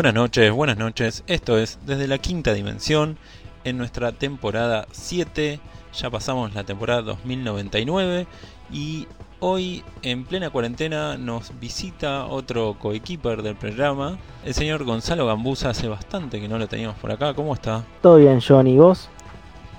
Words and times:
Buenas 0.00 0.14
noches, 0.14 0.50
buenas 0.50 0.78
noches. 0.78 1.24
Esto 1.26 1.58
es 1.58 1.78
Desde 1.84 2.08
la 2.08 2.16
Quinta 2.16 2.54
Dimensión 2.54 3.18
en 3.64 3.76
nuestra 3.76 4.12
temporada 4.12 4.86
7. 4.92 5.60
Ya 5.92 6.08
pasamos 6.08 6.54
la 6.54 6.64
temporada 6.64 7.02
2099 7.02 8.26
y 8.72 9.06
hoy 9.40 9.84
en 10.00 10.24
plena 10.24 10.48
cuarentena 10.48 11.18
nos 11.18 11.52
visita 11.60 12.24
otro 12.24 12.78
coequiper 12.78 13.42
del 13.42 13.56
programa, 13.56 14.16
el 14.46 14.54
señor 14.54 14.84
Gonzalo 14.84 15.26
Gambusa. 15.26 15.68
Hace 15.68 15.86
bastante 15.86 16.40
que 16.40 16.48
no 16.48 16.56
lo 16.56 16.66
teníamos 16.66 16.96
por 16.96 17.12
acá. 17.12 17.34
¿Cómo 17.34 17.52
está? 17.52 17.84
Todo 18.00 18.16
bien, 18.16 18.40
John, 18.40 18.68
¿y 18.68 18.78
vos? 18.78 19.10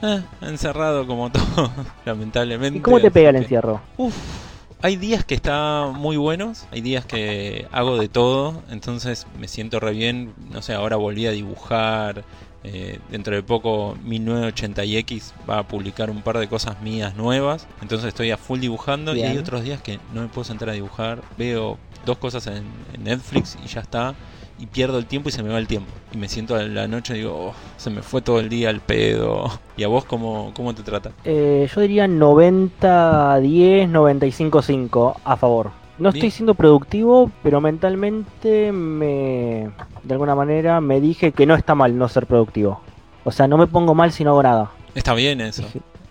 Eh, 0.03 0.21
encerrado 0.41 1.07
como 1.07 1.31
todo, 1.31 1.71
lamentablemente. 2.05 2.77
¿Y 2.77 2.81
cómo 2.83 2.99
te 2.99 3.09
pega 3.09 3.29
el 3.31 3.37
que- 3.37 3.41
encierro? 3.41 3.81
Uf, 3.97 4.13
hay 4.81 4.95
días 4.97 5.23
que 5.25 5.35
está 5.35 5.87
muy 5.93 6.17
buenos, 6.17 6.65
hay 6.71 6.81
días 6.81 7.05
que 7.05 7.67
hago 7.71 7.97
de 7.97 8.09
todo, 8.09 8.63
entonces 8.69 9.27
me 9.39 9.47
siento 9.47 9.79
re 9.79 9.91
bien. 9.93 10.33
No 10.51 10.61
sé, 10.61 10.73
ahora 10.73 10.95
volví 10.95 11.25
a 11.27 11.31
dibujar. 11.31 12.23
eh, 12.63 12.99
dentro 13.09 13.35
de 13.35 13.41
poco 13.41 13.95
1980X 14.05 15.31
va 15.49 15.59
a 15.59 15.67
publicar 15.67 16.09
un 16.11 16.21
par 16.21 16.37
de 16.37 16.47
cosas 16.47 16.79
mías 16.81 17.15
nuevas. 17.15 17.67
Entonces 17.81 18.09
estoy 18.09 18.29
a 18.31 18.37
full 18.37 18.59
dibujando 18.59 19.15
y 19.15 19.23
hay 19.23 19.37
otros 19.37 19.63
días 19.63 19.81
que 19.81 19.99
no 20.13 20.21
me 20.21 20.27
puedo 20.27 20.43
sentar 20.45 20.69
a 20.69 20.73
dibujar. 20.73 21.23
Veo 21.37 21.79
dos 22.05 22.17
cosas 22.19 22.45
en, 22.47 22.63
en 22.93 23.03
Netflix 23.03 23.57
y 23.63 23.67
ya 23.67 23.81
está. 23.81 24.15
Y 24.61 24.67
pierdo 24.67 24.97
el 24.99 25.07
tiempo 25.07 25.27
y 25.29 25.31
se 25.31 25.41
me 25.41 25.49
va 25.49 25.57
el 25.57 25.65
tiempo. 25.67 25.89
Y 26.13 26.17
me 26.17 26.29
siento 26.29 26.55
a 26.55 26.61
la 26.61 26.87
noche 26.87 27.15
y 27.15 27.17
digo, 27.17 27.47
"Oh, 27.49 27.53
se 27.77 27.89
me 27.89 28.01
fue 28.03 28.21
todo 28.21 28.39
el 28.39 28.47
día 28.47 28.69
el 28.69 28.79
pedo. 28.79 29.45
¿Y 29.75 29.83
a 29.83 29.87
vos 29.87 30.05
cómo, 30.05 30.51
cómo 30.55 30.73
te 30.75 30.83
trata? 30.83 31.11
Eh, 31.25 31.67
yo 31.73 31.81
diría 31.81 32.07
90-10, 32.07 33.89
95-5 33.89 35.15
a 35.23 35.35
favor. 35.35 35.71
No 35.97 36.09
estoy 36.09 36.21
Bien. 36.21 36.31
siendo 36.31 36.53
productivo, 36.55 37.31
pero 37.43 37.59
mentalmente 37.61 38.71
me... 38.71 39.69
De 40.03 40.13
alguna 40.13 40.33
manera 40.35 40.81
me 40.81 40.99
dije 41.01 41.31
que 41.31 41.45
no 41.45 41.55
está 41.55 41.75
mal 41.75 41.97
no 41.97 42.07
ser 42.07 42.25
productivo. 42.25 42.81
O 43.23 43.31
sea, 43.31 43.47
no 43.47 43.57
me 43.57 43.67
pongo 43.67 43.93
mal 43.93 44.11
si 44.11 44.23
no 44.23 44.31
hago 44.31 44.43
nada. 44.43 44.71
Está 44.95 45.13
bien 45.13 45.41
eso. 45.41 45.63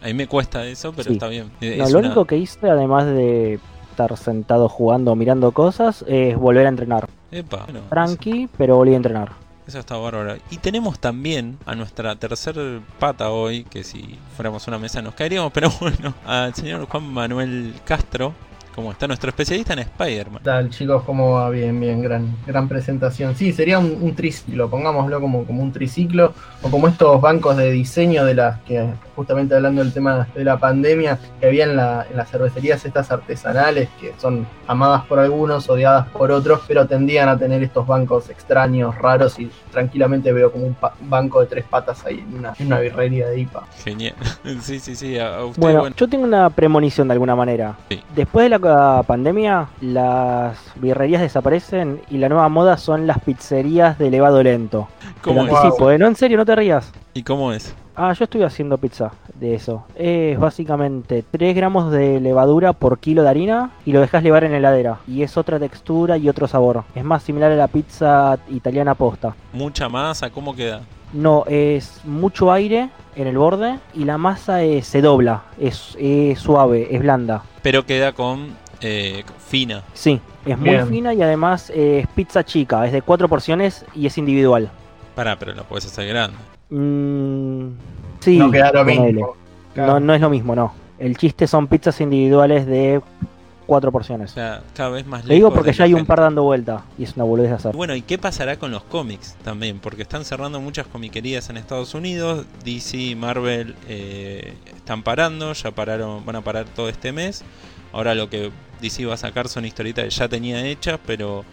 A 0.03 0.07
mí 0.07 0.15
me 0.15 0.27
cuesta 0.29 0.65
eso, 0.67 0.93
pero 0.93 1.09
Sí. 1.09 1.15
está 1.15 1.27
bien. 1.29 1.51
No, 1.61 1.89
lo 1.89 1.99
una- 1.99 2.07
único 2.09 2.25
que 2.25 2.37
hice, 2.37 2.71
además 2.71 3.07
de 3.07 3.59
estar 3.91 4.17
sentado 4.17 4.69
jugando 4.69 5.13
o 5.13 5.17
mirando 5.17 5.51
cosas, 5.53 6.05
es 6.09 6.37
volver 6.37 6.67
a 6.67 6.69
entrenar. 6.69 7.09
Epa, 7.33 7.65
bueno, 7.65 7.81
Tranqui, 7.89 8.49
pero 8.57 8.77
volví 8.77 8.95
a 8.95 8.97
entrenar. 8.97 9.29
Eso, 9.29 9.69
eso 9.69 9.79
está 9.79 9.97
bárbaro. 9.97 10.37
Y 10.51 10.57
tenemos 10.59 10.99
también 10.99 11.59
a 11.67 11.75
nuestra 11.75 12.17
tercer 12.17 12.81
pata 12.99 13.31
hoy, 13.31 13.65
que 13.65 13.85
si 13.85 14.19
fuéramos 14.37 14.67
una 14.67 14.79
mesa 14.79 15.01
nos 15.03 15.15
caeríamos, 15.15 15.53
pero 15.55 15.71
bueno, 15.81 16.15
al 16.27 16.55
señor 16.55 16.87
Juan 16.87 17.05
Manuel 17.13 17.75
Castro, 17.85 18.33
como 18.75 18.93
está 18.93 19.07
nuestro 19.07 19.31
especialista 19.31 19.73
en 19.73 19.81
Spider-Man. 19.81 20.39
¿Qué 20.39 20.45
tal 20.45 20.71
chicos? 20.71 21.03
¿Cómo 21.05 21.33
va? 21.33 21.51
Bien, 21.51 21.79
bien, 21.79 22.01
gran, 22.03 22.35
gran 22.47 22.69
presentación. 22.69 23.35
Sí, 23.35 23.53
sería 23.53 23.79
un, 23.79 23.99
un 24.01 24.15
triciclo, 24.15 24.71
pongámoslo 24.71 25.21
como, 25.21 25.45
como 25.45 25.63
un 25.63 25.73
triciclo, 25.73 26.33
o 26.63 26.71
como 26.71 26.89
estos 26.89 27.21
bancos 27.21 27.57
de 27.57 27.71
diseño 27.73 28.25
de 28.25 28.35
las 28.35 28.61
que, 28.61 28.87
justamente 29.17 29.55
hablando 29.57 29.83
del 29.83 29.93
tema 29.93 30.29
de 30.35 30.45
la 30.45 30.59
pandemia, 30.59 31.19
que 31.41 31.47
había 31.49 31.65
en, 31.65 31.77
la- 31.77 32.07
en 32.11 32.17
las 32.17 32.31
cervecerías 32.31 32.85
estas 32.85 33.11
artesanales, 33.11 33.89
que 34.01 34.15
son 34.19 34.47
amadas 34.67 35.05
por 35.07 35.19
algunos, 35.19 35.69
odiadas 35.69 36.07
por 36.09 36.31
otros, 36.31 36.61
pero 36.69 36.87
tendían 36.87 37.29
a 37.29 37.37
tener 37.39 37.63
estos 37.63 37.87
bancos 37.87 38.31
extraños, 38.31 38.97
raros, 38.97 39.39
y 39.41 39.51
tranquilamente 39.73 40.33
veo 40.33 40.53
como 40.53 40.67
un 40.67 40.77
banco 41.03 41.41
de 41.41 41.47
tres 41.47 41.65
patas 41.65 42.05
ahí 42.07 42.21
en 42.21 42.39
una, 42.39 42.55
en 42.59 42.67
una 42.69 42.79
birrería 42.79 43.29
de 43.29 43.41
IPA. 43.41 43.65
Genial. 43.83 44.15
sí, 44.63 44.79
sí, 44.79 44.95
sí. 44.95 45.19
A, 45.19 45.39
a 45.39 45.45
usted, 45.45 45.61
Bueno, 45.61 45.81
bueno, 45.81 45.97
yo 45.97 46.09
tengo 46.09 46.25
una 46.25 46.51
premonición 46.51 47.09
de 47.09 47.13
alguna 47.13 47.35
manera. 47.35 47.77
Sí. 47.89 48.01
Después 48.15 48.45
de 48.45 48.51
la 48.51 48.60
ca- 48.61 49.03
pandemia, 49.05 49.69
las 49.81 50.59
birrerías 50.77 51.23
desaparecen 51.23 52.01
y 52.11 52.19
la 52.19 52.29
nueva 52.29 52.49
moda 52.49 52.77
son 52.77 53.07
las 53.07 53.19
pizzerías 53.21 53.99
de 53.99 54.09
elevado 54.09 54.43
lento. 54.43 54.89
Te 55.01 55.21
¿cómo 55.23 55.45
lo? 55.45 55.53
Wow. 55.79 55.91
¿eh? 55.91 55.99
No, 55.99 56.07
en 56.07 56.17
serio, 56.17 56.37
no 56.37 56.45
te 56.45 56.55
rías. 56.57 56.93
¿Y 57.15 57.23
cómo 57.23 57.53
es? 57.53 57.75
Ah, 57.97 58.13
yo 58.15 58.25
estoy 58.25 58.43
haciendo 58.45 58.79
pizza 58.79 59.11
de 59.35 59.55
eso. 59.55 59.85
Es 59.95 60.39
básicamente 60.39 61.23
3 61.31 61.55
gramos 61.55 61.91
de 61.91 62.21
levadura 62.21 62.73
por 62.73 62.99
kilo 62.99 63.23
de 63.23 63.29
harina 63.29 63.71
y 63.85 63.93
lo 63.93 64.01
dejas 64.01 64.23
levar 64.23 64.45
en 64.45 64.53
la 64.53 64.59
heladera. 64.59 64.99
Y 65.07 65.23
es 65.23 65.37
otra 65.37 65.59
textura 65.59 66.17
y 66.17 66.29
otro 66.29 66.47
sabor. 66.49 66.85
Es 66.95 67.05
más 67.05 67.23
similar 67.23 67.51
a 67.53 67.57
la 67.57 67.69
pizza 67.69 68.39
italiana 68.49 68.95
posta. 68.95 69.35
¿Mucha 69.53 69.89
masa? 69.89 70.31
¿Cómo 70.31 70.55
queda? 70.55 70.81
No, 71.13 71.45
es 71.47 72.01
mucho 72.05 72.53
aire 72.53 72.91
en 73.17 73.27
el 73.27 73.37
borde 73.37 73.79
y 73.95 74.05
la 74.05 74.17
masa 74.19 74.59
se 74.83 75.03
dobla. 75.03 75.43
Es, 75.59 75.97
es 75.99 76.39
suave, 76.39 76.89
es 76.91 77.01
blanda. 77.01 77.43
Pero 77.63 77.85
queda 77.85 78.13
con 78.13 78.55
eh, 78.81 79.25
fina. 79.39 79.83
Sí, 79.93 80.21
es 80.47 80.59
muy 80.59 80.71
Bien. 80.71 80.89
fina 80.89 81.15
y 81.15 81.23
además 81.23 81.71
eh, 81.71 82.01
es 82.01 82.07
pizza 82.09 82.45
chica. 82.45 82.87
Es 82.87 82.93
de 82.93 83.03
cuatro 83.03 83.29
porciones 83.29 83.85
y 83.95 84.07
es 84.07 84.17
individual. 84.19 84.71
Pará, 85.15 85.37
pero 85.39 85.53
lo 85.53 85.65
puedes 85.65 85.87
hacer 85.87 86.07
grande. 86.07 86.37
Mm, 86.71 87.73
sí, 88.21 88.39
no 88.39 88.51
queda 88.51 88.73
lo 88.73 88.85
mismo. 88.85 89.35
No, 89.75 90.01
no 90.01 90.15
es 90.15 90.21
lo 90.21 90.31
mismo, 90.31 90.55
no. 90.55 90.73
El 90.99 91.17
chiste 91.17 91.47
son 91.47 91.67
pizzas 91.67 92.01
individuales 92.01 92.67
de 92.67 93.01
cuatro 93.71 93.91
O 93.91 93.93
porciones. 93.93 94.33
sea, 94.33 94.65
cada 94.75 94.91
vez 94.91 95.07
más 95.07 95.25
Le 95.25 95.37
digo 95.37 95.55
porque 95.55 95.73
ya 95.73 95.85
hay 95.85 95.95
un 95.95 96.05
par 96.05 96.19
dando 96.19 96.43
vuelta 96.43 96.83
y 96.99 97.05
es 97.05 97.15
una 97.15 97.25
boludez 97.25 97.51
de 97.51 97.55
hacer. 97.55 97.77
Bueno, 97.77 97.95
¿y 97.95 98.03
qué 98.03 98.19
pasará 98.19 98.59
con 98.59 98.73
los 98.73 98.83
cómics 98.83 99.37
también? 99.45 99.79
Porque 99.79 100.03
están 100.03 100.25
cerrando 100.25 100.61
muchas 100.61 100.89
comiquerías 100.89 101.49
en 101.51 101.57
Estados 101.57 101.95
Unidos. 101.95 102.47
DC, 102.65 103.15
Marvel 103.15 103.77
eh, 103.89 104.55
están 104.75 105.05
parando, 105.05 105.53
ya 105.53 105.71
pararon, 105.71 106.27
van 106.27 106.35
a 106.35 106.41
parar 106.41 106.65
todo 106.67 106.89
este 106.89 107.13
mes. 107.13 107.45
Ahora 107.93 108.17
lo 108.17 108.29
que 108.29 108.51
DC 108.81 109.07
va 109.07 109.15
a 109.15 109.17
sacar 109.17 109.47
son 109.47 109.65
historietas 109.65 110.05
que 110.05 110.11
ya 110.11 110.29
tenía 110.29 110.67
hechas, 110.67 110.99
pero 111.07 111.45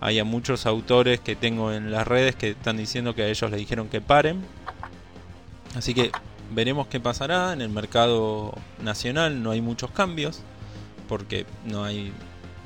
hay 0.00 0.18
a 0.18 0.24
muchos 0.24 0.64
autores 0.64 1.20
que 1.20 1.36
tengo 1.36 1.74
en 1.74 1.92
las 1.92 2.08
redes 2.08 2.36
que 2.36 2.52
están 2.52 2.78
diciendo 2.78 3.14
que 3.14 3.22
a 3.22 3.28
ellos 3.28 3.50
les 3.50 3.60
dijeron 3.60 3.88
que 3.88 4.00
paren. 4.00 4.40
Así 5.74 5.92
que 5.92 6.10
veremos 6.54 6.86
qué 6.86 7.00
pasará. 7.00 7.52
En 7.52 7.60
el 7.60 7.68
mercado 7.68 8.54
nacional 8.82 9.42
no 9.42 9.50
hay 9.50 9.60
muchos 9.60 9.90
cambios, 9.90 10.40
porque 11.08 11.46
no 11.64 11.84
hay 11.84 12.12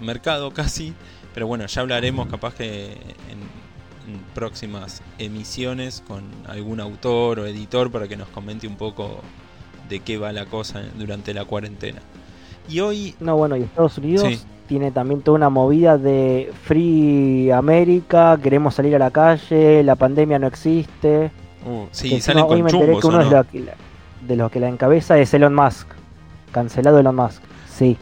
mercado 0.01 0.51
casi. 0.53 0.95
Pero 1.35 1.47
bueno, 1.47 1.67
ya 1.67 1.81
hablaremos 1.83 2.27
capaz 2.29 2.55
que 2.55 2.87
en, 2.93 4.13
en 4.13 4.21
próximas 4.35 5.03
emisiones 5.19 6.03
con 6.07 6.25
algún 6.49 6.81
autor 6.81 7.41
o 7.41 7.47
editor 7.47 7.91
para 7.91 8.09
que 8.09 8.17
nos 8.17 8.29
comente 8.29 8.67
un 8.67 8.77
poco 8.77 9.21
de 9.89 10.01
qué 10.01 10.19
va 10.19 10.33
la 10.33 10.47
cosa 10.47 10.83
durante 10.99 11.33
la 11.35 11.45
cuarentena. 11.45 12.01
Y 12.69 12.81
hoy, 12.81 13.15
No, 13.21 13.37
bueno, 13.37 13.57
y 13.57 13.63
Estados 13.63 13.99
Unidos 13.99 14.27
Sí. 14.29 14.41
tiene 14.69 14.91
también 14.93 15.23
toda 15.23 15.37
una 15.37 15.49
movida 15.51 15.99
de 15.99 16.53
Free 16.65 17.51
América, 17.51 18.39
queremos 18.43 18.75
salir 18.75 18.95
a 18.95 18.99
la 18.99 19.11
calle, 19.11 19.83
la 19.83 19.95
pandemia 19.97 20.39
no 20.39 20.47
existe. 20.47 21.31
uh, 21.67 21.87
sí, 21.91 22.21
salen 22.21 22.45
hoy 22.45 22.49
con 22.49 22.63
me 22.63 22.71
enteré 22.71 22.85
chumbos 22.87 23.01
que 23.01 23.07
uno 23.07 23.23
no. 23.23 23.45
de 24.27 24.37
los 24.37 24.51
que 24.51 24.61
la 24.61 24.69
encabeza 24.69 25.19
es 25.19 25.33
Elon 25.35 25.55
Musk. 25.55 25.89
Cancelado 26.53 26.99
Elon 26.99 27.17
Musk. 27.17 27.43
Sí. 27.69 27.97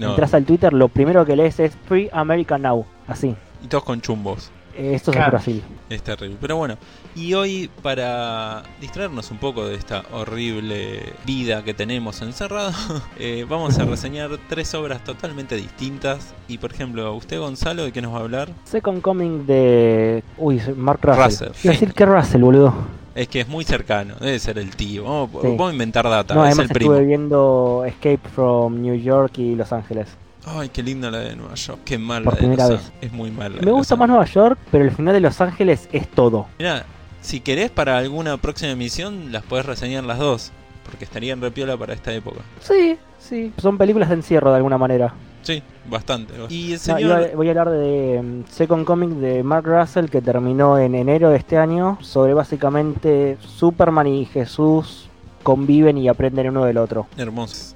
No, 0.00 0.10
Entras 0.10 0.34
al 0.34 0.44
Twitter, 0.44 0.72
lo 0.72 0.88
primero 0.88 1.24
que 1.24 1.36
lees 1.36 1.60
es 1.60 1.72
Free 1.86 2.08
America 2.12 2.58
Now. 2.58 2.84
Así. 3.06 3.36
y 3.62 3.66
todos 3.68 3.84
con 3.84 4.00
chumbos. 4.00 4.50
Eh, 4.76 4.94
Esto 4.94 5.10
es 5.10 5.16
Claro. 5.16 5.32
Brasil. 5.32 5.62
Es 5.90 6.00
terrible. 6.02 6.36
Pero 6.40 6.56
bueno, 6.56 6.76
y 7.16 7.34
hoy 7.34 7.68
para 7.82 8.62
distraernos 8.80 9.30
un 9.32 9.38
poco 9.38 9.66
de 9.66 9.74
esta 9.74 10.04
horrible 10.12 11.12
vida 11.26 11.62
que 11.64 11.74
tenemos 11.74 12.22
encerrado, 12.22 12.70
eh, 13.18 13.44
vamos 13.48 13.78
a 13.78 13.84
reseñar 13.84 14.30
tres 14.48 14.72
obras 14.74 15.02
totalmente 15.04 15.56
distintas. 15.56 16.32
Y 16.48 16.58
por 16.58 16.72
ejemplo, 16.72 17.12
usted 17.14 17.38
Gonzalo, 17.40 17.82
¿de 17.84 17.92
qué 17.92 18.00
nos 18.00 18.14
va 18.14 18.18
a 18.18 18.20
hablar? 18.20 18.48
Second 18.64 19.02
Coming 19.02 19.44
de. 19.44 20.22
Uy, 20.38 20.62
Mark 20.76 21.00
Russell. 21.02 21.24
Russell, 21.24 21.48
Iba 21.64 21.72
a 21.72 21.74
decir 21.74 21.92
que 21.92 22.06
Russell, 22.06 22.40
boludo. 22.42 22.72
Es 23.14 23.28
que 23.28 23.40
es 23.40 23.48
muy 23.48 23.64
cercano, 23.64 24.14
debe 24.20 24.38
ser 24.38 24.58
el 24.58 24.74
tío. 24.76 25.04
Vamos, 25.04 25.30
Sí. 25.42 25.48
vamos 25.48 25.70
a 25.70 25.72
inventar 25.72 26.08
data, 26.08 26.34
No, 26.34 26.44
es 26.44 26.48
además 26.52 26.70
el 26.70 26.74
primo. 26.74 26.92
estuve 26.92 27.06
viendo 27.06 27.84
Escape 27.86 28.20
from 28.34 28.80
New 28.80 28.94
York 28.94 29.38
y 29.38 29.54
Los 29.56 29.72
Ángeles. 29.72 30.08
Ay, 30.46 30.68
qué 30.70 30.82
linda 30.82 31.10
la 31.10 31.18
de 31.18 31.36
Nueva 31.36 31.54
York, 31.54 31.80
qué 31.84 31.98
mala 31.98 32.24
Por 32.24 32.34
la 32.34 32.36
de 32.40 32.46
primera 32.46 32.68
Los 32.68 32.78
vez. 32.78 32.86
Ángeles. 32.86 33.02
Es 33.02 33.12
muy 33.12 33.30
mala. 33.30 33.56
Me 33.62 33.72
gusta 33.72 33.96
más 33.96 34.08
Nueva 34.08 34.24
York, 34.26 34.58
pero 34.70 34.84
el 34.84 34.90
final 34.92 35.12
de 35.14 35.20
Los 35.20 35.40
Ángeles 35.40 35.88
es 35.92 36.08
todo. 36.08 36.46
Mira, 36.58 36.86
si 37.20 37.40
querés 37.40 37.70
para 37.70 37.98
alguna 37.98 38.36
próxima 38.38 38.70
emisión, 38.72 39.32
las 39.32 39.42
podés 39.42 39.66
reseñar 39.66 40.04
las 40.04 40.18
dos. 40.18 40.52
Porque 40.84 41.04
estarían 41.04 41.40
repiola 41.40 41.76
para 41.76 41.92
esta 41.92 42.12
época. 42.12 42.40
Sí, 42.60 42.96
sí. 43.18 43.52
Son 43.58 43.76
películas 43.78 44.08
de 44.08 44.16
encierro 44.16 44.50
de 44.50 44.56
alguna 44.56 44.78
manera. 44.78 45.12
Sí, 45.42 45.62
bastante. 45.90 46.32
Y 46.48 46.66
el 46.68 46.72
No, 46.74 46.78
señor. 46.78 47.00
iba- 47.00 47.36
voy 47.36 47.46
a 47.48 47.50
hablar 47.50 47.70
de 47.70 48.20
mm, 48.22 48.50
Second 48.50 48.84
Coming 48.86 49.20
de 49.20 49.42
Mark 49.42 49.66
Russell 49.66 50.06
que 50.06 50.20
terminó 50.22 50.78
en 50.78 50.94
enero 50.94 51.30
de 51.30 51.36
este 51.36 51.58
año 51.58 51.98
sobre 52.00 52.32
básicamente 52.34 53.36
Superman 53.40 54.06
y 54.06 54.24
Jesús 54.26 55.08
conviven 55.42 55.98
y 55.98 56.08
aprenden 56.08 56.48
uno 56.50 56.64
del 56.64 56.78
otro. 56.78 57.06
Hermoso. 57.16 57.74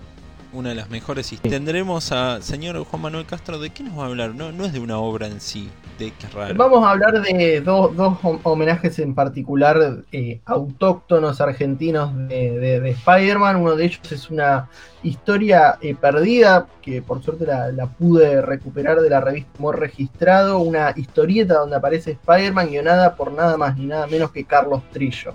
Una 0.55 0.71
de 0.71 0.75
las 0.75 0.91
mejores. 0.91 1.33
Y 1.33 1.37
tendremos 1.37 2.12
a 2.12 2.41
señor 2.41 2.83
Juan 2.85 3.03
Manuel 3.03 3.27
Castro. 3.27 3.59
¿De 3.59 3.71
qué 3.71 3.83
nos 3.83 3.99
va 3.99 4.05
a 4.05 4.06
hablar? 4.06 4.35
No, 4.35 4.53
no 4.53 4.65
es 4.65 4.73
de 4.73 4.81
una 4.81 4.99
obra 4.99 5.27
en 5.27 5.41
sí, 5.41 5.71
de 5.99 6.12
qué 6.12 6.29
raro. 6.29 6.55
Vamos 6.55 6.85
a 6.85 6.93
hablar 6.93 7.21
de 7.23 7.61
dos, 7.61 7.95
dos 7.97 8.19
homenajes 8.43 8.99
en 8.99 9.15
particular 9.15 10.05
eh, 10.12 10.41
autóctonos 10.45 11.41
argentinos 11.41 12.17
de, 12.29 12.81
de, 12.81 12.91
Spider-Man. 12.91 13.56
Uno 13.56 13.77
de 13.77 13.85
ellos 13.85 14.12
es 14.12 14.31
una 14.31 14.69
historia 15.03 15.79
eh, 15.81 15.95
perdida 15.95 16.67
que 16.81 17.03
por 17.03 17.23
suerte 17.23 17.47
la, 17.47 17.71
la, 17.73 17.87
pude 17.87 18.41
recuperar 18.41 19.00
de 19.00 19.11
la 19.11 19.21
revista 19.21 19.50
Humor 19.59 19.81
Registrado. 19.81 20.59
Una 20.59 20.93
historieta 20.97 21.55
donde 21.55 21.77
aparece 21.77 22.12
Spider-Man 22.12 22.69
guionada 22.69 23.17
por 23.17 23.33
nada 23.33 23.57
más 23.57 23.77
ni 23.77 23.87
nada 23.87 24.07
menos 24.07 24.31
que 24.31 24.45
Carlos 24.45 24.83
Trillo. 24.93 25.35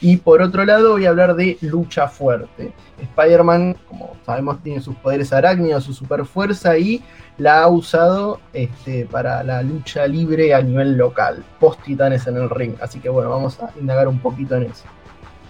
Y 0.00 0.18
por 0.18 0.42
otro 0.42 0.64
lado 0.64 0.92
voy 0.92 1.06
a 1.06 1.10
hablar 1.10 1.34
de 1.34 1.56
lucha 1.62 2.08
fuerte. 2.08 2.72
Spider-Man, 3.00 3.76
como 3.88 4.16
sabemos, 4.24 4.62
tiene 4.62 4.80
sus 4.80 4.94
poderes 4.96 5.32
arácnidos, 5.32 5.84
su 5.84 5.94
super 5.94 6.24
fuerza 6.24 6.76
y 6.78 7.02
la 7.38 7.62
ha 7.62 7.68
usado 7.68 8.40
este, 8.52 9.06
para 9.06 9.42
la 9.42 9.62
lucha 9.62 10.06
libre 10.06 10.54
a 10.54 10.62
nivel 10.62 10.96
local, 10.96 11.44
post 11.60 11.82
titanes 11.82 12.26
en 12.26 12.36
el 12.36 12.50
ring. 12.50 12.74
Así 12.80 13.00
que 13.00 13.08
bueno, 13.08 13.30
vamos 13.30 13.58
a 13.60 13.70
indagar 13.78 14.08
un 14.08 14.18
poquito 14.18 14.56
en 14.56 14.64
eso. 14.64 14.84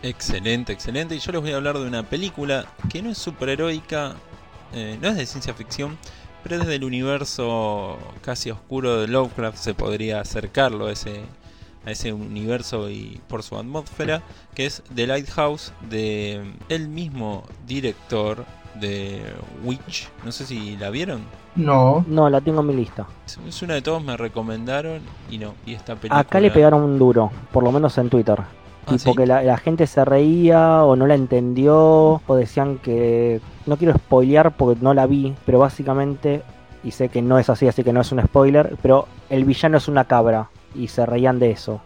Excelente, 0.03 0.73
excelente. 0.73 1.15
Y 1.15 1.19
yo 1.19 1.33
les 1.33 1.41
voy 1.41 1.53
a 1.53 1.57
hablar 1.57 1.79
de 1.79 1.87
una 1.87 2.03
película 2.03 2.67
que 2.89 3.03
no 3.03 3.11
es 3.11 3.19
superheroica, 3.19 4.15
eh, 4.73 4.99
no 5.01 5.09
es 5.09 5.17
de 5.17 5.27
ciencia 5.27 5.55
ficción, 5.55 5.97
pero 6.43 6.63
es 6.63 6.67
del 6.67 6.85
universo 6.85 7.99
casi 8.23 8.51
oscuro 8.51 9.01
de 9.01 9.09
Lovecraft, 9.09 9.59
se 9.59 9.75
podría 9.75 10.21
acercarlo 10.21 10.87
a 10.87 10.93
ese 10.93 11.23
a 11.87 11.93
ese 11.93 12.13
universo 12.13 12.91
y 12.91 13.21
por 13.29 13.43
su 13.43 13.57
atmósfera, 13.57 14.23
que 14.55 14.67
es 14.67 14.83
The 14.95 15.07
Lighthouse 15.07 15.73
de 15.89 16.43
el 16.69 16.89
mismo 16.89 17.45
director 17.67 18.45
de 18.75 19.23
Witch. 19.65 20.11
No 20.25 20.33
sé 20.33 20.45
si 20.45 20.77
la 20.77 20.91
vieron. 20.91 21.23
No. 21.55 22.05
No, 22.09 22.29
la 22.29 22.41
tengo 22.41 22.61
en 22.61 22.67
mi 22.67 22.75
lista. 22.75 23.07
Es 23.47 23.63
una 23.63 23.75
de 23.75 23.83
todos 23.83 24.03
me 24.03 24.17
recomendaron 24.17 25.01
y 25.31 25.39
no. 25.39 25.55
Y 25.65 25.75
esta 25.75 25.95
película... 25.95 26.21
Acá 26.21 26.41
le 26.41 26.51
pegaron 26.51 26.83
un 26.83 26.99
duro, 26.99 27.31
por 27.53 27.63
lo 27.63 27.73
menos 27.73 27.97
en 27.99 28.11
Twitter. 28.11 28.37
Ah, 28.41 28.91
tipo 28.91 29.15
que 29.15 29.27
la, 29.27 29.57
gente 29.57 29.87
se 29.87 30.05
reía 30.05 30.85
o 30.85 30.97
no 30.97 31.07
la 31.07 31.15
entendió 31.15 32.21
o 32.27 32.35
decían 32.35 32.79
que... 32.79 33.41
No 33.65 33.77
quiero 33.77 33.95
spoilear 33.95 34.57
porque 34.57 34.81
no 34.83 34.93
la 34.93 35.07
vi, 35.07 35.35
pero 35.47 35.61
básicamente, 35.61 36.43
y 36.85 36.91
sé 36.91 37.09
que 37.09 37.23
no 37.23 37.39
es 37.39 37.49
así, 37.49 37.67
así 37.67 37.83
que 37.83 37.93
no 37.93 38.01
es 38.01 38.13
un 38.13 38.23
spoiler, 38.23 38.77
pero 38.83 39.09
el 39.31 39.45
villano 39.45 39.79
es 39.79 39.89
una 39.89 40.05
cabra 40.05 40.51
y 40.79 40.89
se 40.89 41.07
reían 41.07 41.39
de 41.39 41.51
eso. 41.51 41.81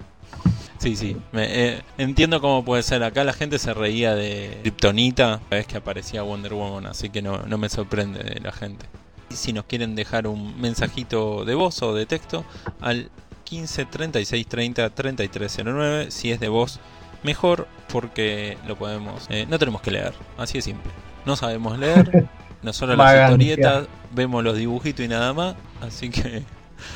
Sí, 0.78 0.96
sí, 0.96 1.14
eh, 1.34 1.82
entiendo 1.98 2.40
cómo 2.40 2.64
puede 2.64 2.82
ser. 2.82 3.02
Acá 3.02 3.22
la 3.22 3.34
gente 3.34 3.58
se 3.58 3.74
reía 3.74 4.14
de 4.14 4.58
Kryptonita 4.62 5.40
cada 5.50 5.58
vez 5.58 5.66
que 5.66 5.76
aparecía 5.76 6.22
Wonder 6.22 6.54
Woman, 6.54 6.86
así 6.86 7.10
que 7.10 7.20
no, 7.20 7.42
no 7.42 7.58
me 7.58 7.68
sorprende 7.68 8.22
de 8.22 8.40
la 8.40 8.50
gente. 8.50 8.86
Y 9.30 9.34
si 9.34 9.52
nos 9.52 9.66
quieren 9.66 9.94
dejar 9.94 10.26
un 10.26 10.58
mensajito 10.58 11.44
de 11.44 11.54
voz 11.54 11.82
o 11.82 11.94
de 11.94 12.06
texto 12.06 12.46
al 12.80 13.10
15 13.44 13.84
36 13.84 14.46
30 14.46 14.90
3309, 14.90 16.10
si 16.10 16.32
es 16.32 16.40
de 16.40 16.48
voz, 16.48 16.80
mejor 17.22 17.68
porque 17.92 18.56
lo 18.66 18.76
podemos. 18.76 19.26
Eh, 19.28 19.46
no 19.50 19.58
tenemos 19.58 19.82
que 19.82 19.90
leer, 19.90 20.14
así 20.38 20.58
de 20.58 20.62
simple. 20.62 20.90
No 21.26 21.36
sabemos 21.36 21.78
leer, 21.78 22.26
nosotros 22.62 22.96
las 22.96 23.22
historietas, 23.22 23.86
vemos 24.12 24.42
los 24.42 24.56
dibujitos 24.56 25.04
y 25.04 25.08
nada 25.08 25.34
más, 25.34 25.56
así 25.82 26.08
que 26.08 26.42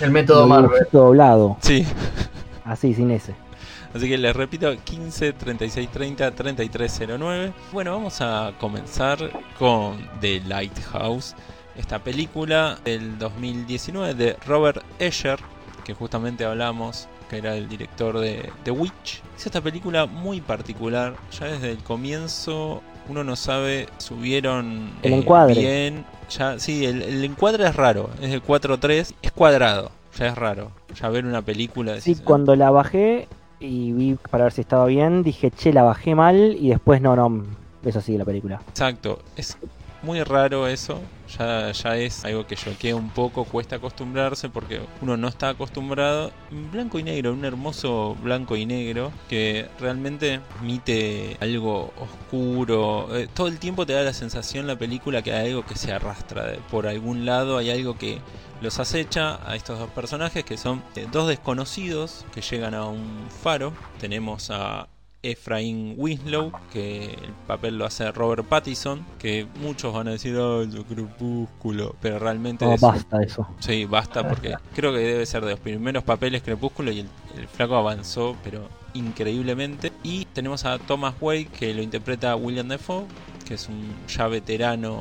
el 0.01 0.11
método 0.11 0.47
Marvel. 0.47 0.87
doblado. 0.93 1.57
Sí. 1.61 1.87
Así, 2.65 2.95
sin 2.95 3.11
ese. 3.11 3.35
Así 3.95 4.09
que 4.09 4.19
les 4.19 4.35
repito, 4.35 4.75
15 4.77 5.35
36 5.35 5.89
30 5.91 6.31
33 6.33 7.01
09. 7.17 7.53
Bueno, 7.73 7.93
vamos 7.93 8.21
a 8.21 8.53
comenzar 8.59 9.31
con 9.59 10.09
The 10.21 10.41
Lighthouse, 10.47 11.37
esta 11.77 12.01
película 12.01 12.79
del 12.85 13.19
2019 13.19 14.15
de 14.15 14.37
Robert 14.47 14.83
Escher, 14.99 15.39
que 15.85 15.95
justamente 15.95 16.45
hablamos, 16.45 17.09
que 17.31 17.39
era 17.39 17.55
el 17.55 17.69
director 17.69 18.19
de 18.19 18.51
The 18.65 18.73
Witch. 18.73 19.23
Es 19.37 19.47
esta 19.47 19.61
película 19.61 20.07
muy 20.07 20.41
particular, 20.41 21.15
ya 21.39 21.47
desde 21.47 21.71
el 21.71 21.79
comienzo 21.79 22.83
uno 23.09 23.25
no 23.25 23.37
sabe, 23.37 23.89
subieron 23.99 24.91
el 25.03 25.13
encuadre. 25.13 25.61
bien. 25.61 26.05
Ya, 26.31 26.59
sí, 26.59 26.87
el, 26.87 27.25
encuadre 27.25 27.67
es 27.67 27.77
raro, 27.77 28.11
es 28.21 28.33
el 28.33 28.43
4.3, 28.43 29.15
es 29.21 29.33
cuadrado, 29.33 29.91
ya 30.19 30.29
es 30.29 30.35
raro. 30.35 30.71
Ya 30.95 31.09
ver 31.09 31.27
una 31.27 31.43
película. 31.43 32.01
sí, 32.01 32.15
cuando 32.17 32.55
la 32.57 32.71
bajé 32.71 33.29
y 33.61 33.93
vi 33.93 34.17
para 34.31 34.45
ver 34.45 34.53
si 34.53 34.61
estaba 34.61 34.87
bien, 34.87 35.23
dije, 35.23 35.51
che, 35.51 35.73
la 35.73 35.83
bajé 35.83 36.15
mal 36.15 36.57
y 36.59 36.71
después 36.71 37.01
no, 37.01 37.17
no, 37.17 37.45
es 37.85 37.97
así 37.97 38.17
la 38.17 38.25
película. 38.25 38.61
Exacto, 38.69 39.21
es 39.37 39.59
muy 40.03 40.23
raro 40.23 40.67
eso, 40.67 41.01
ya, 41.29 41.73
ya 41.73 41.97
es 41.97 42.25
algo 42.25 42.47
que 42.47 42.57
choquea 42.57 42.97
un 42.97 43.11
poco, 43.11 43.45
cuesta 43.45 43.77
acostumbrarse 43.77 44.49
porque 44.49 44.81
uno 45.01 45.17
no 45.17 45.29
está 45.29 45.51
acostumbrado. 45.51 46.33
Blanco 46.73 46.99
y 46.99 47.03
negro, 47.03 47.33
un 47.33 47.45
hermoso 47.45 48.17
blanco 48.23 48.57
y 48.57 48.67
negro 48.67 49.13
que 49.29 49.69
realmente 49.81 50.41
emite 50.61 51.37
algo 51.41 51.93
oscuro. 51.99 53.09
Eh, 53.17 53.29
todo 53.33 53.49
el 53.49 53.59
tiempo 53.59 53.87
te 53.87 53.93
da 53.93 54.03
la 54.03 54.13
sensación 54.13 54.67
la 54.67 54.77
película 54.77 55.23
que 55.23 55.33
hay 55.33 55.51
algo 55.51 55.65
que 55.65 55.77
se 55.77 55.93
arrastra 55.93 56.55
por 56.71 56.87
algún 56.87 57.27
lado, 57.27 57.59
hay 57.59 57.71
algo 57.71 57.97
que 57.99 58.19
los 58.61 58.79
acecha 58.79 59.39
a 59.49 59.57
estos 59.57 59.79
dos 59.79 59.91
personajes 59.91 60.45
que 60.45 60.57
son 60.57 60.83
eh, 60.97 61.07
dos 61.11 61.29
desconocidos 61.29 62.25
que 62.33 62.41
llegan 62.41 62.75
a 62.75 62.87
un 62.87 63.27
faro. 63.43 63.73
Tenemos 64.01 64.51
a 64.51 64.89
Efraín 65.25 65.95
Winslow, 65.97 66.53
que 66.71 67.07
el 67.07 67.33
papel 67.47 67.79
lo 67.79 67.87
hace 67.87 68.13
Robert 68.13 68.45
Pattinson, 68.45 69.05
que 69.19 69.47
muchos 69.61 69.95
van 69.95 70.09
a 70.09 70.11
decir, 70.13 70.37
oh, 70.37 70.65
crepúsculo, 70.87 71.97
pero 72.01 72.19
realmente... 72.19 72.67
No, 72.67 72.77
basta 72.77 73.23
eso. 73.23 73.49
Sí, 73.59 73.87
basta 73.87 74.29
porque 74.29 74.55
creo 74.75 74.93
que 74.93 74.99
debe 74.99 75.25
ser 75.25 75.45
de 75.45 75.53
los 75.53 75.61
primeros 75.61 76.05
papeles 76.05 76.43
crepúsculo 76.43 76.93
y 76.93 77.01
el, 77.01 77.09
flaco 77.49 77.77
avanzó, 77.77 78.37
pero 78.45 78.69
increíblemente. 78.93 79.93
Y 80.03 80.27
tenemos 80.27 80.67
a 80.67 80.79
Thomas 80.79 81.15
Wade, 81.21 81.47
que 81.47 81.73
lo 81.73 81.83
interpreta 81.83 82.37
William 82.37 82.69
Defoe, 82.69 83.07
que 83.47 83.55
es 83.55 83.69
un 83.69 83.95
ya 84.07 84.29
veterano 84.29 85.01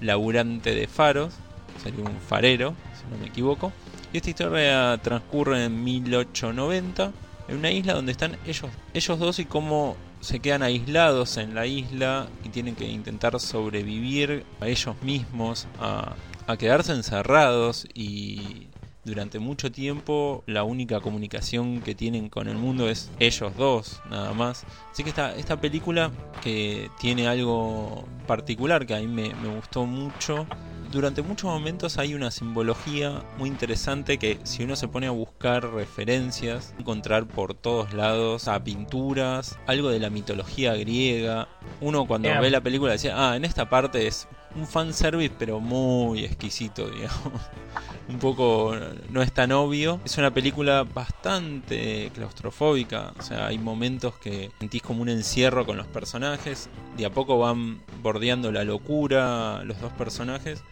laburante 0.00 0.74
de 0.74 0.88
faros, 0.88 1.34
sería 1.82 2.04
un 2.04 2.18
farero, 2.20 2.74
si 3.00 3.10
no 3.10 3.18
me 3.18 3.28
equivoco. 3.28 3.72
Y 4.12 4.18
esta 4.18 4.30
historia 4.30 4.98
transcurre 5.02 5.64
en 5.64 5.84
1890 5.84 7.12
en 7.48 7.56
una 7.56 7.70
isla 7.70 7.94
donde 7.94 8.12
están 8.12 8.36
ellos, 8.46 8.70
ellos 8.94 9.18
dos 9.18 9.38
y 9.38 9.44
cómo 9.44 9.96
se 10.20 10.40
quedan 10.40 10.62
aislados 10.62 11.36
en 11.36 11.54
la 11.54 11.66
isla 11.66 12.28
y 12.44 12.48
tienen 12.48 12.74
que 12.74 12.86
intentar 12.88 13.38
sobrevivir 13.38 14.44
a 14.60 14.66
ellos 14.66 14.96
mismos, 15.02 15.66
a, 15.78 16.14
a 16.46 16.56
quedarse 16.56 16.92
encerrados 16.92 17.86
y 17.94 18.68
durante 19.06 19.38
mucho 19.38 19.72
tiempo 19.72 20.42
la 20.46 20.64
única 20.64 21.00
comunicación 21.00 21.80
que 21.80 21.94
tienen 21.94 22.28
con 22.28 22.48
el 22.48 22.56
mundo 22.56 22.90
es 22.90 23.10
ellos 23.18 23.56
dos, 23.56 24.02
nada 24.10 24.34
más. 24.34 24.64
Así 24.92 25.02
que 25.02 25.10
esta, 25.10 25.34
esta 25.34 25.60
película 25.60 26.10
que 26.42 26.90
tiene 26.98 27.28
algo 27.28 28.04
particular 28.26 28.84
que 28.84 28.94
a 28.94 28.98
mí 28.98 29.06
me, 29.06 29.32
me 29.34 29.54
gustó 29.54 29.86
mucho 29.86 30.46
durante 30.92 31.22
muchos 31.22 31.50
momentos 31.50 31.98
hay 31.98 32.14
una 32.14 32.30
simbología 32.30 33.22
muy 33.38 33.48
interesante 33.48 34.18
que 34.18 34.38
si 34.44 34.62
uno 34.62 34.76
se 34.76 34.88
pone 34.88 35.06
a 35.06 35.10
buscar 35.10 35.64
referencias, 35.72 36.74
encontrar 36.78 37.26
por 37.26 37.54
todos 37.54 37.92
lados 37.92 38.48
a 38.48 38.62
pinturas, 38.62 39.58
algo 39.66 39.90
de 39.90 39.98
la 39.98 40.10
mitología 40.10 40.74
griega. 40.74 41.48
Uno 41.80 42.06
cuando 42.06 42.28
ve 42.40 42.50
la 42.50 42.60
película 42.60 42.92
decía, 42.92 43.14
ah, 43.16 43.36
en 43.36 43.44
esta 43.44 43.68
parte 43.68 44.06
es 44.06 44.28
un 44.56 44.66
fanservice 44.66 45.34
pero 45.38 45.60
muy 45.60 46.24
exquisito, 46.24 46.88
digamos. 46.88 47.42
un 48.08 48.18
poco 48.18 48.74
no 49.10 49.22
es 49.22 49.32
tan 49.32 49.52
obvio. 49.52 50.00
Es 50.04 50.16
una 50.18 50.32
película 50.32 50.84
bastante 50.84 52.10
claustrofóbica, 52.14 53.12
o 53.18 53.22
sea, 53.22 53.46
hay 53.46 53.58
momentos 53.58 54.14
que 54.16 54.50
sentís 54.58 54.82
como 54.82 55.02
un 55.02 55.08
encierro 55.08 55.66
con 55.66 55.76
los 55.76 55.86
personajes, 55.86 56.68
de 56.96 57.06
a 57.06 57.10
poco 57.10 57.38
van 57.38 57.80
bordeando 58.02 58.52
la 58.52 58.64
locura 58.64 59.62
los 59.64 59.80
dos 59.80 59.92
personajes 59.92 60.62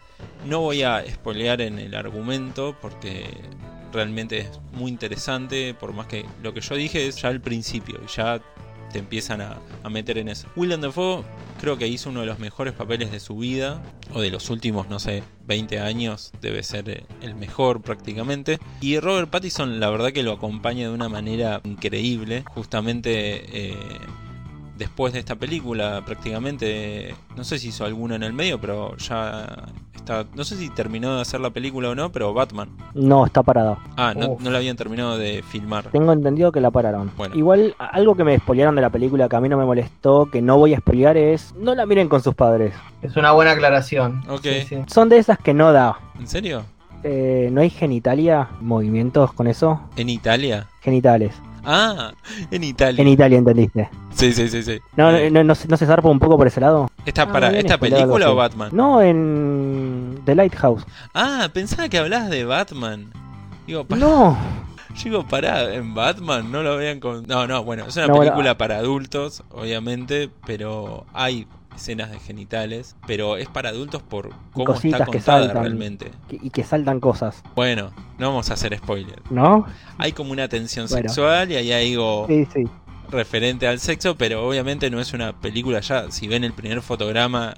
no 0.45 0.61
voy 0.61 0.83
a 0.83 1.03
spoilear 1.07 1.61
en 1.61 1.79
el 1.79 1.95
argumento 1.95 2.75
porque 2.81 3.25
realmente 3.91 4.39
es 4.39 4.59
muy 4.73 4.91
interesante, 4.91 5.73
por 5.73 5.93
más 5.93 6.07
que 6.07 6.25
lo 6.43 6.53
que 6.53 6.61
yo 6.61 6.75
dije 6.75 7.07
es 7.07 7.21
ya 7.21 7.29
al 7.29 7.41
principio 7.41 7.99
ya 8.07 8.41
empiezan 8.99 9.41
a, 9.41 9.59
meter 9.89 10.17
en 10.17 10.29
eso. 10.29 10.47
Willem 10.55 10.81
Dafoe 10.81 11.23
creo 11.61 11.77
que 11.77 11.87
hizo 11.87 12.09
uno 12.09 12.21
de 12.21 12.25
los 12.25 12.39
mejores 12.39 12.73
papeles 12.73 13.11
de 13.11 13.19
su 13.19 13.37
vida, 13.37 13.81
o 14.13 14.21
de 14.21 14.29
los 14.29 14.49
últimos, 14.49 14.89
no 14.89 14.99
sé, 14.99 15.23
20 15.45 15.79
años, 15.79 16.31
debe 16.41 16.63
ser 16.63 17.05
el 17.21 17.35
mejor 17.35 17.81
prácticamente. 17.81 18.59
Y 18.81 18.99
Robert 18.99 19.29
Pattinson 19.29 19.79
la 19.79 19.89
verdad 19.89 20.11
que 20.11 20.23
lo 20.23 20.33
acompaña 20.33 20.87
de 20.87 20.93
una 20.93 21.09
manera 21.09 21.61
increíble, 21.63 22.43
justamente... 22.53 23.71
Eh, 23.71 23.99
después 24.77 25.13
de 25.13 25.19
esta 25.19 25.35
película 25.35 26.03
prácticamente, 26.05 27.15
no 27.35 27.43
sé 27.43 27.59
si 27.59 27.69
hizo 27.69 27.85
alguna 27.85 28.15
en 28.15 28.23
el 28.23 28.33
medio, 28.33 28.59
pero 28.59 28.97
ya 28.97 29.67
está, 30.05 30.25
no 30.35 30.43
sé 30.43 30.55
si 30.55 30.69
terminó 30.69 31.15
de 31.15 31.21
hacer 31.21 31.39
la 31.39 31.49
película 31.49 31.89
o 31.89 31.95
no, 31.95 32.11
pero 32.11 32.33
Batman. 32.33 32.69
No, 32.93 33.25
está 33.25 33.43
parada. 33.43 33.79
Ah, 33.97 34.13
no, 34.15 34.37
no 34.39 34.51
la 34.51 34.59
habían 34.59 34.77
terminado 34.77 35.17
de 35.17 35.43
filmar. 35.43 35.91
Tengo 35.91 36.13
entendido 36.13 36.51
que 36.51 36.61
la 36.61 36.71
pararon. 36.71 37.11
Bueno. 37.17 37.35
Igual, 37.35 37.75
algo 37.79 38.15
que 38.15 38.23
me 38.23 38.37
spoilearon 38.37 38.75
de 38.75 38.81
la 38.81 38.89
película 38.89 39.27
que 39.27 39.35
a 39.35 39.41
mí 39.41 39.49
no 39.49 39.57
me 39.57 39.65
molestó, 39.65 40.29
que 40.31 40.41
no 40.41 40.57
voy 40.57 40.73
a 40.73 40.77
spoilear, 40.77 41.17
es 41.17 41.53
no 41.55 41.73
la 41.75 41.85
miren 41.85 42.07
con 42.07 42.21
sus 42.21 42.35
padres. 42.35 42.73
Es 43.01 43.15
una 43.17 43.31
buena 43.31 43.51
aclaración. 43.51 44.21
Ok. 44.29 44.43
Sí, 44.43 44.61
sí. 44.69 44.77
Son 44.87 45.09
de 45.09 45.17
esas 45.17 45.39
que 45.39 45.53
no 45.53 45.71
da. 45.71 45.99
¿En 46.19 46.27
serio? 46.27 46.63
Eh, 47.03 47.49
¿No 47.51 47.61
hay 47.61 47.69
genitalia? 47.69 48.49
¿Movimientos 48.61 49.33
con 49.33 49.47
eso? 49.47 49.81
¿En 49.95 50.09
Italia? 50.09 50.67
Genitales. 50.81 51.35
Ah, 51.65 52.13
en 52.51 52.63
Italia. 52.63 53.01
En 53.01 53.07
Italia, 53.07 53.37
¿entendiste? 53.37 53.89
Sí, 54.13 54.31
sí, 54.33 54.47
sí, 54.49 54.63
sí. 54.63 54.79
No, 54.95 55.09
Eh, 55.11 55.29
no, 55.31 55.43
no, 55.43 55.55
se- 55.55 55.67
no 55.67 55.75
se 55.77 55.85
zarpa 55.85 56.07
un 56.09 56.19
poco 56.19 56.37
por 56.37 56.47
ese 56.47 56.61
lado? 56.61 56.89
¿Esta, 57.05 57.23
Ah, 57.23 57.27
para, 57.27 57.39
me 57.41 57.45
habían 57.47 57.65
¿Esta 57.65 57.77
película 57.77 58.27
o 58.29 58.31
así. 58.31 58.37
Batman? 58.37 58.69
No, 58.73 59.01
en 59.01 60.21
The 60.25 60.35
Lighthouse. 60.35 60.85
Ah, 61.13 61.49
pensaba 61.53 61.89
que 61.89 61.97
hablabas 61.97 62.29
de 62.29 62.45
Batman. 62.45 63.11
Digo, 63.67 63.83
pa- 63.85 63.95
No. 63.95 64.37
Yo 64.95 65.03
digo, 65.05 65.27
pará, 65.27 65.73
en 65.73 65.93
Batman 65.93 66.51
no 66.51 66.63
lo 66.63 66.77
vean 66.77 66.99
con... 66.99 67.25
No, 67.27 67.45
no, 67.47 67.63
bueno, 67.63 67.85
es 67.87 67.95
una 67.97 68.07
No, 68.07 68.15
bueno, 68.15 68.31
película 68.31 68.57
para 68.57 68.77
adultos, 68.77 69.43
obviamente, 69.51 70.29
pero 70.45 71.05
hay 71.13 71.47
escenas 71.75 72.11
de 72.11 72.19
genitales, 72.19 72.95
pero 73.05 73.37
es 73.37 73.47
para 73.47 73.69
adultos 73.69 74.01
por 74.01 74.29
cómo 74.53 74.65
cositas 74.65 75.01
está 75.01 75.11
que 75.11 75.17
contada 75.19 75.39
saltan. 75.45 75.63
realmente. 75.63 76.11
Que- 76.27 76.39
Y 76.41 76.49
que 76.49 76.63
saltan 76.63 76.99
cosas, 76.99 77.43
Bueno, 77.55 77.91
no 78.17 78.29
vamos 78.29 78.49
a 78.49 78.53
hacer 78.55 78.77
spoiler. 78.77 79.21
¿no? 79.29 79.65
Hay 79.97 80.11
como 80.13 80.31
una 80.31 80.47
tensión 80.47 80.87
Bueno. 80.89 81.09
sexual 81.09 81.51
y 81.51 81.55
hay 81.55 81.71
algo 81.93 82.25
Sí, 82.27 82.47
sí. 82.53 82.63
referente 83.11 83.67
al 83.67 83.79
sexo, 83.79 84.15
pero 84.15 84.47
obviamente 84.47 84.89
no 84.89 84.99
es 84.99 85.13
una 85.13 85.33
película 85.39 85.79
ya. 85.81 86.09
Si 86.11 86.27
ven 86.27 86.43
el 86.43 86.53
primer 86.53 86.81
fotograma, 86.81 87.53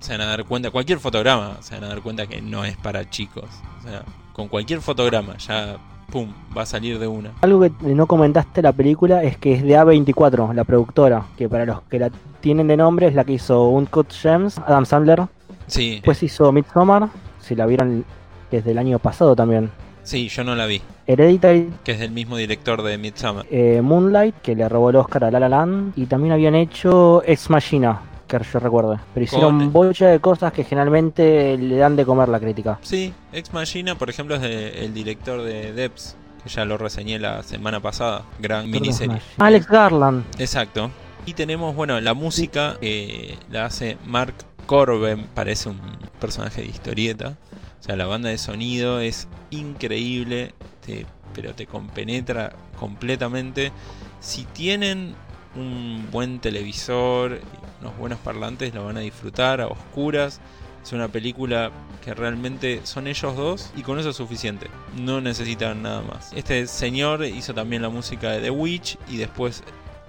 se 0.00 0.12
van 0.12 0.20
a 0.22 0.26
dar 0.26 0.44
cuenta, 0.44 0.70
cualquier 0.70 0.98
fotograma, 0.98 1.56
se 1.60 1.74
van 1.74 1.84
a 1.84 1.88
dar 1.88 2.00
cuenta 2.02 2.26
que 2.26 2.40
no 2.42 2.64
es 2.64 2.76
para 2.76 3.08
chicos. 3.08 3.44
O 3.80 3.88
sea, 3.88 4.02
con 4.32 4.48
cualquier 4.48 4.80
fotograma 4.80 5.36
ya, 5.38 5.78
pum, 6.10 6.32
va 6.56 6.62
a 6.62 6.66
salir 6.66 6.98
de 6.98 7.06
una. 7.06 7.32
Algo 7.40 7.60
que 7.62 7.72
no 7.82 8.06
comentaste 8.06 8.60
la 8.62 8.72
película 8.72 9.22
es 9.22 9.38
que 9.38 9.54
es 9.54 9.62
de 9.62 9.76
A24, 9.78 10.52
la 10.52 10.64
productora, 10.64 11.26
que 11.36 11.48
para 11.48 11.64
los 11.64 11.82
que 11.82 11.98
la 11.98 12.10
tienen 12.46 12.68
de 12.68 12.76
nombre 12.76 13.08
es 13.08 13.14
la 13.16 13.24
que 13.24 13.32
hizo 13.32 13.70
Uncut 13.70 14.12
Gems, 14.12 14.58
Adam 14.58 14.86
Sandler. 14.86 15.24
Sí, 15.66 15.94
Después 15.96 16.22
hizo 16.22 16.52
Midsommar, 16.52 17.08
si 17.40 17.56
la 17.56 17.66
vieron 17.66 18.04
desde 18.52 18.70
el 18.70 18.78
año 18.78 19.00
pasado 19.00 19.34
también. 19.34 19.68
sí, 20.04 20.28
yo 20.28 20.44
no 20.44 20.54
la 20.54 20.66
vi, 20.66 20.80
Hereditary, 21.08 21.68
que 21.82 21.90
es 21.90 21.98
del 21.98 22.12
mismo 22.12 22.36
director 22.36 22.82
de 22.84 22.98
Midsommar. 22.98 23.46
eh, 23.50 23.80
Moonlight, 23.82 24.36
que 24.42 24.54
le 24.54 24.68
robó 24.68 24.90
el 24.90 24.96
Oscar 24.96 25.24
a 25.24 25.30
La 25.32 25.40
La 25.40 25.48
Land. 25.48 25.94
Y 25.96 26.06
también 26.06 26.34
habían 26.34 26.54
hecho 26.54 27.20
Ex 27.26 27.50
Machina, 27.50 28.00
que 28.28 28.38
yo 28.52 28.60
recuerdo. 28.60 28.96
Pero 29.12 29.24
hicieron 29.24 29.58
Con- 29.58 29.72
bocha 29.72 30.06
de 30.06 30.20
cosas 30.20 30.52
que 30.52 30.62
generalmente 30.62 31.58
le 31.58 31.76
dan 31.78 31.96
de 31.96 32.06
comer 32.06 32.28
la 32.28 32.38
crítica. 32.38 32.78
Sí, 32.82 33.12
Ex 33.32 33.52
Machina, 33.52 33.96
por 33.96 34.08
ejemplo, 34.08 34.36
es 34.36 34.42
de- 34.42 34.84
el 34.84 34.94
director 34.94 35.42
de 35.42 35.72
Debs, 35.72 36.16
que 36.44 36.48
ya 36.48 36.64
lo 36.64 36.78
reseñé 36.78 37.18
la 37.18 37.42
semana 37.42 37.80
pasada. 37.80 38.22
Gran 38.38 38.70
miniserie. 38.70 39.18
Alex 39.38 39.66
Garland. 39.66 40.22
Exacto. 40.38 40.90
Y 41.26 41.34
tenemos, 41.34 41.74
bueno, 41.74 42.00
la 42.00 42.14
música 42.14 42.78
eh, 42.80 43.36
la 43.50 43.66
hace 43.66 43.98
Mark 44.06 44.34
Corben, 44.66 45.26
parece 45.34 45.68
un 45.68 45.80
personaje 46.20 46.62
de 46.62 46.68
historieta. 46.68 47.36
O 47.80 47.82
sea, 47.82 47.96
la 47.96 48.06
banda 48.06 48.28
de 48.30 48.38
sonido 48.38 49.00
es 49.00 49.28
increíble, 49.50 50.54
te- 50.84 51.04
pero 51.34 51.54
te 51.54 51.66
compenetra 51.66 52.54
completamente. 52.78 53.72
Si 54.20 54.44
tienen 54.44 55.14
un 55.56 56.08
buen 56.12 56.38
televisor 56.38 57.40
unos 57.80 57.96
buenos 57.98 58.18
parlantes, 58.20 58.72
lo 58.74 58.84
van 58.84 58.96
a 58.96 59.00
disfrutar 59.00 59.60
a 59.60 59.66
oscuras. 59.68 60.40
Es 60.82 60.92
una 60.92 61.08
película 61.08 61.72
que 62.04 62.14
realmente 62.14 62.80
son 62.84 63.06
ellos 63.08 63.36
dos 63.36 63.72
y 63.76 63.82
con 63.82 63.98
eso 63.98 64.10
es 64.10 64.16
suficiente. 64.16 64.68
No 64.96 65.20
necesitan 65.20 65.82
nada 65.82 66.00
más. 66.02 66.32
Este 66.34 66.66
señor 66.68 67.24
hizo 67.24 67.52
también 67.52 67.82
la 67.82 67.88
música 67.88 68.30
de 68.30 68.40
The 68.40 68.50
Witch 68.50 68.96
y 69.10 69.16
después 69.16 69.62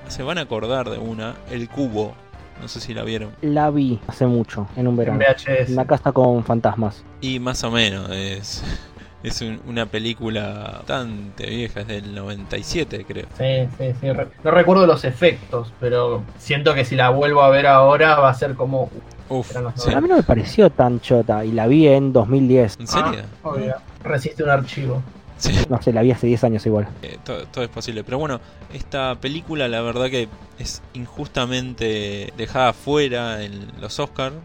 se 0.10 0.24
van 0.24 0.38
a 0.38 0.42
acordar 0.42 0.90
de 0.90 0.98
una, 0.98 1.36
El 1.52 1.70
Cubo. 1.70 2.14
No 2.62 2.68
sé 2.68 2.80
si 2.80 2.94
la 2.94 3.04
vieron. 3.04 3.30
La 3.42 3.70
vi 3.70 4.00
hace 4.08 4.26
mucho, 4.26 4.68
en 4.76 4.88
un 4.88 4.94
En 4.94 4.98
verano. 5.18 5.20
VHS. 5.20 5.70
Una 5.74 5.86
casa 5.86 6.12
con 6.12 6.44
fantasmas. 6.44 7.04
Y 7.22 7.40
más 7.40 7.64
o 7.64 7.70
menos, 7.70 8.10
es, 8.10 8.64
es 9.24 9.42
un- 9.42 9.62
una 9.68 9.86
película 9.86 10.78
bastante 10.80 11.46
vieja, 11.46 11.82
es 11.82 11.88
del 11.88 12.16
97 12.16 13.06
creo. 13.08 13.28
Sí, 13.38 13.68
sí, 13.78 13.94
sí. 14.02 14.08
No 14.44 14.50
recuerdo 14.52 14.88
los 14.88 15.04
efectos, 15.06 15.72
pero 15.80 16.24
siento 16.40 16.74
que 16.74 16.84
si 16.84 16.96
la 16.96 17.10
vuelvo 17.12 17.42
a 17.44 17.50
ver 17.50 17.68
ahora 17.68 18.16
va 18.20 18.30
a 18.30 18.34
ser 18.34 18.56
como. 18.56 18.90
Uf, 19.30 19.52
sí. 19.76 19.94
A 19.94 20.02
mí 20.02 20.08
no 20.08 20.16
me 20.16 20.24
pareció 20.24 20.70
tan 20.72 21.00
chota 21.02 21.46
y 21.46 21.52
la 21.52 21.68
vi 21.68 21.88
en 21.88 22.12
2010. 22.14 22.78
¿En 22.80 22.88
serio? 22.88 23.22
Ah, 23.44 23.50
obvio. 23.50 23.76
Resiste 24.04 24.42
un 24.44 24.50
archivo. 24.50 25.04
Sí. 25.38 25.54
No 25.70 25.82
sé, 25.82 25.94
la 25.94 26.02
vi 26.02 26.12
hace 26.12 26.28
10 26.28 26.44
años 26.46 26.66
igual. 26.66 26.88
Eh, 27.02 27.18
todo, 27.24 27.46
todo 27.48 27.64
es 27.64 27.70
posible. 27.70 28.04
Pero 28.04 28.18
bueno, 28.18 28.40
esta 28.74 29.16
película 29.16 29.68
la 29.68 29.82
verdad 29.82 30.10
que 30.10 30.28
es 30.58 30.82
injustamente 30.94 32.34
dejada 32.38 32.74
fuera 32.74 33.44
en 33.44 33.68
los 33.80 34.00
Oscars. 34.00 34.36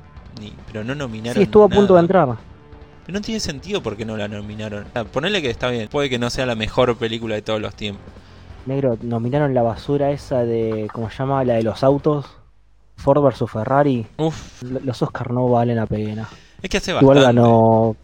Pero 0.71 0.83
no 0.85 0.95
nominaron. 0.95 1.37
Sí, 1.37 1.43
estuvo 1.43 1.65
a 1.65 1.69
punto 1.69 1.95
de 1.95 2.01
entrar. 2.01 2.29
Pero 3.07 3.19
no 3.19 3.21
tiene 3.21 3.41
sentido 3.41 3.83
porque 3.83 4.05
no 4.05 4.17
la 4.17 4.29
nominaron. 4.29 4.87
Ah, 4.95 5.05
Ponele 5.05 5.43
que 5.43 5.51
está 5.51 5.69
bien. 5.69 5.89
Puede 5.89 6.09
que 6.11 6.19
no 6.19 6.31
sea 6.31 6.47
la 6.47 6.55
mejor 6.55 6.97
película 6.97 7.35
de 7.35 7.43
todos 7.43 7.61
los 7.61 7.75
tiempos. 7.75 8.03
Negro, 8.67 8.97
nominaron 9.03 9.55
la 9.55 9.63
basura 9.63 10.11
esa 10.11 10.45
de. 10.45 10.89
¿Cómo 10.93 11.11
se 11.11 11.19
llama? 11.19 11.45
La 11.45 11.55
de 11.55 11.63
los 11.63 11.83
autos. 11.83 12.27
Ford 12.97 13.21
vs 13.23 13.51
Ferrari. 13.51 14.07
Uf, 14.19 14.63
Los 14.63 15.03
Oscars 15.03 15.31
no 15.31 15.49
valen 15.49 15.77
la 15.77 15.87
pena. 15.87 16.29
es 16.63 16.71
que 16.71 16.77
hace 16.77 16.93
bastante. 16.93 17.19
Igual 17.19 17.23
ganó 17.35 17.97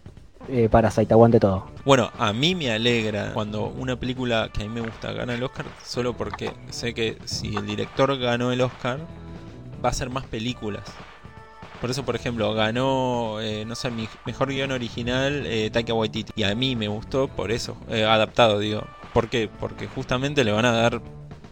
eh, 0.49 0.69
Parasite, 0.71 1.13
aguante 1.13 1.41
todo. 1.41 1.67
Bueno, 1.85 2.11
a 2.19 2.33
mí 2.33 2.55
me 2.55 2.71
alegra 2.71 3.33
cuando 3.33 3.67
una 3.67 3.97
película 3.97 4.51
que 4.53 4.63
a 4.63 4.67
mí 4.67 4.75
me 4.75 4.81
gusta 4.81 5.13
gana 5.13 5.35
el 5.35 5.43
Oscar, 5.43 5.67
solo 5.85 6.15
porque 6.17 6.53
sé 6.71 6.95
que 6.95 7.19
si 7.25 7.57
el 7.57 7.67
director 7.67 8.19
ganó 8.19 8.53
el 8.53 8.61
Oscar, 8.61 8.99
va 9.85 9.89
a 9.89 9.93
hacer 9.93 10.11
más 10.11 10.27
películas. 10.27 10.85
Por 11.81 11.91
eso, 11.91 12.05
por 12.05 12.17
ejemplo, 12.17 12.53
ganó, 12.55 13.41
eh, 13.41 13.65
no 13.65 13.77
sé, 13.77 13.91
mi 13.91 14.09
mejor 14.27 14.49
guion 14.49 14.73
original 14.73 15.45
eh, 15.47 15.71
Taika 15.71 15.95
Waititi. 15.95 16.33
Y 16.35 16.43
a 16.43 16.55
mí 16.55 16.75
me 16.75 16.89
gustó 16.89 17.29
por 17.29 17.53
eso, 17.53 17.77
eh, 17.89 18.05
adaptado, 18.05 18.59
digo. 18.59 18.83
¿Por 19.13 19.29
qué? 19.29 19.49
Porque 19.61 19.87
justamente 19.87 20.43
le 20.43 20.51
van 20.51 20.65
a 20.65 20.73
dar 20.73 21.01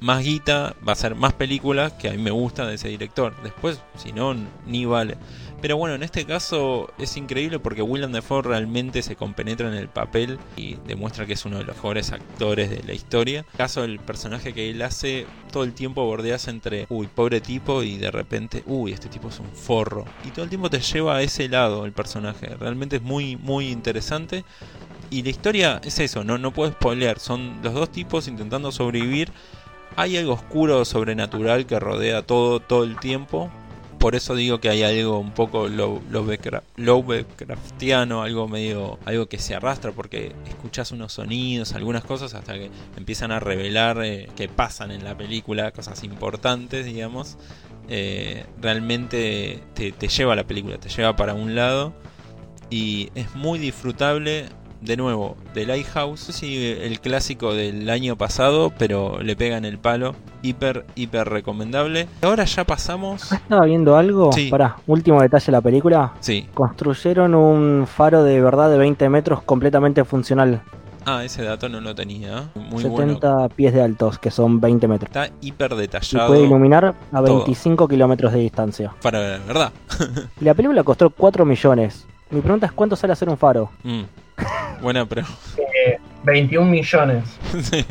más 0.00 0.24
guita, 0.24 0.74
va 0.86 0.92
a 0.92 0.96
ser 0.96 1.14
más 1.14 1.32
películas 1.32 1.92
que 1.92 2.08
a 2.08 2.12
mí 2.12 2.18
me 2.18 2.32
gusta 2.32 2.66
de 2.66 2.74
ese 2.74 2.88
director. 2.88 3.34
Después, 3.42 3.80
si 3.96 4.12
no, 4.12 4.34
ni 4.66 4.84
vale. 4.84 5.16
Pero 5.62 5.78
bueno, 5.78 5.94
en 5.94 6.02
este 6.02 6.26
caso 6.26 6.90
es 6.98 7.16
increíble 7.16 7.58
porque 7.58 7.80
Willem 7.80 8.12
Dafoe 8.12 8.42
realmente 8.42 9.02
se 9.02 9.16
compenetra 9.16 9.68
en 9.68 9.74
el 9.74 9.88
papel 9.88 10.38
y 10.56 10.76
demuestra 10.86 11.26
que 11.26 11.32
es 11.32 11.44
uno 11.46 11.58
de 11.58 11.64
los 11.64 11.76
mejores 11.76 12.12
actores 12.12 12.68
de 12.68 12.82
la 12.82 12.92
historia. 12.92 13.40
En 13.40 13.46
el 13.52 13.56
caso 13.56 13.82
del 13.82 13.98
personaje 13.98 14.52
que 14.52 14.70
él 14.70 14.82
hace, 14.82 15.26
todo 15.50 15.64
el 15.64 15.72
tiempo 15.72 16.04
bordeas 16.04 16.48
entre, 16.48 16.86
uy, 16.90 17.06
pobre 17.06 17.40
tipo, 17.40 17.82
y 17.82 17.96
de 17.96 18.10
repente, 18.10 18.62
uy, 18.66 18.92
este 18.92 19.08
tipo 19.08 19.28
es 19.28 19.40
un 19.40 19.50
forro. 19.50 20.04
Y 20.24 20.30
todo 20.30 20.44
el 20.44 20.50
tiempo 20.50 20.68
te 20.68 20.80
lleva 20.80 21.16
a 21.16 21.22
ese 21.22 21.48
lado 21.48 21.86
el 21.86 21.92
personaje. 21.92 22.48
Realmente 22.60 22.96
es 22.96 23.02
muy, 23.02 23.36
muy 23.36 23.70
interesante. 23.70 24.44
Y 25.08 25.22
la 25.22 25.30
historia 25.30 25.80
es 25.84 25.98
eso, 26.00 26.22
no, 26.22 26.36
no 26.36 26.52
puedo 26.52 26.72
spoilear. 26.72 27.18
Son 27.18 27.62
los 27.62 27.72
dos 27.72 27.90
tipos 27.90 28.28
intentando 28.28 28.72
sobrevivir. 28.72 29.32
Hay 29.96 30.18
algo 30.18 30.34
oscuro, 30.34 30.84
sobrenatural 30.84 31.64
que 31.64 31.80
rodea 31.80 32.22
todo, 32.22 32.60
todo 32.60 32.84
el 32.84 32.98
tiempo. 32.98 33.50
Por 33.98 34.14
eso 34.14 34.34
digo 34.34 34.60
que 34.60 34.68
hay 34.68 34.82
algo 34.82 35.18
un 35.18 35.32
poco 35.32 35.68
Lovecraftiano, 35.68 38.22
algo 38.22 38.46
medio, 38.46 38.98
algo 39.04 39.26
que 39.26 39.38
se 39.38 39.54
arrastra 39.54 39.92
porque 39.92 40.32
escuchas 40.46 40.92
unos 40.92 41.14
sonidos, 41.14 41.72
algunas 41.72 42.04
cosas 42.04 42.34
hasta 42.34 42.54
que 42.54 42.70
empiezan 42.96 43.32
a 43.32 43.40
revelar 43.40 44.04
eh, 44.04 44.28
que 44.36 44.48
pasan 44.48 44.90
en 44.90 45.02
la 45.02 45.16
película, 45.16 45.72
cosas 45.72 46.04
importantes, 46.04 46.84
digamos. 46.84 47.38
Eh, 47.88 48.44
realmente 48.60 49.62
te, 49.74 49.92
te 49.92 50.08
lleva 50.08 50.34
a 50.34 50.36
la 50.36 50.44
película, 50.44 50.78
te 50.78 50.88
lleva 50.88 51.16
para 51.16 51.34
un 51.34 51.54
lado 51.54 51.94
y 52.70 53.10
es 53.14 53.34
muy 53.34 53.58
disfrutable. 53.58 54.46
De 54.86 54.96
nuevo, 54.96 55.36
The 55.52 55.66
Lighthouse, 55.66 56.20
si 56.20 56.64
el 56.64 57.00
clásico 57.00 57.54
del 57.54 57.90
año 57.90 58.14
pasado, 58.14 58.72
pero 58.78 59.20
le 59.20 59.34
pega 59.34 59.56
en 59.56 59.64
el 59.64 59.78
palo. 59.78 60.14
Hiper, 60.42 60.86
hiper 60.94 61.28
recomendable. 61.28 62.06
Ahora 62.22 62.44
ya 62.44 62.62
pasamos. 62.62 63.32
Acá 63.32 63.42
estaba 63.42 63.64
viendo 63.64 63.96
algo. 63.96 64.32
Sí. 64.32 64.48
Pará, 64.48 64.76
último 64.86 65.20
detalle 65.20 65.46
de 65.46 65.52
la 65.52 65.60
película. 65.60 66.12
Sí. 66.20 66.48
Construyeron 66.54 67.34
un 67.34 67.88
faro 67.88 68.22
de 68.22 68.40
verdad 68.40 68.70
de 68.70 68.78
20 68.78 69.08
metros 69.08 69.42
completamente 69.42 70.04
funcional. 70.04 70.62
Ah, 71.04 71.24
ese 71.24 71.42
dato 71.42 71.68
no 71.68 71.80
lo 71.80 71.92
tenía. 71.92 72.48
Muy 72.54 72.84
bueno. 72.84 73.14
70 73.14 73.48
pies 73.56 73.74
de 73.74 73.82
altos, 73.82 74.20
que 74.20 74.30
son 74.30 74.60
20 74.60 74.86
metros. 74.86 75.08
Está 75.08 75.30
hiper 75.40 75.72
Y 75.72 75.76
detallado. 75.78 76.28
puede 76.28 76.44
iluminar 76.44 76.94
a 77.10 77.22
todo. 77.24 77.38
25 77.38 77.88
kilómetros 77.88 78.32
de 78.32 78.38
distancia. 78.38 78.94
Para 79.02 79.18
ver, 79.18 79.40
¿verdad? 79.48 79.72
Y 80.40 80.44
la 80.44 80.54
película 80.54 80.84
costó 80.84 81.10
4 81.10 81.44
millones. 81.44 82.06
Mi 82.30 82.40
pregunta 82.40 82.66
es 82.66 82.72
cuánto 82.72 82.94
sale 82.94 83.12
hacer 83.14 83.28
un 83.28 83.36
faro. 83.36 83.70
Mm. 83.82 84.02
Buena, 84.80 85.06
pero. 85.06 85.22
Eh, 85.56 85.98
21 86.26 86.68
millones 86.68 87.24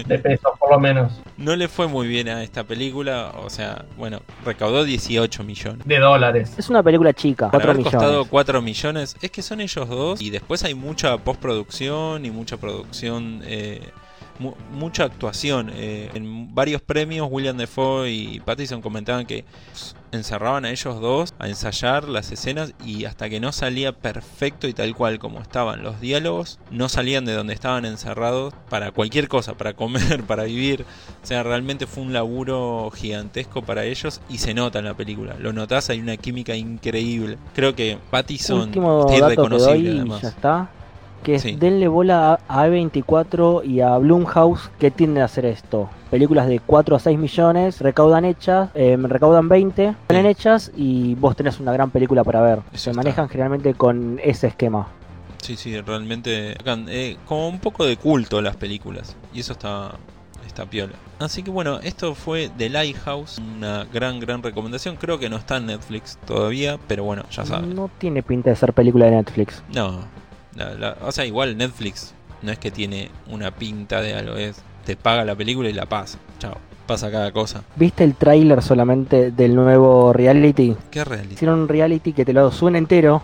de 0.07 0.19
pesos, 0.19 0.51
por 0.59 0.71
lo 0.71 0.79
menos. 0.79 1.21
No 1.37 1.55
le 1.55 1.67
fue 1.67 1.87
muy 1.87 2.07
bien 2.07 2.27
a 2.27 2.43
esta 2.43 2.65
película, 2.65 3.31
o 3.37 3.49
sea, 3.49 3.85
bueno, 3.97 4.21
recaudó 4.45 4.83
18 4.83 5.43
millones. 5.43 5.87
De 5.87 5.99
dólares. 5.99 6.53
Es 6.57 6.69
una 6.69 6.83
película 6.83 7.13
chica, 7.13 7.49
Para 7.49 7.63
4 7.63 7.71
haber 7.71 7.83
costado 7.83 8.11
millones. 8.11 8.29
4 8.29 8.61
millones, 8.61 9.17
es 9.21 9.31
que 9.31 9.41
son 9.41 9.61
ellos 9.61 9.87
dos 9.87 10.21
y 10.21 10.29
después 10.29 10.63
hay 10.63 10.75
mucha 10.75 11.17
postproducción 11.17 12.25
y 12.25 12.31
mucha 12.31 12.57
producción, 12.57 13.41
eh, 13.45 13.89
mu- 14.39 14.53
mucha 14.73 15.03
actuación. 15.05 15.71
eh, 15.73 16.09
en 16.13 16.53
varios 16.53 16.81
premios, 16.81 17.27
William 17.31 17.57
Defoe 17.57 18.09
y 18.11 18.39
Pattinson 18.39 18.81
comentaban 18.81 19.25
que 19.25 19.45
encerraban 20.11 20.63
a 20.63 20.69
ellos 20.71 21.01
dos 21.01 21.33
a 21.39 21.49
ensayar 21.49 22.07
las 22.07 22.31
escenas 22.31 22.73
y 22.85 23.03
hasta 23.03 23.27
que 23.29 23.41
no 23.41 23.51
salía 23.51 23.91
perfecto 23.91 24.65
y 24.67 24.73
tal 24.73 24.95
cual 24.95 25.19
como 25.19 25.41
estaban 25.41 25.83
los 25.83 25.99
diálogos, 25.99 26.57
no 26.71 26.87
salían 26.87 27.25
de 27.25 27.33
donde 27.33 27.53
estaban 27.53 27.83
encerrados 27.83 28.53
para 28.69 28.91
cualquier 28.91 29.27
cosa, 29.27 29.55
para 29.55 29.73
comer, 29.73 30.23
para 30.27 30.43
vivir. 30.43 30.85
O 31.21 31.25
sea, 31.27 31.43
realmente 31.43 31.85
fue 31.85 32.03
un 32.03 32.13
laburo 32.13 32.89
gigantesco 32.95 33.61
para 33.63 33.83
ellos 33.83 34.21
y 34.29 34.37
se 34.37 34.53
nota 34.53 34.79
en 34.79 34.85
la 34.85 34.93
película. 34.93 35.35
Lo 35.39 35.51
notás, 35.51 35.89
hay 35.89 35.99
una 35.99 36.15
química 36.15 36.55
increíble. 36.55 37.37
Creo 37.53 37.75
que 37.75 37.97
Pattinson 38.09 38.61
Último 38.69 38.99
es 39.09 39.19
dato 39.19 39.27
que 39.27 39.35
reconocible 39.35 39.73
doy 39.73 39.85
y 39.85 39.89
además. 39.97 40.21
ya 40.21 40.29
está. 40.29 40.69
Que 41.25 41.39
Sí. 41.39 41.55
denle 41.55 41.87
bola 41.87 42.39
a 42.47 42.61
a 42.61 42.67
A24 42.67 43.63
y 43.65 43.81
a 43.81 43.97
Blumhouse 43.97 44.69
que 44.79 44.91
tienden 44.91 45.23
a 45.23 45.25
hacer 45.25 45.45
esto. 45.45 45.89
Películas 46.11 46.47
de 46.47 46.59
4 46.59 46.95
a 46.95 46.99
6 46.99 47.17
millones, 47.17 47.81
recaudan 47.81 48.23
hechas, 48.25 48.69
eh, 48.75 48.95
recaudan 49.01 49.49
20, 49.49 49.95
salen 50.07 50.25
hechas 50.27 50.71
y 50.77 51.15
vos 51.15 51.35
tenés 51.35 51.59
una 51.59 51.73
gran 51.73 51.89
película 51.89 52.23
para 52.23 52.41
ver. 52.41 52.59
Eso 52.71 52.77
Se 52.85 52.89
está. 52.91 53.01
manejan 53.01 53.27
generalmente 53.27 53.73
con 53.73 54.19
ese 54.23 54.47
esquema. 54.47 54.87
Sí, 55.41 55.55
sí, 55.57 55.79
realmente. 55.81 56.55
eh, 56.89 57.17
como 57.25 57.47
un 57.49 57.59
poco 57.59 57.85
de 57.85 57.97
culto 57.97 58.41
las 58.41 58.55
películas. 58.55 59.15
Y 59.33 59.39
eso 59.41 59.53
está, 59.53 59.91
está 60.47 60.65
piola. 60.65 60.93
Así 61.19 61.41
que 61.43 61.49
bueno, 61.51 61.79
esto 61.81 62.13
fue 62.15 62.49
The 62.57 62.69
Lighthouse. 62.69 63.39
Una 63.57 63.85
gran, 63.91 64.19
gran 64.19 64.41
recomendación. 64.43 64.95
Creo 64.95 65.17
que 65.19 65.29
no 65.29 65.37
está 65.37 65.57
en 65.57 65.65
Netflix 65.67 66.17
todavía, 66.25 66.77
pero 66.87 67.03
bueno, 67.03 67.23
ya 67.31 67.45
saben. 67.45 67.75
No 67.75 67.89
tiene 67.97 68.21
pinta 68.23 68.51
de 68.51 68.55
ser 68.55 68.73
película 68.73 69.05
de 69.05 69.11
Netflix. 69.11 69.63
No, 69.73 69.99
la- 70.55 70.73
la- 70.73 70.97
o 71.05 71.11
sea, 71.11 71.25
igual 71.25 71.57
Netflix 71.57 72.13
no 72.41 72.51
es 72.51 72.59
que 72.59 72.71
tiene 72.71 73.09
una 73.29 73.51
pinta 73.51 74.01
de 74.01 74.13
algo, 74.13 74.35
es 74.35 74.61
te 74.85 74.95
paga 74.95 75.25
la 75.25 75.35
película 75.35 75.69
y 75.69 75.73
la 75.73 75.85
pasa. 75.87 76.19
Chao, 76.39 76.57
pasa 76.85 77.09
cada 77.11 77.31
cosa. 77.31 77.63
¿Viste 77.75 78.03
el 78.03 78.13
tráiler 78.15 78.61
solamente 78.61 79.31
del 79.31 79.55
nuevo 79.55 80.13
reality? 80.13 80.75
¿Qué 80.91 81.03
reality? 81.03 81.33
Hicieron 81.33 81.59
un 81.61 81.67
reality 81.67 82.13
que 82.13 82.23
te 82.25 82.33
lo 82.33 82.51
suena 82.51 82.77
entero. 82.77 83.21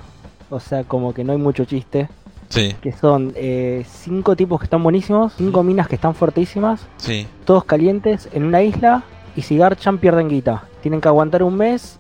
O 0.50 0.60
sea, 0.60 0.84
como 0.84 1.14
que 1.14 1.24
no 1.24 1.32
hay 1.34 1.38
mucho 1.38 1.64
chiste. 1.66 2.10
Sí, 2.50 2.76
Que 2.82 2.92
son 2.92 3.32
eh, 3.38 3.86
cinco 3.90 4.36
tipos 4.36 4.60
que 4.60 4.66
están 4.66 4.84
buenísimos, 4.84 5.32
cinco 5.38 5.64
minas 5.64 5.88
que 5.88 5.96
están 5.96 6.14
fuertísimas, 6.14 6.82
sí. 6.98 7.26
todos 7.46 7.64
calientes 7.64 8.28
en 8.34 8.44
una 8.44 8.62
isla 8.62 9.04
y 9.38 9.44
si 9.44 9.56
garchan 9.56 10.00
pierden 10.00 10.28
guita. 10.28 10.64
Tienen 10.82 11.00
que 11.00 11.08
aguantar 11.08 11.44
un 11.44 11.56
mes 11.56 11.98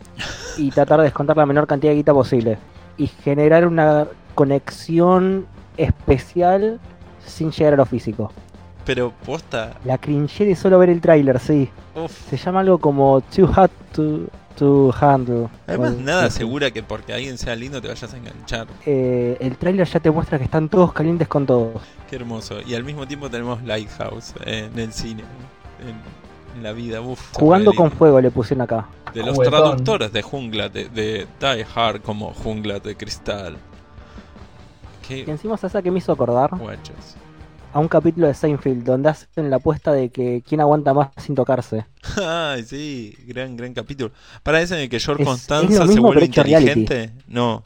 y 0.58 0.70
tratar 0.72 0.98
de 1.00 1.06
descontar 1.06 1.38
la 1.38 1.46
menor 1.46 1.68
cantidad 1.68 1.92
de 1.92 1.98
guita 1.98 2.14
posible. 2.14 2.58
Y 2.98 3.08
generar 3.08 3.66
una 3.66 4.08
conexión 4.34 5.46
especial 5.78 6.80
sin 7.26 7.52
llegar 7.52 7.74
a 7.74 7.78
lo 7.78 7.86
físico. 7.86 8.32
Pero 8.86 9.14
posta. 9.26 9.74
La 9.86 9.98
cringe 9.98 10.40
de 10.46 10.56
solo 10.56 10.80
ver 10.80 10.90
el 10.90 11.02
tráiler, 11.02 11.40
sí. 11.40 11.70
Uf. 11.96 12.12
Se 12.30 12.38
llama 12.38 12.62
algo 12.62 12.80
como 12.80 13.22
Too 13.22 13.46
Hot 13.48 13.72
to, 13.94 14.22
to 14.58 14.94
Handle. 15.00 15.50
Además, 15.68 15.94
O- 15.98 16.02
nada 16.02 16.22
sí. 16.24 16.28
asegura 16.28 16.72
que 16.72 16.82
porque 16.82 17.14
alguien 17.14 17.38
sea 17.38 17.56
lindo 17.56 17.80
te 17.82 17.88
vayas 17.90 18.12
a 18.12 18.18
enganchar. 18.18 18.68
Eh, 18.86 19.38
el 19.40 19.56
tráiler 19.58 19.88
ya 19.88 20.00
te 20.00 20.10
muestra 20.10 20.38
que 20.40 20.46
están 20.46 20.68
todos 20.68 20.94
calientes 20.94 21.28
con 21.28 21.46
todos. 21.46 21.82
Qué 22.10 22.16
hermoso. 22.16 22.56
Y 22.66 22.74
al 22.74 22.84
mismo 22.84 23.08
tiempo 23.08 23.30
tenemos 23.30 23.62
Lighthouse 23.64 24.34
eh, 24.46 24.70
en 24.74 24.80
el 24.80 24.92
cine. 24.94 25.24
En, 25.82 26.58
en 26.58 26.64
la 26.64 26.72
vida. 26.74 27.02
Uf, 27.02 27.34
Jugando 27.34 27.74
con 27.74 27.92
fuego 27.92 28.20
le 28.20 28.32
pusieron 28.32 28.64
acá. 28.64 28.88
De 29.14 29.22
los 29.24 29.36
Juguetón. 29.36 29.60
traductores 29.62 30.12
de 30.12 30.22
Jungla, 30.24 30.70
de, 30.70 30.90
de 30.90 31.28
Die 31.40 31.66
Hard 31.76 32.02
como 32.02 32.34
Jungla 32.34 32.80
de 32.80 32.96
Cristal. 32.96 33.58
Y 35.10 35.24
Qué 35.26 35.32
encima 35.32 35.56
esa 35.56 35.82
que 35.82 35.92
me 35.92 35.98
hizo 36.00 36.12
acordar 36.14 36.52
guachos. 36.58 37.16
a 37.74 37.80
un 37.80 37.88
capítulo 37.88 38.28
de 38.28 38.34
Seinfeld 38.34 38.84
donde 38.84 39.10
hacen 39.10 39.50
la 39.50 39.58
apuesta 39.58 39.92
de 39.92 40.10
que 40.10 40.42
quién 40.48 40.62
aguanta 40.62 40.94
más 40.94 41.10
sin 41.18 41.36
tocarse. 41.36 41.86
Ay, 42.24 42.64
sí, 42.64 43.16
gran, 43.26 43.58
gran 43.58 43.74
capítulo. 43.74 44.12
Para 44.44 44.62
ese 44.62 44.76
en 44.76 44.82
el 44.82 44.90
que 44.90 45.00
George 45.00 45.24
Es- 45.24 45.28
Constanza 45.30 45.84
es 45.84 45.94
se 45.94 46.00
vuelve 46.00 46.28
reality. 46.28 46.40
inteligente. 46.80 47.12
No, 47.28 47.64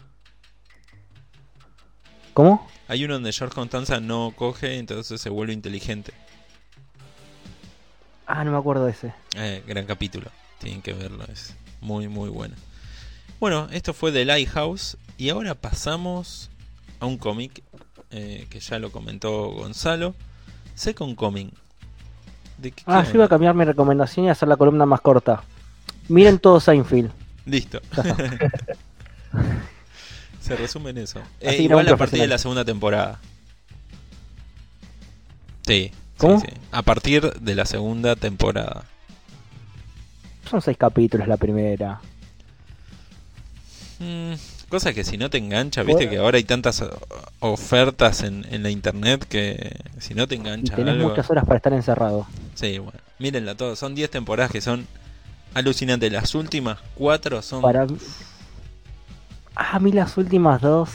¿Cómo? 2.34 2.67
hay 2.88 3.04
uno 3.06 3.15
donde 3.15 3.32
George 3.32 3.56
Constanza 3.56 4.00
no 4.00 4.34
coge, 4.36 4.78
entonces 4.78 5.19
se 5.21 5.30
vuelve 5.30 5.54
inteligente. 5.54 6.13
Ah, 8.28 8.43
no 8.43 8.52
me 8.52 8.58
acuerdo 8.58 8.86
de 8.86 8.91
ese. 8.91 9.13
Eh, 9.36 9.63
gran 9.67 9.86
capítulo. 9.86 10.30
Tienen 10.60 10.82
que 10.82 10.93
verlo, 10.93 11.24
es 11.32 11.56
muy, 11.82 12.08
muy 12.08 12.30
bueno. 12.30 12.56
Bueno, 13.39 13.67
esto 13.71 13.93
fue 13.93 14.12
The 14.12 14.26
Lighthouse. 14.26 14.98
Y 15.17 15.30
ahora 15.30 15.56
pasamos 15.56 16.50
a 16.99 17.05
un 17.05 17.17
cómic 17.17 17.63
eh, 18.12 18.47
que 18.49 18.60
ya 18.60 18.79
lo 18.79 18.91
comentó 18.91 19.49
Gonzalo. 19.51 20.15
Second 20.75 21.15
Coming. 21.15 21.49
¿De 22.58 22.71
qué, 22.71 22.84
Ah, 22.86 23.01
qué 23.03 23.10
yo 23.10 23.15
iba 23.15 23.25
a 23.25 23.29
cambiar 23.29 23.53
mi 23.55 23.65
recomendación 23.65 24.25
y 24.25 24.29
hacer 24.29 24.47
la 24.47 24.58
columna 24.58 24.86
más 24.86 25.01
corta. 25.01 25.43
Miren 26.08 26.39
todo 26.39 26.60
Seinfeld. 26.60 27.12
Listo. 27.45 27.79
Se 30.39 30.55
resume 30.55 30.91
en 30.91 30.99
eso. 30.99 31.19
Eh, 31.41 31.62
igual 31.63 31.88
a 31.89 31.97
partir 31.97 32.19
de 32.21 32.27
la 32.27 32.38
segunda 32.38 32.63
temporada. 32.63 33.19
Sí. 35.65 35.89
sí, 35.91 35.97
¿Cómo? 36.17 36.39
sí. 36.39 36.47
A 36.71 36.84
partir 36.84 37.34
de 37.34 37.55
la 37.55 37.65
segunda 37.65 38.15
temporada. 38.15 38.86
Son 40.49 40.62
seis 40.62 40.77
capítulos 40.77 41.27
la 41.27 41.38
primera. 41.38 41.99
Mm, 43.99 44.34
cosa 44.75 44.93
que 44.93 45.03
si 45.03 45.17
no 45.17 45.29
te 45.29 45.38
engancha, 45.38 45.83
viste 45.83 46.05
Bueno. 46.05 46.11
que 46.11 46.17
ahora 46.17 46.38
hay 46.38 46.43
tantas 46.43 46.81
o- 46.81 46.99
ofertas 47.39 48.23
en, 48.23 48.45
en 48.51 48.61
la 48.63 48.69
internet 48.69 49.25
que 49.27 49.77
si 49.99 50.13
no 50.13 50.27
te 50.27 50.35
Y 50.35 50.39
engancha 50.39 50.75
tenés 50.75 50.95
algo. 50.95 51.09
muchas 51.09 51.29
horas 51.29 51.45
para 51.45 51.57
estar 51.57 51.73
encerrado. 51.73 52.27
Sí, 52.55 52.77
bueno. 52.79 52.99
Mírenla 53.19 53.55
todo. 53.55 53.75
Son 53.75 53.95
10 53.95 54.09
temporadas 54.11 54.51
que 54.51 54.59
son 54.61 54.85
alucinantes. 55.53 56.11
Las 56.11 56.35
últimas 56.35 56.79
4 56.95 57.41
son. 57.41 57.61
Para 57.61 57.88
Ah, 59.55 59.77
a 59.77 59.79
mí 59.79 59.91
las 59.93 60.17
últimas 60.17 60.61
dos. 60.61 60.89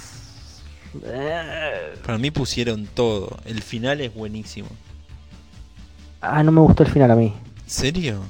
Eh, 1.02 1.94
Para 2.04 2.18
mí 2.18 2.30
pusieron 2.30 2.86
todo. 2.86 3.38
El 3.46 3.62
final 3.62 4.00
es 4.02 4.12
buenísimo. 4.14 4.68
Ah, 6.20 6.42
no 6.42 6.52
me 6.52 6.60
gustó 6.60 6.82
el 6.82 6.90
final 6.90 7.10
a 7.10 7.14
mí. 7.16 7.32
¿Serio? 7.66 8.20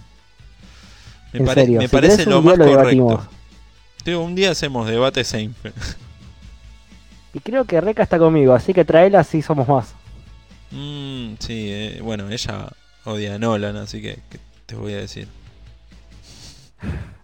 Me, 1.33 1.41
En 1.41 1.47
pare- 1.47 1.63
serio. 1.63 1.79
me 1.81 1.89
Si 1.89 1.93
parece 1.93 2.27
lo 2.27 2.43
más 2.43 2.57
correcto. 2.57 2.79
debatimos. 2.79 3.25
Digo, 4.05 4.23
un 4.23 4.35
día 4.35 4.51
hacemos 4.51 4.87
debate 4.89 5.25
Seinfeld. 5.25 5.75
Y 7.33 7.41
creo 7.41 7.65
que 7.65 7.81
Reca 7.81 8.03
está 8.03 8.19
conmigo, 8.19 8.55
así 8.55 8.75
que 8.75 8.85
traela 8.85 9.21
así 9.21 9.41
somos 9.41 9.69
más. 9.69 9.95
Mm, 10.73 11.35
sí, 11.39 11.69
eh, 11.71 12.01
bueno, 12.03 12.29
ella 12.31 12.69
odia 13.05 13.35
a 13.35 13.39
Nolan, 13.39 13.77
así 13.77 14.03
que, 14.03 14.19
¿qué 14.31 14.39
te 14.67 14.75
voy 14.75 14.95
a 14.95 14.99
decir? 14.99 15.29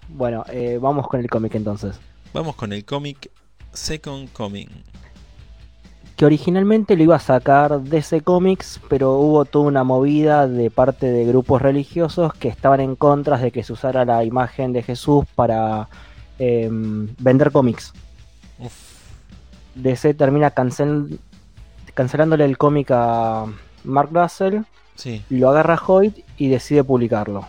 Bueno, 0.09 0.45
eh, 0.51 0.79
vamos 0.81 1.09
con 1.09 1.21
el 1.21 1.29
cómic 1.29 1.55
entonces. 1.55 1.99
Vamos 2.33 2.55
con 2.57 2.73
el 2.73 2.85
cómic 2.85 3.31
Second 3.73 4.33
Coming. 4.33 4.69
que 6.17 6.25
originalmente 6.25 6.97
lo 6.97 7.03
iba 7.03 7.17
a 7.17 7.21
sacar 7.21 7.81
DC 7.81 8.23
Comics, 8.23 8.81
pero 8.89 9.13
hubo 9.19 9.45
toda 9.45 9.67
una 9.67 9.85
movida 9.85 10.49
de 10.49 10.71
parte 10.71 11.11
de 11.11 11.27
grupos 11.27 11.61
religiosos 11.61 12.33
que 12.33 12.49
estaban 12.49 12.81
en 12.81 12.97
contra 12.97 13.37
de 13.37 13.51
que 13.51 13.63
se 13.63 13.75
usara 13.75 14.05
la 14.07 14.25
imagen 14.25 14.73
de 14.73 14.83
Jesús 14.83 15.27
para 15.35 15.89
em, 16.39 17.09
vender 17.19 17.51
cómics. 17.53 17.93
Uf, 18.59 18.73
DC 19.75 20.15
termina 20.15 20.51
cancel- 20.55 21.19
cancelándole 21.95 22.45
el 22.45 22.57
cómic 22.59 22.91
a 22.91 23.47
Mark 23.85 24.11
Russell, 24.13 24.61
sí, 24.95 25.23
lo 25.31 25.51
agarra 25.51 25.81
Hoyt 25.87 26.19
y 26.37 26.49
decide 26.49 26.85
publicarlo. 26.85 27.47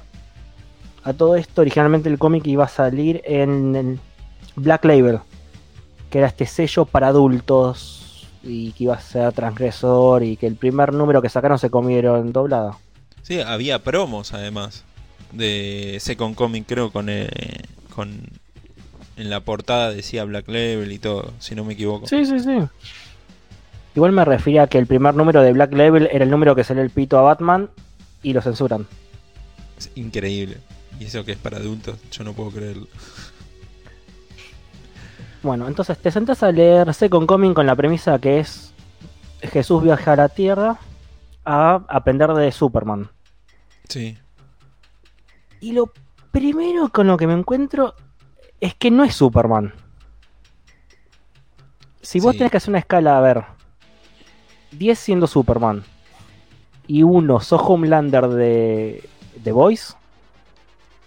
A 1.04 1.14
todo 1.14 1.36
esto, 1.38 1.62
originalmente 1.62 2.10
el 2.10 2.18
cómic 2.20 2.46
iba 2.48 2.66
a 2.66 2.70
salir 2.70 3.22
en 3.26 3.76
el 3.76 4.00
Black 4.56 4.84
Label, 4.86 5.20
que 6.10 6.18
era 6.20 6.28
este 6.28 6.46
sello 6.46 6.86
para 6.86 7.08
adultos 7.08 8.28
y 8.44 8.72
que 8.74 8.86
iba 8.86 8.96
a 8.96 9.00
ser 9.02 9.32
transgresor 9.34 10.24
y 10.24 10.36
que 10.38 10.48
el 10.48 10.56
primer 10.56 10.94
número 10.94 11.22
que 11.22 11.30
sacaron 11.30 11.60
se 11.60 11.70
comieron 11.70 12.32
doblada. 12.34 12.78
sí, 13.22 13.40
había 13.42 13.84
promos 13.84 14.34
además 14.34 14.84
de 15.34 15.98
Second 16.00 16.36
Coming, 16.36 16.64
creo, 16.64 16.92
con, 16.92 17.08
eh, 17.10 17.30
con 17.94 18.22
en 19.18 19.30
la 19.30 19.42
portada 19.42 19.92
decía 19.92 20.24
Black 20.24 20.48
Label 20.48 20.92
y 20.92 21.00
todo, 21.00 21.34
si 21.40 21.56
no 21.56 21.66
me 21.66 21.74
equivoco. 21.74 22.08
Sí, 22.08 22.26
sí, 22.26 22.40
sí. 22.40 22.60
Igual 23.96 24.12
me 24.12 24.24
refería 24.24 24.64
a 24.64 24.68
que 24.68 24.78
el 24.78 24.86
primer 24.86 25.16
número 25.16 25.42
de 25.42 25.54
Black 25.54 25.74
Label 25.74 26.08
era 26.12 26.24
el 26.24 26.30
número 26.30 26.56
que 26.56 26.64
sale 26.64 26.82
el 26.82 26.92
pito 26.92 27.18
a 27.18 27.24
Batman 27.24 27.70
y 28.22 28.34
lo 28.34 28.42
censuran. 28.42 28.86
Es 29.78 29.90
increíble. 29.96 30.58
Y 31.00 31.06
eso 31.06 31.26
que 31.26 31.32
es 31.32 31.38
para 31.38 31.58
adultos, 31.58 31.98
yo 32.12 32.24
no 32.24 32.34
puedo 32.34 32.52
creerlo. 32.52 32.88
Bueno, 35.42 35.68
entonces 35.68 35.98
te 35.98 36.12
sentás 36.12 36.44
a 36.44 36.52
leer 36.52 36.94
Second 36.94 37.28
Coming 37.28 37.54
con 37.54 37.66
la 37.66 37.76
premisa 37.76 38.20
que 38.20 38.40
es 38.40 38.74
Jesús 39.42 39.84
viaja 39.84 40.14
a 40.14 40.16
la 40.16 40.30
Tierra 40.30 40.80
a 41.46 41.84
aprender 41.88 42.34
de 42.34 42.52
Superman. 42.52 43.10
Sí. 43.88 44.18
Y 45.60 45.72
lo 45.72 45.92
primero 46.32 46.90
con 46.90 47.08
lo 47.08 47.18
que 47.18 47.26
me 47.26 47.34
encuentro 47.34 47.96
es 48.62 48.74
que 48.76 48.92
no 48.92 49.04
es 49.04 49.16
Superman. 49.16 49.74
Si 52.02 52.20
vos 52.20 52.32
Sí. 52.34 52.38
tenés 52.40 52.52
que 52.52 52.58
hacer 52.58 52.70
una 52.70 52.80
escala, 52.80 53.18
a 53.18 53.22
ver, 53.22 53.44
10 54.72 54.98
siendo 54.98 55.28
Superman 55.28 55.84
y 56.88 57.04
uno 57.04 57.40
sos 57.40 57.62
Homelander 57.64 58.28
de 58.30 59.10
The 59.44 59.52
Voice, 59.52 59.94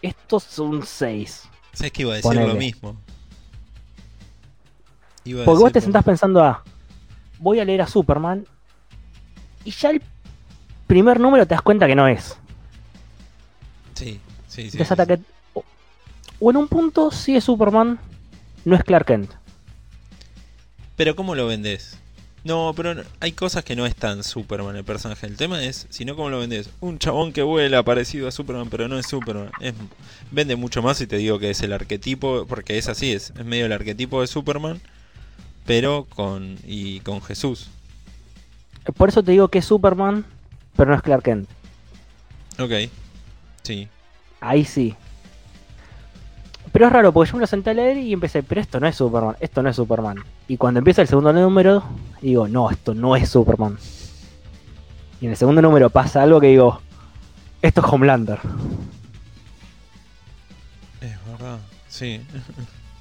estos 0.03 0.43
son 0.45 0.85
6. 0.85 1.49
¿Sabes 1.73 1.93
que 1.93 2.03
iba 2.03 2.13
a 2.13 2.17
decir 2.17 2.35
lo 2.35 2.55
mismo? 2.55 2.97
Iba 5.25 5.43
a 5.43 5.45
Porque 5.45 5.63
vos 5.63 5.73
te 5.73 5.81
sentás 5.81 6.05
pensando, 6.05 6.43
ah, 6.43 6.63
voy 7.39 7.61
a 7.61 7.65
leer 7.65 7.83
a 7.83 7.87
Superman 7.87 8.47
y 9.65 9.71
ya 9.71 9.91
el 9.91 10.03
primer 10.87 11.21
número 11.21 11.47
te 11.47 11.55
das 11.55 11.63
cuenta 11.63 11.87
que 11.87 11.95
no 11.95 12.09
es. 12.09 12.37
Sí, 13.95 14.21
sí, 14.49 14.71
sí. 14.71 14.79
Te 14.79 14.85
o- 16.41 16.51
en 16.51 16.57
un 16.57 16.69
punto 16.69 17.11
sí 17.11 17.37
es 17.37 17.45
Superman, 17.45 17.99
no 18.65 18.75
es 18.77 18.83
Clark 18.85 19.07
Kent. 19.07 19.31
Pero 20.97 21.17
¿cómo 21.17 21.35
lo 21.35 21.47
vendés? 21.47 21.97
No, 22.43 22.73
pero 22.75 23.03
hay 23.21 23.33
cosas 23.33 23.65
que 23.65 23.77
no 23.77 23.85
es 23.85 23.95
tan 23.95 24.25
Superman 24.25 24.75
el 24.75 24.85
personaje. 24.85 25.27
El 25.27 25.37
tema 25.37 25.63
es, 25.63 25.87
si 25.91 26.07
no, 26.07 26.17
¿cómo 26.17 26.31
lo 26.31 26.39
vendés? 26.39 26.71
Un 26.81 26.99
chabón 26.99 27.33
que 27.35 27.43
vuela 27.43 27.83
parecido 27.83 28.29
a 28.29 28.33
Superman, 28.33 28.71
pero 28.71 28.89
no 28.89 28.99
es 28.99 29.07
Superman. 29.07 29.51
Es, 29.61 29.75
vende 30.31 30.57
mucho 30.57 30.81
más 30.83 31.01
y 31.03 31.07
te 31.07 31.17
digo 31.17 31.39
que 31.39 31.51
es 31.51 31.61
el 31.63 31.73
arquetipo, 31.75 32.47
porque 32.49 32.79
es 32.79 32.89
así, 32.89 33.13
es, 33.13 33.31
es 33.39 33.45
medio 33.45 33.67
el 33.67 33.73
arquetipo 33.73 34.23
de 34.23 34.27
Superman, 34.27 34.81
pero 35.67 36.07
con 36.09 36.57
y 36.67 37.01
con 37.01 37.21
Jesús. 37.21 37.69
Por 38.97 39.11
eso 39.11 39.23
te 39.23 39.33
digo 39.33 39.49
que 39.49 39.59
es 39.59 39.67
Superman, 39.67 40.25
pero 40.77 40.91
no 40.91 40.97
es 40.97 41.03
Clark 41.03 41.23
Kent. 41.23 41.49
Ok, 42.59 42.73
sí. 43.63 43.87
Ahí 44.41 44.65
sí. 44.65 44.97
Pero 46.73 46.87
es 46.87 46.93
raro, 46.93 47.13
porque 47.13 47.31
yo 47.31 47.37
me 47.37 47.41
lo 47.41 47.47
senté 47.47 47.71
a 47.71 47.75
leer 47.75 47.97
y 47.97 48.13
empecé, 48.13 48.43
pero 48.43 48.61
esto 48.61 48.79
no 48.79 48.87
es 48.87 48.97
Superman, 48.97 49.37
esto 49.41 49.63
no 49.63 49.69
es 49.69 49.77
Superman. 49.77 50.19
Y 50.47 50.57
cuando 50.57 50.79
empieza 50.79 51.03
el 51.03 51.09
segundo 51.09 51.33
número, 51.33 51.83
digo, 52.23 52.47
no, 52.47 52.71
esto 52.71 52.95
no 52.95 53.17
es 53.17 53.29
Superman. 53.29 53.77
Y 55.21 55.27
en 55.27 55.33
el 55.33 55.37
segundo 55.37 55.61
número 55.61 55.91
pasa 55.91 56.23
algo 56.23 56.41
que 56.41 56.49
digo, 56.49 56.81
esto 57.61 57.81
es 57.81 57.93
Homelander. 57.93 58.39
Es 61.01 61.27
verdad, 61.27 61.59
sí. 61.89 62.21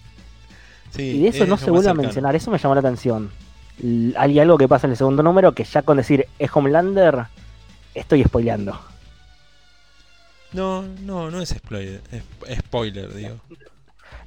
sí 0.91 1.03
Y 1.03 1.21
de 1.21 1.27
eso 1.27 1.43
es 1.43 1.49
no 1.49 1.58
se 1.58 1.69
vuelve 1.69 1.89
a 1.89 1.93
mencionar, 1.93 2.36
eso 2.36 2.49
me 2.49 2.58
llamó 2.58 2.73
la 2.73 2.82
atención. 2.82 3.29
Hay 4.17 4.39
algo 4.39 4.58
que 4.58 4.67
pasa 4.67 4.88
en 4.88 4.91
el 4.91 4.97
segundo 4.97 5.21
número 5.21 5.53
que 5.53 5.63
ya 5.63 5.84
con 5.84 5.97
decir 5.97 6.25
es 6.39 6.49
Homelander, 6.53 7.27
estoy 7.93 8.23
spoileando. 8.23 8.79
No, 10.54 10.84
no, 11.02 11.30
no 11.30 11.42
es 11.42 11.50
spoiler, 11.50 12.02
es 12.48 12.60
spoiler, 12.60 13.14
digo. 13.14 13.36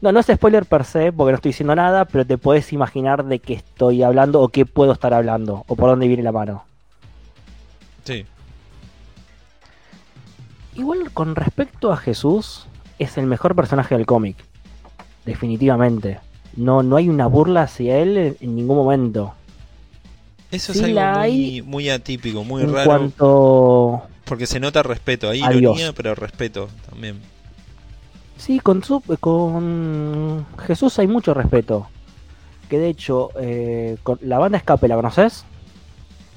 No, 0.00 0.12
no 0.12 0.20
es 0.20 0.26
spoiler 0.26 0.66
per 0.66 0.84
se, 0.84 1.12
porque 1.12 1.32
no 1.32 1.36
estoy 1.36 1.50
diciendo 1.50 1.74
nada, 1.74 2.04
pero 2.04 2.26
te 2.26 2.38
puedes 2.38 2.72
imaginar 2.72 3.24
de 3.24 3.38
qué 3.38 3.54
estoy 3.54 4.02
hablando 4.02 4.40
o 4.40 4.48
qué 4.48 4.66
puedo 4.66 4.92
estar 4.92 5.14
hablando, 5.14 5.64
o 5.68 5.76
por 5.76 5.90
dónde 5.90 6.08
viene 6.08 6.22
la 6.22 6.32
mano. 6.32 6.64
Sí, 8.04 8.26
Igual 10.74 11.10
con 11.12 11.36
respecto 11.36 11.92
a 11.92 11.96
Jesús, 11.96 12.66
es 12.98 13.18
el 13.18 13.26
mejor 13.26 13.54
personaje 13.54 13.94
del 13.94 14.06
cómic. 14.06 14.36
Definitivamente. 15.26 16.18
No, 16.56 16.82
no 16.82 16.96
hay 16.96 17.08
una 17.08 17.26
burla 17.26 17.62
hacia 17.62 17.98
él 17.98 18.36
en, 18.40 18.56
ningún 18.56 18.76
momento. 18.76 19.34
eso 20.50 20.72
Sí 20.72 20.90
es 20.90 20.96
algo 20.96 21.66
muy 21.66 21.90
atípico, 21.90 22.44
muy 22.44 22.62
en 22.62 22.72
raro. 22.72 22.86
cuanto... 22.86 24.02
Porque 24.32 24.46
se 24.46 24.60
nota 24.60 24.82
respeto, 24.82 25.28
hay 25.28 25.42
A 25.42 25.52
ironía, 25.52 25.92
pero 25.92 26.14
respeto 26.14 26.70
también. 26.88 27.20
Sí, 28.38 28.60
con, 28.60 28.82
su- 28.82 29.02
con 29.20 30.46
Jesús 30.66 30.98
hay 30.98 31.06
mucho 31.06 31.34
respeto. 31.34 31.86
Que 32.70 32.78
de 32.78 32.88
hecho, 32.88 33.28
eh, 33.38 33.98
con 34.02 34.18
la 34.22 34.38
banda 34.38 34.56
Escape, 34.56 34.88
¿la 34.88 34.96
conoces? 34.96 35.44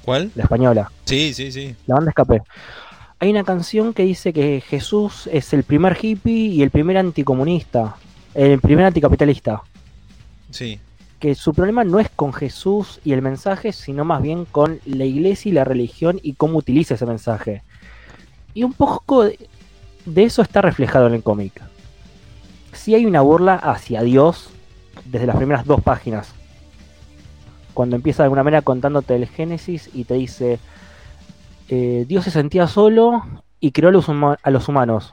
¿Cuál? 0.04 0.30
La 0.34 0.42
española. 0.42 0.92
Sí, 1.06 1.32
sí, 1.32 1.50
sí. 1.50 1.74
La 1.86 1.94
banda 1.94 2.10
Escape. 2.10 2.42
Hay 3.18 3.30
una 3.30 3.44
canción 3.44 3.94
que 3.94 4.02
dice 4.02 4.34
que 4.34 4.60
Jesús 4.60 5.26
es 5.32 5.54
el 5.54 5.62
primer 5.62 5.96
hippie 5.98 6.48
y 6.48 6.62
el 6.62 6.68
primer 6.68 6.98
anticomunista. 6.98 7.96
El 8.34 8.60
primer 8.60 8.84
anticapitalista. 8.84 9.62
Sí, 10.50 10.80
que 11.18 11.34
su 11.34 11.54
problema 11.54 11.82
no 11.82 11.98
es 11.98 12.10
con 12.10 12.34
Jesús 12.34 13.00
y 13.02 13.12
el 13.12 13.22
mensaje, 13.22 13.72
sino 13.72 14.04
más 14.04 14.20
bien 14.20 14.44
con 14.44 14.80
la 14.84 15.06
iglesia 15.06 15.48
y 15.48 15.52
la 15.54 15.64
religión 15.64 16.20
y 16.22 16.34
cómo 16.34 16.58
utiliza 16.58 16.92
ese 16.94 17.06
mensaje. 17.06 17.62
Y 18.56 18.64
un 18.64 18.72
poco 18.72 19.24
de, 19.24 19.38
eso 20.16 20.40
está 20.40 20.62
reflejado 20.62 21.08
en 21.08 21.12
el 21.12 21.22
cómic. 21.22 21.62
Sí 22.72 22.94
hay 22.94 23.04
una 23.04 23.20
burla 23.20 23.56
hacia 23.56 24.00
Dios 24.00 24.48
desde 25.04 25.26
las 25.26 25.36
primeras 25.36 25.66
dos 25.66 25.82
páginas. 25.82 26.34
Cuando 27.74 27.96
empieza 27.96 28.22
de 28.22 28.28
alguna 28.28 28.42
manera 28.42 28.62
contándote 28.62 29.14
el 29.14 29.26
Génesis 29.26 29.90
y 29.92 30.04
te 30.04 30.14
dice, 30.14 30.58
eh, 31.68 32.06
Dios 32.08 32.24
se 32.24 32.30
sentía 32.30 32.66
solo 32.66 33.22
y 33.60 33.72
creó 33.72 33.90
a 33.90 33.92
los, 33.92 34.08
huma- 34.08 34.38
a 34.42 34.50
los 34.50 34.70
humanos. 34.70 35.12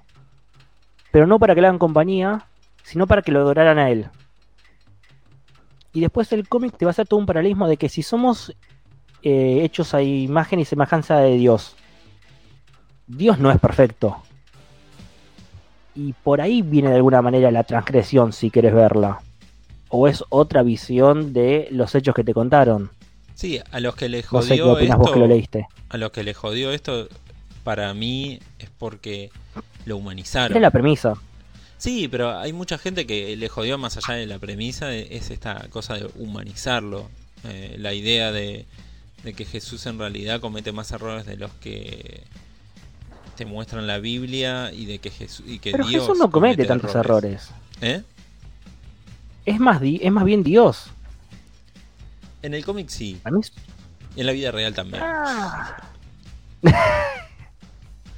Pero 1.12 1.27
no 1.27 1.38
para 1.38 1.53
que 1.53 1.60
le 1.60 1.67
hagan 1.67 1.79
compañía, 1.79 2.45
sino 2.84 3.08
para 3.08 3.23
que 3.23 3.34
lo 3.34 3.41
adoraran 3.41 3.77
a 3.77 3.89
Él. 3.89 4.08
Y 5.91 5.99
después 5.99 6.32
el 6.32 6.47
cómic 6.47 6.77
te 6.77 6.86
va 6.86 6.91
a 6.91 6.93
hacer 6.93 7.10
todo 7.10 7.19
un 7.19 7.25
paralelismo 7.25 7.67
de 7.67 7.75
que 7.75 7.89
si 7.89 8.03
somos 8.03 8.56
eh, 9.21 9.60
hechos 9.63 9.93
a 9.93 10.01
imagen 10.01 10.62
y 10.62 10.65
semejanza 10.65 11.17
de 11.17 11.36
Dios, 11.36 11.75
Dios 13.15 13.39
no 13.39 13.52
es 13.52 13.60
perfecto. 13.60 14.17
Y 15.95 16.13
por 16.13 16.41
ahí 16.41 16.62
viene 16.62 16.89
de 16.89 16.95
alguna 16.95 17.21
manera 17.21 17.52
la 17.52 17.63
transgresión, 17.63 18.34
si 18.34 18.49
quieres 18.49 18.73
verla. 18.73 19.21
O 19.89 20.08
es 20.08 20.23
otra 20.30 20.63
visión 20.63 21.34
de 21.34 21.67
los 21.71 21.93
hechos 21.93 22.15
que 22.15 22.23
te 22.23 22.34
contaron. 22.34 22.91
sí, 23.36 23.60
a 23.71 23.80
los 23.80 23.95
que 23.95 24.10
les 24.10 24.26
No 24.32 24.41
sé 24.41 24.56
qué 24.56 24.62
jodió 24.62 24.73
opinas 24.73 24.97
vos 24.97 25.12
que 25.12 25.19
lo 25.19 25.26
esto, 25.26 25.36
leíste. 25.36 25.67
a 25.89 25.97
los 25.97 26.12
que 26.12 26.23
les 26.23 26.36
jodió 26.36 26.71
esto, 26.71 27.08
para 27.63 27.93
mí 27.93 28.39
es 28.60 28.69
porque 28.78 29.30
lo 29.86 29.97
humanizaron. 29.97 30.52
Era 30.58 30.60
la 30.62 30.71
premisa. 30.71 31.13
Sí, 31.78 32.08
pero 32.08 32.38
hay 32.39 32.54
mucha 32.54 32.78
gente 32.78 33.06
que 33.06 33.36
le 33.36 33.49
jodió 33.49 33.78
más 33.78 33.97
allá 33.97 34.15
de 34.15 34.26
la 34.26 34.39
premisa, 34.39 34.93
es 34.95 35.30
esta 35.30 35.67
cosa 35.69 35.95
de 35.95 36.10
humanizarlo. 36.15 37.10
Eh, 37.43 37.76
la 37.78 37.93
idea 37.93 38.32
de, 38.32 38.65
de 39.23 39.34
que 39.34 39.45
Jesús 39.45 39.86
en 39.86 39.99
realidad 39.99 40.39
comete 40.39 40.71
más 40.71 40.91
errores 40.91 41.26
de 41.26 41.36
los 41.38 41.52
que 41.56 42.23
te 43.36 43.46
muestran 43.46 43.88
la 43.88 44.00
Biblia 44.00 44.72
y 44.72 44.86
de 44.86 45.00
que 45.00 45.10
Jesús 45.10 45.46
y 45.48 45.60
que 45.60 45.72
Pero 45.72 45.86
Dios 45.88 46.04
Jesús 46.04 46.17
no 46.17 46.30
comete 46.30 46.65
tantos 46.65 46.93
errores. 46.96 47.50
¿Eh? 47.82 48.02
Es 49.46 49.60
más, 49.60 49.82
es 49.82 50.12
más 50.12 50.24
bien 50.24 50.43
Dios. 50.43 50.86
En 52.41 52.54
el 52.54 52.63
cómic 52.65 52.89
sí, 52.89 53.19
A 53.24 53.32
mí 53.32 53.41
en 54.15 54.26
la 54.26 54.32
vida 54.32 54.52
real 54.52 54.74
también. 54.74 55.02
Ah. 55.04 55.78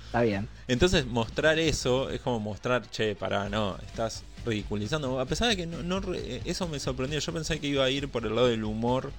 Está 0.06 0.22
bien. 0.22 0.48
Entonces 0.68 1.06
mostrar 1.06 1.60
eso 1.60 2.10
es 2.10 2.22
como 2.22 2.40
mostrar, 2.40 2.90
che, 2.90 3.16
pará, 3.16 3.50
no, 3.50 3.78
estás 3.86 4.24
ridiculizando. 4.46 5.20
A 5.20 5.26
pesar 5.26 5.50
de 5.50 5.58
que 5.58 5.66
no, 5.68 5.84
no 5.84 6.00
re- 6.00 6.42
eso 6.46 6.68
me 6.68 6.80
sorprendió, 6.80 7.20
yo 7.20 7.34
pensé 7.34 7.60
que 7.60 7.68
iba 7.68 7.84
a 7.84 7.90
ir 7.90 8.10
por 8.10 8.26
el 8.26 8.36
lado 8.36 8.48
del 8.48 8.64
humor, 8.64 9.12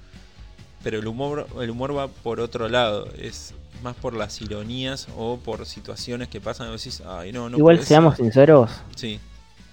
pero 0.83 0.99
el 0.99 1.07
humor, 1.07 1.47
el 1.61 1.69
humor 1.69 1.95
va 1.95 2.07
por 2.07 2.39
otro 2.39 2.67
lado, 2.69 3.11
es 3.17 3.53
más 3.81 3.95
por 3.95 4.13
las 4.13 4.41
ironías 4.41 5.07
o 5.17 5.37
por 5.37 5.65
situaciones 5.65 6.27
que 6.27 6.41
pasan 6.41 6.69
y 6.69 6.71
decís, 6.71 7.01
ay 7.05 7.31
no, 7.31 7.49
no 7.49 7.57
Igual 7.57 7.83
seamos 7.83 8.15
ser". 8.15 8.25
sinceros, 8.25 8.71
Sí, 8.95 9.19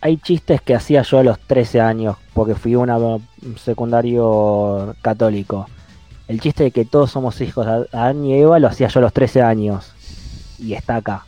hay 0.00 0.18
chistes 0.18 0.60
que 0.60 0.74
hacía 0.74 1.02
yo 1.02 1.18
a 1.18 1.22
los 1.22 1.38
13 1.40 1.80
años, 1.80 2.16
porque 2.34 2.54
fui 2.54 2.74
un 2.74 3.22
secundario 3.58 4.94
católico. 5.00 5.66
El 6.28 6.40
chiste 6.40 6.64
de 6.64 6.70
que 6.70 6.84
todos 6.84 7.10
somos 7.10 7.40
hijos 7.40 7.66
de 7.66 7.72
Adán 7.92 8.24
y 8.24 8.34
Eva 8.34 8.58
lo 8.58 8.68
hacía 8.68 8.88
yo 8.88 9.00
a 9.00 9.02
los 9.02 9.12
13 9.12 9.42
años. 9.42 9.92
Y 10.58 10.74
está 10.74 10.96
acá. 10.96 11.24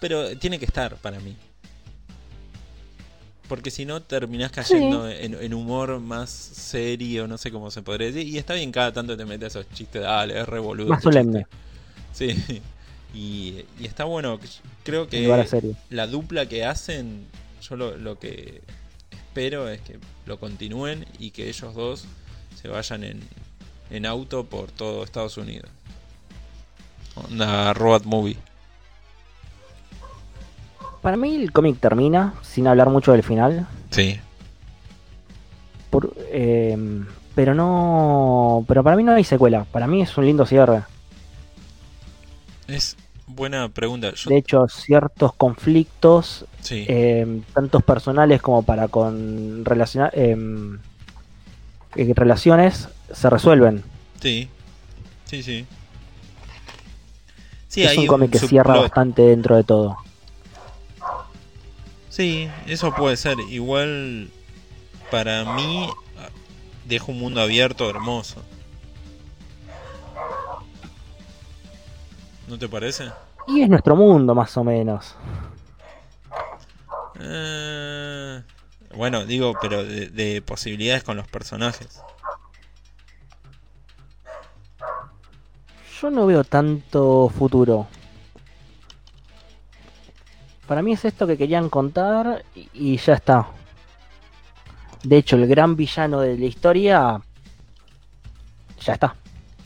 pero 0.00 0.36
tiene 0.38 0.58
que 0.58 0.64
estar 0.66 0.96
para 0.96 1.18
mí. 1.20 1.36
Porque 3.48 3.70
si 3.70 3.84
no 3.84 4.02
terminás 4.02 4.50
cayendo 4.50 5.08
en, 5.08 5.34
en 5.34 5.54
humor 5.54 6.00
más 6.00 6.30
serio, 6.30 7.28
no 7.28 7.38
sé 7.38 7.52
cómo 7.52 7.70
se 7.70 7.82
podría 7.82 8.08
decir. 8.08 8.26
Y 8.26 8.38
está 8.38 8.54
bien, 8.54 8.72
cada 8.72 8.92
tanto 8.92 9.16
te 9.16 9.24
metes 9.24 9.54
esos 9.54 9.68
chistes, 9.70 10.02
dale, 10.02 10.40
es 10.40 10.48
revoludo. 10.48 10.88
Más 10.88 11.02
solemne. 11.02 11.46
Sí, 12.12 12.34
y, 13.14 13.64
y 13.78 13.86
está 13.86 14.04
bueno. 14.04 14.40
Creo 14.82 15.06
que 15.06 15.72
la 15.90 16.06
dupla 16.06 16.46
que 16.46 16.64
hacen, 16.64 17.26
yo 17.62 17.76
lo, 17.76 17.96
lo 17.96 18.18
que 18.18 18.62
espero 19.10 19.68
es 19.68 19.80
que 19.82 19.98
lo 20.24 20.40
continúen 20.40 21.06
y 21.18 21.30
que 21.30 21.48
ellos 21.48 21.74
dos 21.74 22.04
se 22.60 22.68
vayan 22.68 23.04
en, 23.04 23.20
en 23.90 24.06
auto 24.06 24.44
por 24.44 24.72
todo 24.72 25.04
Estados 25.04 25.36
Unidos. 25.36 25.70
Una 27.30 27.72
road 27.74 28.02
movie. 28.04 28.36
Para 31.06 31.16
mí 31.16 31.36
el 31.36 31.52
cómic 31.52 31.78
termina, 31.78 32.34
sin 32.42 32.66
hablar 32.66 32.90
mucho 32.90 33.12
del 33.12 33.22
final. 33.22 33.68
Sí. 33.90 34.18
por- 35.88 36.12
eh, 36.32 36.76
pero 37.36 37.54
no. 37.54 38.64
Pero 38.66 38.82
para 38.82 38.96
mí 38.96 39.04
no 39.04 39.12
hay 39.12 39.22
secuela. 39.22 39.62
Para 39.70 39.86
mí 39.86 40.02
es 40.02 40.18
un 40.18 40.26
lindo 40.26 40.44
cierre. 40.46 40.82
Es 42.66 42.96
buena 43.28 43.68
pregunta. 43.68 44.12
Yo, 44.16 44.30
De 44.30 44.36
hecho, 44.38 44.66
ciertos 44.66 45.32
conflictos, 45.34 46.44
sí, 46.60 46.84
eh, 46.88 47.40
tantos 47.54 47.84
personales 47.84 48.42
como 48.42 48.64
para 48.64 48.88
con 48.88 49.64
relaciona- 49.64 50.10
em, 50.12 50.80
eh, 51.94 52.12
relaciones, 52.16 52.88
se 53.12 53.30
resuelven. 53.30 53.84
sí, 54.20 54.48
sí, 55.24 55.40
sí. 55.44 55.66
Sí, 57.68 57.82
es 57.84 57.90
hay 57.90 57.98
un 57.98 58.06
cómic 58.08 58.32
que 58.32 58.40
cierra 58.40 58.74
bastante 58.80 59.22
dentro 59.22 59.54
de 59.54 59.62
todo. 59.62 59.98
Sí, 62.16 62.50
eso 62.66 62.94
puede 62.94 63.14
ser. 63.18 63.38
Igual, 63.40 64.30
para 65.10 65.44
mí, 65.44 65.86
deja 66.86 67.12
un 67.12 67.18
mundo 67.18 67.42
abierto 67.42 67.90
hermoso. 67.90 68.42
¿No 72.48 72.58
te 72.58 72.70
parece? 72.70 73.10
Y 73.46 73.60
es 73.60 73.68
nuestro 73.68 73.96
mundo, 73.96 74.34
más 74.34 74.56
o 74.56 74.64
menos. 74.64 75.14
Eh, 77.20 78.42
bueno, 78.94 79.26
digo, 79.26 79.52
pero 79.60 79.84
de, 79.84 80.08
de 80.08 80.40
posibilidades 80.40 81.04
con 81.04 81.18
los 81.18 81.28
personajes. 81.28 82.00
Yo 86.00 86.10
no 86.10 86.24
veo 86.24 86.44
tanto 86.44 87.28
futuro. 87.28 87.86
Para 90.66 90.82
mí 90.82 90.92
es 90.92 91.04
esto 91.04 91.26
que 91.26 91.36
querían 91.36 91.68
contar 91.68 92.44
y- 92.54 92.68
y 92.74 92.96
ya 92.96 93.14
está. 93.14 93.46
De 95.04 95.16
hecho, 95.18 95.36
el 95.36 95.46
gran 95.46 95.76
villano 95.76 96.20
de 96.20 96.36
la 96.36 96.44
historia 96.46 97.20
ya 98.84 98.92
está. 98.94 99.14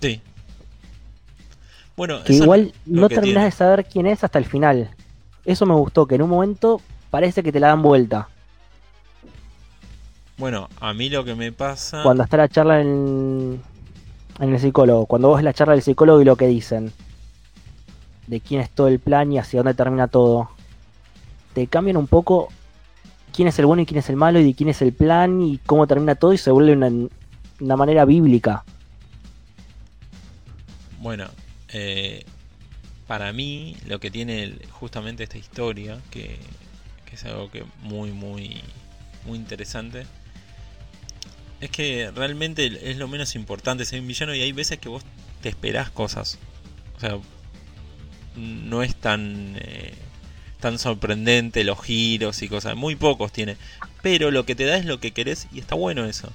Sí. 0.01 0.21
Bueno, 1.97 2.23
Que 2.25 2.35
igual 2.35 2.73
no 2.87 3.09
que 3.09 3.15
terminás 3.17 3.35
tiene. 3.35 3.45
de 3.47 3.51
saber 3.53 3.85
quién 3.87 4.07
es 4.07 4.23
hasta 4.25 4.39
el 4.39 4.45
final. 4.45 4.91
Eso 5.45 5.65
me 5.67 5.75
gustó, 5.75 6.07
que 6.07 6.15
en 6.17 6.23
un 6.23 6.31
momento 6.31 6.81
parece 7.11 7.43
que 7.43 7.53
te 7.53 7.61
la 7.61 7.69
dan 7.69 7.83
vuelta. 7.83 8.29
Bueno, 10.39 10.69
a 10.81 10.93
mí 10.95 11.09
lo 11.11 11.25
que 11.25 11.35
me 11.35 11.53
pasa. 11.53 12.03
Cuando 12.03 12.23
está 12.25 12.37
la 12.39 12.49
charla 12.49 12.81
en, 12.81 13.61
en 14.39 14.53
el 14.55 14.59
psicólogo. 14.61 15.07
Cuando 15.07 15.29
vos 15.29 15.37
ves 15.39 15.45
la 15.45 15.53
charla 15.53 15.75
del 15.75 15.83
psicólogo 15.83 16.21
y 16.21 16.25
lo 16.25 16.37
que 16.37 16.47
dicen. 16.47 16.93
De 18.27 18.41
quién 18.41 18.61
es 18.61 18.71
todo 18.71 18.89
el 18.89 19.01
plan 19.01 19.31
y 19.33 19.39
hacia 19.39 19.59
dónde 19.61 19.75
termina 19.75 20.09
todo. 20.09 20.51
Te 21.55 21.67
cambian 21.67 21.97
un 21.97 22.07
poco 22.07 22.49
quién 23.33 23.49
es 23.49 23.59
el 23.59 23.67
bueno 23.67 23.83
y 23.83 23.87
quién 23.87 23.99
es 23.99 24.09
el 24.09 24.17
malo 24.17 24.41
y 24.41 24.55
quién 24.55 24.69
es 24.69 24.83
el 24.83 24.93
plan 24.93 25.43
y 25.43 25.59
cómo 25.59 25.87
termina 25.87 26.15
todo 26.15 26.33
y 26.33 26.39
se 26.39 26.51
vuelve 26.51 26.73
una, 26.73 26.91
una 27.61 27.77
manera 27.77 28.05
bíblica. 28.05 28.65
Bueno, 31.01 31.29
eh, 31.69 32.25
para 33.07 33.33
mí 33.33 33.77
lo 33.87 34.01
que 34.01 34.11
tiene 34.11 34.55
justamente 34.71 35.25
esta 35.25 35.39
historia, 35.39 35.99
que, 36.11 36.39
que 37.07 37.15
es 37.15 37.25
algo 37.25 37.51
que 37.51 37.65
muy, 37.83 38.13
muy, 38.13 38.61
muy 39.27 39.39
interesante, 39.39 40.07
es 41.61 41.71
que 41.71 42.11
realmente 42.15 42.91
es 42.91 42.97
lo 42.97 43.09
menos 43.09 43.35
importante 43.35 43.85
ser 43.85 44.01
un 44.01 44.09
villano 44.09 44.35
y 44.35 44.43
hay 44.43 44.53
veces 44.53 44.79
que 44.79 44.89
vos 44.89 45.05
te 45.43 45.49
esperás 45.49 45.91
cosas. 45.91 46.39
O 46.97 47.01
sea, 47.01 47.19
no 48.37 48.83
es 48.83 48.95
tan, 48.97 49.57
eh, 49.59 49.95
tan 50.61 50.79
sorprendente 50.79 51.65
los 51.65 51.81
giros 51.83 52.43
y 52.43 52.49
cosas, 52.49 52.77
muy 52.77 52.95
pocos 52.97 53.33
tiene. 53.33 53.57
Pero 54.03 54.31
lo 54.31 54.45
que 54.47 54.55
te 54.55 54.65
da 54.65 54.77
es 54.77 54.85
lo 54.85 55.01
que 55.01 55.11
querés 55.13 55.49
y 55.53 55.59
está 55.61 55.75
bueno 55.75 56.05
eso. 56.05 56.31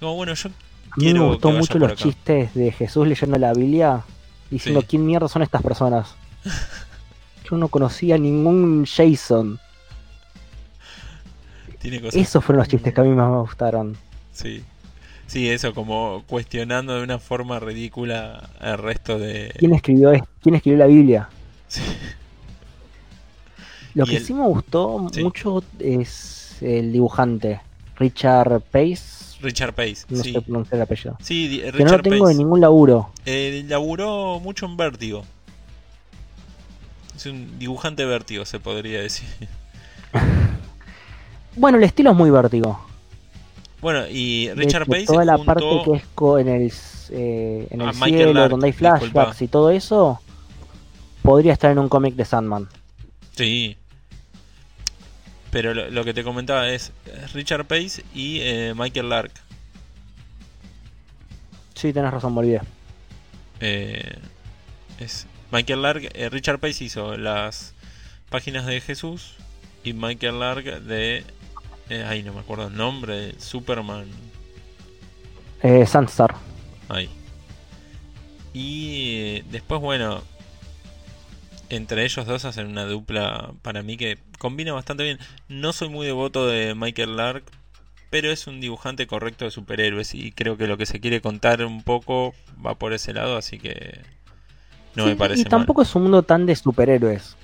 Como 0.00 0.14
bueno, 0.14 0.34
yo 0.34 0.48
A 0.48 0.96
mí 0.96 1.04
quiero 1.04 1.20
me 1.22 1.26
gustó 1.28 1.50
mucho 1.52 1.78
los 1.78 1.92
acá. 1.92 2.02
chistes 2.02 2.54
de 2.54 2.72
Jesús 2.72 3.06
leyendo 3.06 3.38
la 3.38 3.52
Biblia 3.52 4.02
diciendo 4.50 4.80
Sí. 4.82 4.86
quién 4.90 5.06
mierda 5.06 5.28
son 5.28 5.42
estas 5.42 5.62
personas. 5.62 6.14
Yo 7.50 7.56
no 7.56 7.68
conocía 7.68 8.18
ningún 8.18 8.84
Jason. 8.86 9.58
Tiene 11.80 12.00
cosas 12.00 12.16
Esos 12.20 12.44
fueron 12.44 12.58
los 12.60 12.68
chistes 12.68 12.92
que 12.92 13.00
a 13.00 13.04
mí 13.04 13.10
más 13.10 13.30
me 13.30 13.38
gustaron. 13.38 13.96
Sí. 14.32 14.62
Sí, 15.26 15.48
eso, 15.50 15.74
como 15.74 16.24
cuestionando 16.26 16.96
de 16.96 17.02
una 17.02 17.18
forma 17.18 17.60
ridícula 17.60 18.48
el 18.60 18.78
resto 18.78 19.18
de... 19.18 19.52
¿Quién 19.58 19.74
escribió, 19.74 20.10
es- 20.12 20.22
quién 20.42 20.54
escribió 20.54 20.78
la 20.78 20.86
Biblia? 20.86 21.28
Sí. 21.68 21.82
Lo 23.94 24.06
que 24.06 24.16
el- 24.16 24.24
sí 24.24 24.34
me 24.34 24.44
gustó 24.46 25.08
Sí. 25.12 25.22
mucho 25.22 25.62
es 25.78 26.56
el 26.62 26.92
dibujante, 26.92 27.60
Richard 27.96 28.60
Pace. 28.60 29.36
Richard 29.40 29.72
Pace, 29.72 29.98
No 30.08 30.22
sí. 30.22 30.32
sé 30.32 30.40
pronunciar 30.42 30.76
el 30.76 30.82
apellido. 30.82 31.16
Sí, 31.20 31.46
di- 31.48 31.58
Que 31.60 31.66
no 31.66 31.72
Richard 31.78 31.96
lo 31.98 32.02
tengo 32.02 32.24
Pace. 32.24 32.38
ningún 32.38 32.60
laburo. 32.60 33.10
Eh, 33.26 33.64
laburó 33.68 34.40
mucho 34.40 34.66
en 34.66 34.76
Vértigo. 34.76 35.24
Es 37.16 37.26
un 37.26 37.58
dibujante 37.58 38.04
Vértigo, 38.04 38.44
se 38.44 38.60
podría 38.60 39.00
decir. 39.00 39.26
Bueno, 41.56 41.78
el 41.78 41.84
estilo 41.84 42.12
es 42.12 42.16
muy 42.16 42.30
vértigo. 42.30 42.78
Bueno, 43.80 44.06
y 44.08 44.48
Richard 44.54 44.82
hecho, 44.82 44.90
Pace 44.92 45.06
toda 45.06 45.24
la 45.24 45.38
parte 45.38 45.64
que 45.84 45.92
es 45.96 46.04
co- 46.14 46.38
en 46.38 46.48
el, 46.48 46.72
eh, 47.10 47.66
en 47.70 47.80
el 47.80 47.94
cielo, 47.94 48.32
Lark, 48.32 48.50
donde 48.50 48.66
hay 48.66 48.72
disculpa. 48.72 48.98
flashbacks 49.00 49.42
y 49.42 49.48
todo 49.48 49.70
eso, 49.70 50.20
podría 51.22 51.52
estar 51.52 51.70
en 51.72 51.78
un 51.80 51.88
cómic 51.88 52.14
de 52.14 52.24
Sandman. 52.24 52.68
Sí. 53.38 53.76
Pero 55.52 55.72
lo, 55.74 55.88
lo 55.90 56.04
que 56.04 56.12
te 56.12 56.24
comentaba 56.24 56.68
es 56.70 56.90
Richard 57.34 57.66
Pace 57.66 58.04
y 58.14 58.40
eh, 58.40 58.74
Michael 58.76 59.08
Lark. 59.08 59.30
Sí, 61.74 61.92
tenés 61.92 62.10
razón, 62.10 62.34
me 62.34 62.40
olvidé. 62.40 62.60
Eh, 63.60 64.18
es 64.98 65.26
Michael 65.52 65.82
Lark, 65.82 66.10
eh, 66.14 66.28
Richard 66.28 66.58
Pace 66.58 66.82
hizo 66.84 67.16
las 67.16 67.74
páginas 68.28 68.66
de 68.66 68.80
Jesús 68.80 69.34
y 69.84 69.92
Michael 69.92 70.40
Lark 70.40 70.64
de 70.82 71.24
eh, 71.88 72.04
ay 72.06 72.22
no 72.24 72.34
me 72.34 72.40
acuerdo 72.40 72.66
el 72.66 72.76
nombre, 72.76 73.38
Superman, 73.40 74.06
Eh, 75.62 75.86
Sandstar. 75.86 76.34
ahí. 76.88 77.08
Y 78.52 79.40
después 79.50 79.80
bueno, 79.80 80.22
entre 81.70 82.04
ellos 82.04 82.26
dos 82.26 82.44
hacen 82.44 82.66
una 82.66 82.84
dupla 82.84 83.52
para 83.62 83.82
mí 83.82 83.96
que 83.96 84.18
combina 84.38 84.72
bastante 84.72 85.04
bien. 85.04 85.18
No 85.48 85.72
soy 85.72 85.88
muy 85.88 86.06
devoto 86.06 86.46
de 86.46 86.74
Michael 86.74 87.16
Lark, 87.16 87.44
pero 88.10 88.30
es 88.32 88.46
un 88.46 88.60
dibujante 88.60 89.06
correcto 89.06 89.44
de 89.46 89.50
superhéroes 89.52 90.14
y 90.14 90.32
creo 90.32 90.56
que 90.56 90.66
lo 90.68 90.76
que 90.78 90.86
se 90.86 91.00
quiere 91.00 91.20
contar 91.20 91.64
un 91.64 91.82
poco 91.82 92.34
va 92.64 92.76
por 92.78 92.92
ese 92.92 93.12
lado, 93.14 93.36
así 93.36 93.58
que 93.58 94.06
no 94.94 95.04
Sí, 95.04 95.08
me 95.08 95.16
parece 95.16 95.42
y 95.42 95.44
mal. 95.50 95.50
tampoco 95.50 95.82
es 95.82 95.94
un 95.94 96.02
mundo 96.02 96.22
tan 96.24 96.44
de 96.46 96.54
superhéroes. 96.56 97.36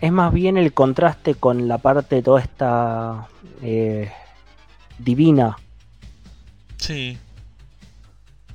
Es 0.00 0.12
más 0.12 0.32
bien 0.32 0.56
el 0.56 0.72
contraste 0.72 1.34
con 1.34 1.68
la 1.68 1.78
parte 1.78 2.22
toda 2.22 2.40
esta 2.40 3.28
eh, 3.62 4.10
divina. 4.98 5.56
Sí. 6.78 7.18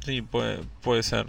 Sí, 0.05 0.21
puede, 0.21 0.59
puede 0.81 1.03
ser. 1.03 1.27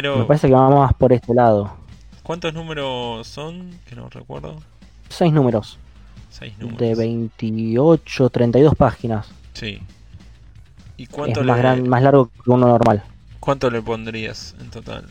Pero, 0.00 0.18
Me 0.18 0.24
parece 0.26 0.46
que 0.46 0.54
va 0.54 0.70
más 0.70 0.94
por 0.94 1.12
este 1.12 1.34
lado. 1.34 1.76
¿cuántos 2.22 2.54
números 2.54 3.26
son? 3.26 3.80
Que 3.84 3.96
no 3.96 4.08
recuerdo. 4.08 4.54
Seis 5.08 5.32
números. 5.32 5.76
Seis 6.30 6.56
números. 6.56 6.78
De 6.78 6.94
28, 6.94 8.30
32 8.30 8.76
páginas. 8.76 9.26
Sí. 9.54 9.80
¿Y 10.96 11.02
Es 11.02 11.08
cuánto 11.08 11.42
más, 11.42 11.56
le, 11.56 11.62
gran, 11.62 11.88
más 11.88 12.00
largo 12.00 12.28
que 12.28 12.48
uno 12.48 12.68
normal. 12.68 13.02
cuánto 13.40 13.68
le 13.70 13.82
pondrías 13.82 14.54
en 14.60 14.70
total? 14.70 15.04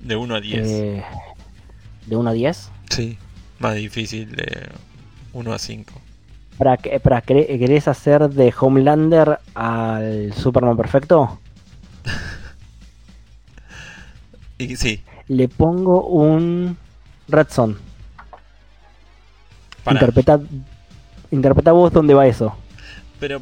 De 0.00 0.16
1 0.16 0.34
a 0.34 0.40
10. 0.40 0.66
Eh, 0.66 1.04
de 2.06 2.16
1 2.16 2.30
a 2.30 2.32
10. 2.32 2.70
Sí. 2.88 3.18
Más 3.58 3.74
difícil 3.74 4.34
de 4.34 4.70
1 5.34 5.52
a 5.52 5.58
5. 5.58 5.92
¿Para, 6.56 6.78
qué- 6.78 6.98
para 6.98 7.20
¿Querés 7.20 7.88
hacer 7.88 8.30
de 8.30 8.54
Homelander 8.58 9.38
al 9.54 10.32
Superman 10.32 10.78
perfecto? 10.78 11.38
Y 14.70 14.76
sí, 14.76 15.02
Le 15.28 15.48
pongo 15.48 16.06
un 16.06 16.76
Red 17.28 17.48
Son. 17.50 17.78
para. 19.84 19.98
Interpreta, 20.00 20.40
interpreta 21.30 21.72
vos 21.72 21.92
dónde 21.92 22.14
va 22.14 22.26
eso. 22.26 22.56
Pero 23.18 23.40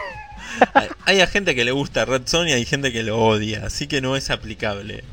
hay, 0.74 0.88
hay 1.04 1.20
a 1.20 1.26
gente 1.26 1.54
que 1.54 1.64
le 1.64 1.72
gusta 1.72 2.04
Red 2.04 2.22
Son 2.26 2.48
y 2.48 2.52
hay 2.52 2.64
gente 2.64 2.92
que 2.92 3.02
lo 3.02 3.18
odia, 3.18 3.66
así 3.66 3.86
que 3.86 4.00
no 4.00 4.16
es 4.16 4.30
aplicable. 4.30 5.04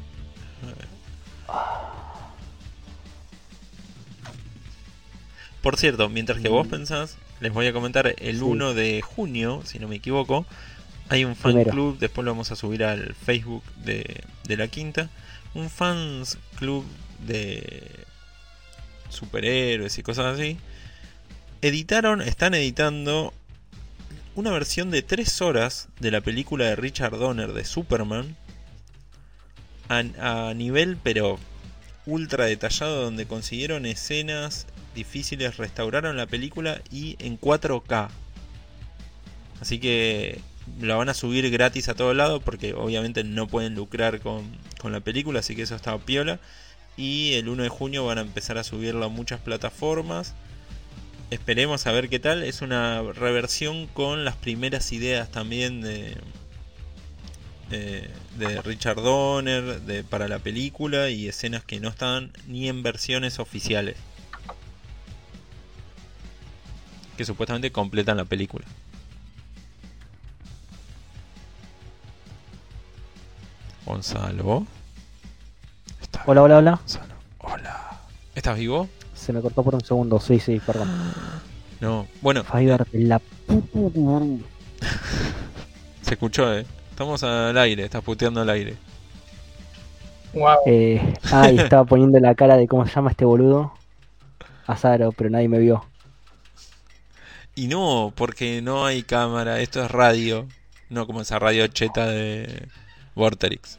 Por 5.61 5.77
cierto, 5.77 6.09
mientras 6.09 6.39
que 6.39 6.49
vos 6.49 6.67
pensás, 6.67 7.17
les 7.41 7.51
voy 7.51 7.67
a 7.67 7.73
comentar 7.73 8.13
el 8.17 8.41
Sí. 8.43 8.43
1 8.43 8.73
de 8.73 9.01
junio, 9.01 9.61
si 9.65 9.77
no 9.79 9.87
me 9.87 9.97
equivoco, 9.97 10.45
hay 11.09 11.25
un 11.25 11.35
fan 11.35 11.53
Primero. 11.53 11.71
club, 11.71 11.99
después 11.99 12.23
lo 12.23 12.31
vamos 12.31 12.51
a 12.51 12.55
subir 12.55 12.83
al 12.83 13.15
Facebook 13.15 13.63
de, 13.83 14.23
de 14.47 14.57
la 14.57 14.67
quinta, 14.67 15.09
un 15.53 15.69
fans 15.69 16.37
club 16.57 16.85
de 17.25 18.05
superhéroes 19.09 19.97
y 19.97 20.03
cosas 20.03 20.35
así. 20.35 20.57
Editaron, 21.61 22.21
están 22.21 22.53
editando 22.53 23.33
una 24.35 24.51
versión 24.51 24.91
de 24.91 25.01
3 25.01 25.41
horas 25.41 25.89
de 25.99 26.11
la 26.11 26.21
película 26.21 26.65
de 26.65 26.75
Richard 26.75 27.17
Donner 27.17 27.53
de 27.53 27.65
Superman 27.65 28.37
a, 29.89 30.49
a 30.49 30.53
nivel, 30.53 30.97
pero 31.01 31.39
ultra 32.05 32.45
detallado, 32.45 33.03
donde 33.03 33.25
consiguieron 33.25 33.85
escenas 33.85 34.67
difíciles, 34.95 35.57
restauraron 35.57 36.17
la 36.17 36.27
película 36.27 36.81
y 36.91 37.15
en 37.19 37.39
4K. 37.39 38.09
Así 39.59 39.79
que 39.79 40.39
la 40.81 40.95
van 40.95 41.09
a 41.09 41.13
subir 41.13 41.49
gratis 41.49 41.89
a 41.89 41.95
todo 41.95 42.13
lado 42.13 42.39
porque 42.41 42.73
obviamente 42.73 43.23
no 43.23 43.47
pueden 43.47 43.75
lucrar 43.75 44.19
con, 44.19 44.49
con 44.79 44.91
la 44.91 44.99
película, 45.01 45.39
así 45.39 45.55
que 45.55 45.63
eso 45.63 45.75
está 45.75 45.97
piola. 45.97 46.39
Y 46.97 47.33
el 47.33 47.47
1 47.47 47.63
de 47.63 47.69
junio 47.69 48.05
van 48.05 48.17
a 48.17 48.21
empezar 48.21 48.57
a 48.57 48.63
subirla 48.63 49.05
a 49.05 49.09
muchas 49.09 49.39
plataformas. 49.39 50.33
Esperemos 51.29 51.87
a 51.87 51.91
ver 51.91 52.09
qué 52.09 52.19
tal. 52.19 52.43
Es 52.43 52.61
una 52.61 53.01
reversión 53.01 53.87
con 53.87 54.25
las 54.25 54.35
primeras 54.35 54.91
ideas 54.91 55.31
también 55.31 55.81
de, 55.81 56.17
de, 57.69 58.61
Richard 58.63 59.01
Donner 59.01 59.81
de, 59.81 60.03
para 60.03 60.27
la 60.27 60.39
película 60.39 61.09
y 61.09 61.27
escenas 61.27 61.63
que 61.63 61.79
no 61.79 61.89
están 61.89 62.31
ni 62.47 62.67
en 62.67 62.83
versiones 62.83 63.39
oficiales. 63.39 63.95
Que 67.15 67.25
supuestamente 67.25 67.71
completan 67.71 68.17
la 68.17 68.25
película. 68.25 68.65
Gonzalo. 73.89 74.67
¿Estás 75.99 76.21
Hola, 76.27 76.43
hola, 76.43 76.57
hola. 76.57 76.71
Gonzalo. 76.75 77.15
Hola. 77.39 77.99
¿Estás 78.35 78.55
vivo? 78.59 78.87
Se 79.15 79.33
me 79.33 79.41
cortó 79.41 79.63
por 79.63 79.73
un 79.73 79.83
segundo. 79.83 80.19
Sí, 80.19 80.39
sí, 80.39 80.61
perdón. 80.65 80.89
No. 81.81 82.07
Bueno, 82.21 82.43
Fiverr, 82.43 82.85
la 82.91 83.19
puta. 83.19 84.19
se 86.01 86.13
escuchó, 86.13 86.53
eh. 86.53 86.65
Estamos 86.89 87.23
al 87.23 87.57
aire, 87.57 87.85
estás 87.85 88.03
puteando 88.03 88.41
al 88.41 88.49
aire. 88.49 88.75
Wow. 90.33 90.57
Eh, 90.65 91.13
ah, 91.31 91.49
y 91.49 91.57
estaba 91.59 91.85
poniendo 91.85 92.19
la 92.19 92.35
cara 92.35 92.57
de 92.57 92.67
cómo 92.67 92.85
se 92.85 92.93
llama 92.93 93.11
este 93.11 93.23
boludo. 93.23 93.71
Azaro, 94.67 95.13
pero 95.13 95.29
nadie 95.29 95.47
me 95.47 95.57
vio. 95.57 95.85
Y 97.55 97.67
no, 97.67 98.11
porque 98.13 98.61
no 98.61 98.85
hay 98.85 99.03
cámara, 99.03 99.61
esto 99.61 99.81
es 99.81 99.89
radio. 99.89 100.45
No 100.89 101.07
como 101.07 101.21
esa 101.21 101.39
radio 101.39 101.65
cheta 101.67 102.07
de 102.07 102.67
Vorterix. 103.19 103.77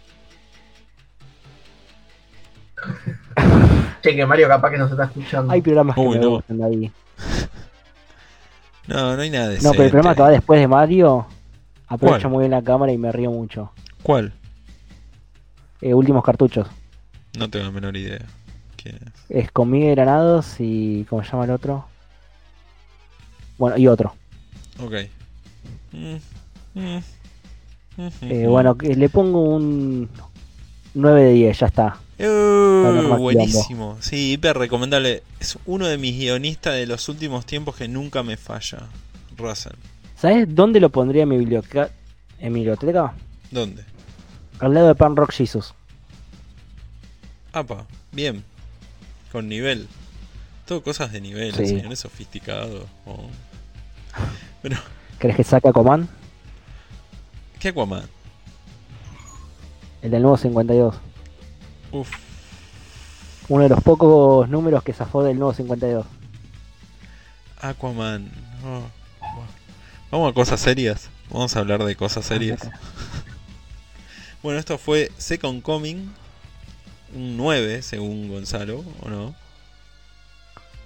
Che, 4.03 4.14
que 4.16 4.24
Mario 4.26 4.48
capaz 4.48 4.70
que 4.70 4.79
nos 4.79 4.90
está 4.90 5.05
escuchando. 5.05 5.53
Hay 5.53 5.61
programas 5.61 5.94
que 5.94 6.00
Uy, 6.00 6.18
me 6.18 6.24
no. 6.24 6.31
gustan 6.31 6.62
ahí. 6.62 6.90
No, 8.87 9.14
no 9.16 9.22
hay 9.22 9.31
nada 9.31 9.48
de 9.48 9.61
No, 9.61 9.72
pero 9.72 9.85
el 9.85 9.90
programa 9.90 10.14
que 10.14 10.22
va 10.22 10.31
después 10.31 10.59
de 10.61 10.66
Mario 10.68 11.26
aprovecha 11.87 12.22
¿Cuál? 12.22 12.33
muy 12.33 12.40
bien 12.42 12.50
la 12.53 12.62
cámara 12.62 12.92
y 12.92 12.98
me 12.98 13.12
río 13.12 13.31
mucho. 13.31 13.72
¿Cuál? 14.03 14.33
Eh, 15.83 15.92
últimos 15.94 16.24
cartuchos. 16.24 16.66
No 17.38 17.48
tengo 17.50 17.66
la 17.66 17.70
menor 17.72 17.96
idea. 17.96 18.24
¿Quién 18.83 18.96
es? 18.96 19.44
Es 19.44 19.53
con 19.53 19.70
Miguel 19.70 19.94
Granados 19.96 20.57
y. 20.59 21.05
¿Cómo 21.11 21.22
se 21.22 21.31
llama 21.33 21.44
el 21.44 21.50
otro? 21.50 21.85
Bueno, 23.59 23.76
y 23.76 23.87
otro. 23.87 24.14
Ok. 24.83 24.94
Mm, 25.92 26.16
mm, 26.74 27.03
Eh, 28.23 28.47
bueno, 28.47 28.77
le 28.81 29.09
pongo 29.09 29.43
un 29.43 30.09
9 30.95 31.23
de 31.23 31.33
10, 31.33 31.59
ya 31.59 31.67
está. 31.67 31.97
Uh, 32.19 33.17
buenísimo. 33.19 33.97
Sí, 34.01 34.33
hiper 34.33 34.59
recomendable. 34.59 35.23
Es 35.41 35.59
uno 35.67 35.87
de 35.87 35.97
mis 35.99 36.17
guionistas 36.19 36.75
de 36.75 36.87
los 36.87 37.09
últimos 37.09 37.47
tiempos 37.47 37.77
que 37.77 37.89
nunca 37.89 38.23
me 38.23 38.37
falla. 38.37 38.81
Russell. 39.37 39.73
¿Sabes 40.17 40.47
dónde 40.55 40.81
lo 40.81 40.91
pondría 40.91 41.23
en 41.23 41.31
mi 41.31 41.39
biblioteca? 41.39 41.91
¿En 42.39 42.53
mi 42.53 42.61
biblioteca? 42.61 43.15
¿Dónde? 43.51 43.85
Al 44.59 44.75
lado 44.75 44.89
de 44.89 44.95
Pan 44.95 45.17
Rock 45.17 45.33
Jesus. 45.33 45.73
Apa, 47.53 47.87
bien. 48.13 48.45
Con 49.33 49.49
nivel. 49.49 49.89
Todo 50.67 50.83
cosas 50.83 51.11
de 51.13 51.21
nivel, 51.21 51.55
Sí. 51.55 51.67
señor 51.67 51.93
es 51.93 52.01
sofisticado. 52.01 52.87
Oh. 53.07 53.27
Bueno, 54.63 54.79
¿Crees 55.19 55.37
que 55.37 55.45
saca 55.45 55.73
Command? 55.73 56.09
¿Qué 57.61 57.68
Aquaman? 57.68 58.09
El 60.03 60.11
del 60.11 60.23
nuevo 60.23 60.37
52. 60.37 60.96
Uf, 61.92 62.11
Uno 63.49 63.62
de 63.64 63.68
los 63.68 63.83
pocos 63.83 64.49
números 64.49 64.83
que 64.83 64.92
zafó 64.92 65.23
del 65.23 65.38
nuevo 65.38 65.53
52. 65.55 66.07
Aquaman. 67.61 68.31
Oh, 68.64 68.83
buah. 69.20 69.46
Vamos 70.11 70.31
a 70.31 70.35
cosas 70.35 70.61
serias. 70.61 71.11
Vamos 71.31 71.55
a 71.55 71.61
hablar 71.61 71.85
de 71.85 71.94
cosas 71.96 72.25
serias. 72.25 72.68
Bueno, 74.42 74.59
esto 74.59 74.79
fue 74.79 75.12
Second 75.18 75.61
Coming. 75.61 76.11
Un 77.14 77.37
9, 77.37 77.83
según 77.83 78.31
Gonzalo, 78.31 78.83
¿o 79.03 79.11
no? 79.11 79.35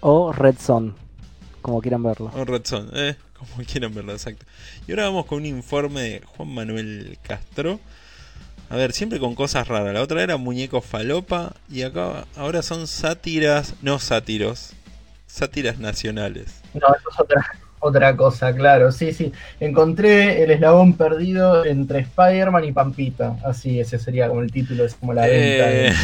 O 0.00 0.32
Red 0.32 0.56
Son, 0.58 0.96
como 1.62 1.80
quieran 1.80 2.02
verlo. 2.02 2.32
O 2.34 2.44
Red 2.44 2.62
Son, 2.64 2.90
eh, 2.94 3.14
como 3.52 3.64
quieran 3.64 3.94
verlo, 3.94 4.12
exacto. 4.12 4.44
Y 4.87 4.92
ahora 4.92 5.04
vamos 5.04 5.26
con 5.26 5.38
un 5.38 5.46
informe 5.46 6.00
de 6.02 6.22
Juan 6.24 6.48
Manuel 6.48 7.18
Castro. 7.22 7.80
A 8.70 8.76
ver, 8.76 8.92
siempre 8.92 9.20
con 9.20 9.35
cosas 9.35 9.68
raras. 9.68 9.94
La 9.94 10.02
otra 10.02 10.22
era 10.22 10.37
muñeco 10.37 10.80
falopa 10.80 11.54
y 11.70 11.83
acá 11.83 12.26
ahora 12.37 12.62
son 12.62 12.87
sátiras, 12.87 13.74
no 13.83 13.98
sátiros, 13.98 14.72
sátiras 15.26 15.78
nacionales. 15.78 16.61
No, 16.72 16.87
eso 16.96 17.11
es 17.12 17.20
otra, 17.20 17.44
otra 17.80 18.16
cosa, 18.16 18.54
claro. 18.54 18.90
Sí, 18.90 19.12
sí. 19.12 19.33
Encontré 19.61 20.42
el 20.42 20.50
eslabón 20.50 20.94
perdido 20.94 21.64
entre 21.64 22.00
Spider-Man 22.00 22.64
y 22.64 22.72
Pampita. 22.72 23.37
Así, 23.44 23.78
ese 23.78 23.98
sería 23.98 24.28
como 24.28 24.40
el 24.40 24.50
título, 24.50 24.85
es 24.87 24.94
como 24.94 25.12
la 25.12 25.26
venta. 25.26 25.66
de- 25.66 25.88
Eh, 25.88 25.94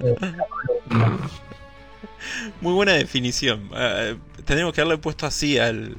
de 0.00 0.16
muy 2.60 2.72
buena 2.72 2.92
definición. 2.94 3.68
Eh, 3.76 4.16
tenemos 4.44 4.72
que 4.72 4.80
haberle 4.80 4.98
puesto 4.98 5.26
así 5.26 5.58
al, 5.58 5.96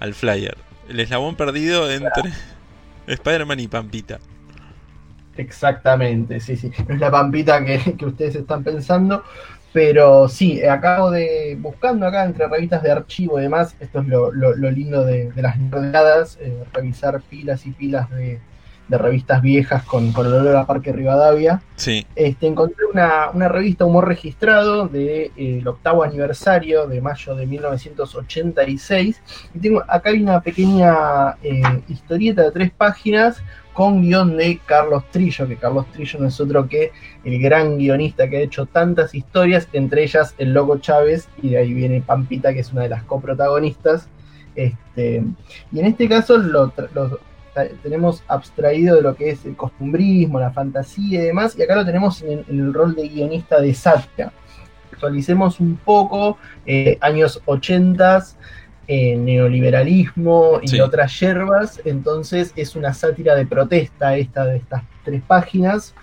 al 0.00 0.14
flyer. 0.14 0.56
El 0.88 1.00
eslabón 1.00 1.36
perdido 1.36 1.90
entre 1.90 2.32
Spider-Man 3.06 3.60
y 3.60 3.68
Pampita. 3.68 4.20
Exactamente, 5.36 6.40
sí, 6.40 6.56
sí. 6.56 6.70
No 6.88 6.94
es 6.94 7.00
la 7.00 7.10
Pampita 7.10 7.64
que, 7.64 7.96
que 7.96 8.06
ustedes 8.06 8.34
están 8.36 8.64
pensando. 8.64 9.22
Pero 9.72 10.28
sí, 10.28 10.58
eh, 10.60 10.68
acabo 10.70 11.10
de, 11.10 11.56
buscando 11.60 12.06
acá 12.06 12.24
entre 12.24 12.48
revistas 12.48 12.82
de 12.82 12.90
archivo 12.90 13.38
y 13.38 13.42
demás, 13.42 13.76
esto 13.80 14.00
es 14.00 14.06
lo, 14.08 14.32
lo- 14.32 14.56
lo 14.56 14.70
lindo 14.70 15.04
de, 15.04 15.30
de 15.30 15.42
las 15.42 15.58
nerdadas, 15.58 16.38
eh, 16.40 16.64
revisar 16.72 17.20
pilas 17.22 17.66
y 17.66 17.72
pilas 17.72 18.08
de, 18.10 18.40
de 18.88 18.98
revistas 18.98 19.42
viejas 19.42 19.84
con, 19.84 20.12
con 20.12 20.26
olor 20.26 20.56
a 20.56 20.66
Parque 20.66 20.92
Rivadavia. 20.92 21.62
Sí, 21.76 22.06
Este, 22.16 22.46
encontré 22.46 22.86
una, 22.92 23.30
una 23.32 23.48
revista 23.48 23.84
humor 23.84 24.08
registrado 24.08 24.88
del 24.88 25.32
de, 25.36 25.58
el 25.58 25.68
octavo 25.68 26.02
aniversario 26.02 26.86
de 26.86 27.00
mayo 27.00 27.34
de 27.34 27.46
1986. 27.46 29.22
Y 29.54 29.58
tengo, 29.58 29.82
acá 29.86 30.10
hay 30.10 30.22
una 30.22 30.40
pequeña 30.40 31.36
eh, 31.42 31.62
historieta 31.88 32.42
de 32.42 32.50
tres 32.50 32.70
páginas 32.70 33.42
con 33.72 34.02
guion 34.02 34.36
de 34.36 34.58
Carlos 34.66 35.04
Trillo, 35.12 35.46
que 35.46 35.56
Carlos 35.56 35.86
Trillo 35.92 36.18
no 36.18 36.26
es 36.26 36.40
otro 36.40 36.66
que 36.66 36.90
el 37.22 37.40
gran 37.40 37.78
guionista 37.78 38.28
que 38.28 38.38
ha 38.38 38.40
hecho 38.40 38.66
tantas 38.66 39.14
historias, 39.14 39.68
entre 39.72 40.02
ellas 40.02 40.34
El 40.38 40.52
Loco 40.52 40.78
Chávez, 40.78 41.28
y 41.40 41.50
de 41.50 41.58
ahí 41.58 41.74
viene 41.74 42.02
Pampita, 42.04 42.52
que 42.52 42.60
es 42.60 42.72
una 42.72 42.82
de 42.82 42.88
las 42.88 43.04
coprotagonistas. 43.04 44.08
Este, 44.56 45.22
y 45.70 45.78
en 45.78 45.86
este 45.86 46.08
caso 46.08 46.38
lo, 46.38 46.72
lo 46.92 47.20
tenemos 47.82 48.22
abstraído 48.28 48.96
de 48.96 49.02
lo 49.02 49.14
que 49.14 49.30
es 49.30 49.44
el 49.44 49.56
costumbrismo, 49.56 50.38
la 50.40 50.50
fantasía 50.50 51.20
y 51.22 51.26
demás, 51.26 51.56
y 51.58 51.62
acá 51.62 51.76
lo 51.76 51.84
tenemos 51.84 52.22
en, 52.22 52.44
en 52.48 52.58
el 52.60 52.74
rol 52.74 52.94
de 52.94 53.08
guionista 53.08 53.60
de 53.60 53.74
sátira. 53.74 54.32
Actualicemos 54.92 55.60
un 55.60 55.76
poco, 55.76 56.38
eh, 56.66 56.98
años 57.00 57.40
80, 57.46 58.24
eh, 58.88 59.16
neoliberalismo 59.16 60.60
y 60.62 60.68
Sí. 60.68 60.80
otras 60.80 61.18
yerbas, 61.20 61.80
entonces 61.84 62.52
es 62.56 62.74
una 62.74 62.94
sátira 62.94 63.34
de 63.34 63.46
protesta 63.46 64.16
esta 64.16 64.44
de 64.46 64.56
estas 64.56 64.82
tres 65.04 65.22
páginas. 65.26 65.94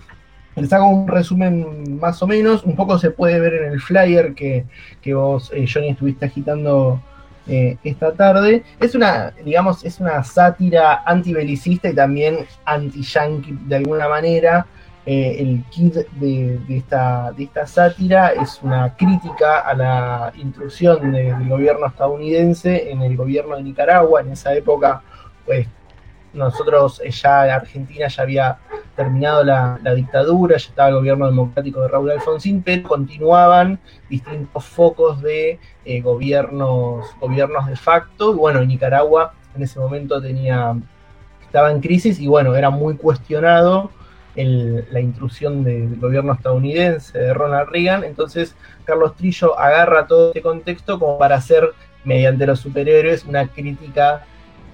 Les 0.54 0.72
hago 0.72 0.88
un 0.88 1.06
resumen 1.08 1.98
más 2.00 2.22
o 2.22 2.26
menos, 2.26 2.64
un 2.64 2.76
poco 2.76 2.98
se 2.98 3.10
puede 3.10 3.38
ver 3.40 3.54
en 3.54 3.72
el 3.72 3.80
flyer 3.80 4.34
que, 4.34 4.64
que 5.02 5.12
vos, 5.14 5.50
eh, 5.52 5.66
Johnny, 5.70 5.90
estuviste 5.90 6.24
agitando 6.26 7.02
eh, 7.46 7.76
esta 7.84 8.12
tarde. 8.12 8.62
Es 8.80 8.94
una, 8.94 9.32
digamos, 9.44 9.84
es 9.84 10.00
una 10.00 10.22
sátira 10.24 11.02
antibelicista 11.04 11.88
y 11.88 11.94
también 11.94 12.46
anti-yankee 12.64 13.56
de 13.66 13.76
alguna 13.76 14.08
manera. 14.08 14.66
Eh, 15.08 15.36
el 15.38 15.62
kit 15.70 15.94
de, 15.94 16.58
de 16.66 16.76
esta, 16.78 17.30
de 17.30 17.44
esta 17.44 17.64
sátira 17.64 18.30
es 18.30 18.60
una 18.60 18.96
crítica 18.96 19.60
a 19.60 19.72
la 19.74 20.32
intrusión 20.36 21.12
de- 21.12 21.32
del 21.32 21.48
gobierno 21.48 21.86
estadounidense 21.86 22.90
en 22.90 23.02
el 23.02 23.16
gobierno 23.16 23.54
de 23.56 23.62
Nicaragua. 23.62 24.20
En 24.22 24.32
esa 24.32 24.52
época, 24.52 25.02
pues 25.44 25.68
nosotros 26.36 27.00
eh, 27.04 27.10
ya 27.10 27.46
en 27.46 27.52
Argentina 27.52 28.08
ya 28.08 28.22
había 28.22 28.58
terminado 28.94 29.44
la, 29.44 29.78
la 29.82 29.94
dictadura, 29.94 30.56
ya 30.56 30.68
estaba 30.68 30.88
el 30.88 30.94
gobierno 30.96 31.26
democrático 31.26 31.82
de 31.82 31.88
Raúl 31.88 32.10
Alfonsín, 32.10 32.62
pero 32.62 32.88
continuaban 32.88 33.78
distintos 34.08 34.64
focos 34.64 35.20
de 35.22 35.58
eh, 35.84 36.00
gobiernos, 36.00 37.06
gobiernos 37.20 37.66
de 37.66 37.76
facto. 37.76 38.32
Y 38.32 38.36
bueno, 38.36 38.64
Nicaragua 38.64 39.34
en 39.54 39.62
ese 39.62 39.78
momento 39.78 40.20
tenía, 40.20 40.74
estaba 41.42 41.70
en 41.70 41.80
crisis 41.80 42.18
y 42.18 42.26
bueno, 42.26 42.54
era 42.54 42.70
muy 42.70 42.96
cuestionado 42.96 43.90
la 44.34 45.00
intrusión 45.00 45.64
del 45.64 45.98
gobierno 45.98 46.34
estadounidense 46.34 47.18
de 47.18 47.32
Ronald 47.32 47.70
Reagan. 47.70 48.04
Entonces 48.04 48.54
Carlos 48.84 49.14
Trillo 49.16 49.58
agarra 49.58 50.06
todo 50.06 50.28
este 50.28 50.42
contexto 50.42 50.98
como 50.98 51.18
para 51.18 51.36
hacer, 51.36 51.72
mediante 52.04 52.46
los 52.46 52.60
superhéroes, 52.60 53.24
una 53.24 53.48
crítica 53.48 54.24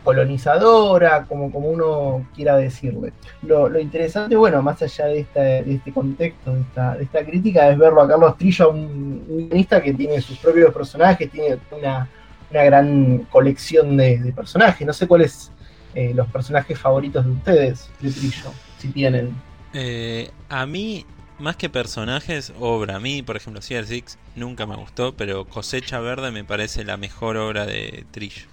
colonizadora, 0.02 1.24
como, 1.26 1.50
como 1.50 1.68
uno 1.68 2.26
quiera 2.34 2.56
decirle. 2.56 3.12
Lo, 3.42 3.78
interesante, 3.78 4.36
bueno, 4.36 4.62
más 4.62 4.82
allá 4.82 5.06
de, 5.06 5.20
este 5.20 5.92
contexto, 5.92 6.52
de 6.52 7.02
esta, 7.02 7.24
crítica, 7.24 7.68
es 7.70 7.78
verlo 7.78 8.02
a 8.02 8.08
Carlos 8.08 8.36
Trillo, 8.36 8.70
un, 8.70 9.24
guionista 9.28 9.82
que 9.82 9.94
tiene 9.94 10.20
sus 10.20 10.38
propios 10.38 10.72
personajes, 10.72 11.30
tiene 11.30 11.58
una, 11.70 12.08
gran 12.50 13.26
colección 13.30 13.96
de, 13.96 14.32
personajes. 14.34 14.86
No 14.86 14.92
sé 14.92 15.06
cuáles 15.06 15.50
eh, 15.94 16.12
los 16.14 16.28
personajes 16.28 16.78
favoritos 16.78 17.24
de 17.24 17.30
ustedes 17.30 17.90
de 18.00 18.10
Trillo, 18.10 18.52
si 18.78 18.88
tienen. 18.88 19.34
Eh, 19.74 20.30
a 20.48 20.66
mí, 20.66 21.06
más 21.38 21.56
que 21.56 21.68
personajes, 21.68 22.52
obra. 22.60 22.96
A 22.96 23.00
mí, 23.00 23.22
por 23.22 23.36
ejemplo, 23.36 23.62
Cier 23.62 23.86
Six 23.86 24.18
nunca 24.36 24.66
me 24.66 24.76
gustó, 24.76 25.14
pero 25.14 25.44
Cosecha 25.44 25.98
Verde 26.00 26.30
me 26.30 26.44
parece 26.44 26.84
la 26.84 26.96
mejor 26.96 27.36
obra 27.36 27.66
de 27.66 28.04
Trillo. 28.10 28.52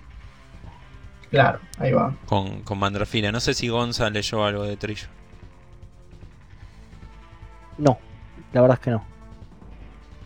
Claro, 1.29 1.59
ahí 1.77 1.91
va. 1.91 2.15
Con, 2.25 2.61
con 2.63 2.79
Mandrafina. 2.79 3.31
No 3.31 3.39
sé 3.39 3.53
si 3.53 3.67
Gonza 3.67 4.09
leyó 4.09 4.43
algo 4.43 4.63
de 4.63 4.77
Trillo. 4.77 5.07
No, 7.77 7.97
la 8.51 8.61
verdad 8.61 8.77
es 8.79 8.83
que 8.83 8.91
no. 8.91 9.05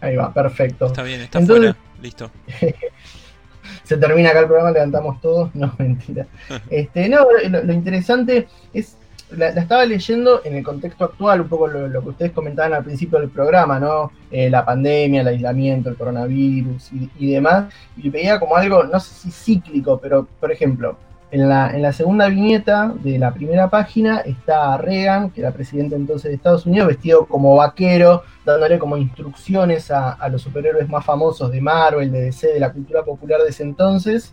Ahí 0.01 0.15
va, 0.15 0.33
perfecto. 0.33 0.87
Está 0.87 1.03
bien, 1.03 1.21
está 1.21 1.41
fuera. 1.41 1.75
Listo. 2.01 2.31
se 3.83 3.97
termina 3.97 4.29
acá 4.29 4.39
el 4.39 4.47
programa, 4.47 4.71
levantamos 4.71 5.21
todos. 5.21 5.53
No, 5.55 5.73
mentira. 5.77 6.27
este, 6.69 7.09
no, 7.09 7.25
lo 7.49 7.73
interesante 7.73 8.47
es 8.73 8.97
la, 9.31 9.49
estaba 9.49 9.85
leyendo 9.85 10.41
en 10.43 10.55
el 10.55 10.63
contexto 10.63 11.05
actual, 11.05 11.41
un 11.41 11.49
poco 11.49 11.67
lo, 11.67 12.01
que 12.01 12.09
ustedes 12.09 12.31
comentaban 12.31 12.73
al 12.73 12.83
principio 12.83 13.19
del 13.19 13.29
programa, 13.29 13.79
¿no? 13.79 14.11
Eh, 14.31 14.49
la 14.49 14.65
pandemia, 14.65 15.21
el 15.21 15.27
aislamiento, 15.27 15.89
el 15.89 15.95
coronavirus 15.95 16.91
y, 17.19 17.31
demás, 17.31 17.73
y 17.97 18.09
veía 18.09 18.39
como 18.39 18.55
algo, 18.55 18.83
no 18.83 18.99
sé 18.99 19.13
si 19.13 19.31
cíclico, 19.31 19.99
pero 19.99 20.27
por 20.39 20.51
ejemplo, 20.51 20.97
en 21.31 21.49
la, 21.49 21.71
en 21.71 21.81
la 21.81 21.91
segunda 21.91 22.27
viñeta 22.27 22.93
de 23.01 23.17
la 23.17 23.33
primera 23.33 23.67
página 23.67 24.19
está 24.19 24.77
Reagan, 24.77 25.31
que 25.31 25.41
era 25.41 25.51
presidente 25.51 25.95
entonces 25.95 26.29
de 26.29 26.35
Estados 26.35 26.67
Unidos, 26.67 26.89
vestido 26.89 27.25
como 27.25 27.55
vaquero, 27.55 28.21
dándole 28.45 28.77
como 28.77 28.97
instrucciones 28.97 29.89
a, 29.89 30.29
los 30.29 30.43
superhéroes 30.43 30.87
más 30.89 31.03
famosos 31.03 31.51
de 31.51 31.59
Marvel, 31.59 32.11
de 32.11 32.25
DC, 32.25 32.47
de 32.53 32.59
la 32.59 32.71
cultura 32.71 33.03
popular 33.03 33.41
de 33.41 33.49
ese 33.49 33.63
entonces, 33.63 34.31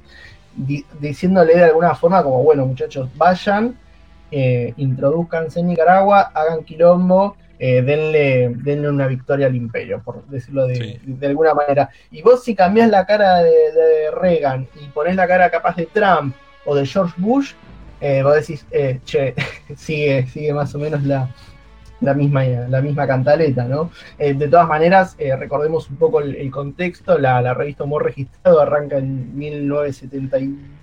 diciéndole 1.01 1.57
de 1.57 1.65
alguna 1.65 1.95
forma 1.95 2.23
como, 2.23 2.43
bueno 2.43 2.67
muchachos, 2.67 3.09
vayan 3.17 3.77
eh, 4.31 4.75
introduzcanse 4.77 5.61
en 5.61 5.69
Nicaragua, 5.69 6.31
hagan 6.35 6.65
quilombo, 6.65 7.37
eh, 7.59 7.83
denle, 7.83 8.55
denle 8.57 8.89
una 8.89 9.07
victoria 9.07 9.47
al 9.47 9.55
imperio, 9.55 10.01
por 10.03 10.27
decirlo 10.29 10.67
de, 10.67 10.99
alguna 11.23 11.53
manera. 11.53 11.91
Y 12.11 12.23
vos 12.23 12.43
si 12.43 12.55
cambiás 12.55 12.89
la 12.89 13.05
cara 13.05 13.43
de, 13.43 14.11
Reagan 14.19 14.67
y 14.81 14.87
ponés 14.89 15.15
la 15.15 15.29
cara 15.29 15.51
capaz 15.51 15.77
de 15.77 15.87
Trump 15.87 16.35
o 16.65 16.75
de 16.75 16.87
George 16.87 17.15
Bush, 17.19 17.53
eh, 18.01 18.23
vos 18.23 18.35
decís, 18.35 18.65
eh, 18.71 19.01
che, 19.05 19.35
sigue, 19.77 20.27
sigue 20.29 20.55
más 20.55 20.75
o 20.75 20.79
menos 20.79 21.03
la, 21.03 21.29
la 22.01 22.15
misma, 22.15 22.45
la 22.45 22.81
misma 22.81 23.07
cantaleta, 23.07 23.65
¿no? 23.65 23.91
de 24.19 24.49
todas 24.49 24.67
maneras, 24.67 25.17
recordemos 25.39 25.91
un 25.91 25.97
poco 25.97 26.21
el, 26.21 26.51
contexto, 26.51 27.19
la, 27.19 27.43
la, 27.43 27.53
revista 27.53 27.85
Humor 27.85 28.05
Registrado 28.05 28.61
arranca 28.61 28.97
en 28.97 29.37
1971 29.37 30.80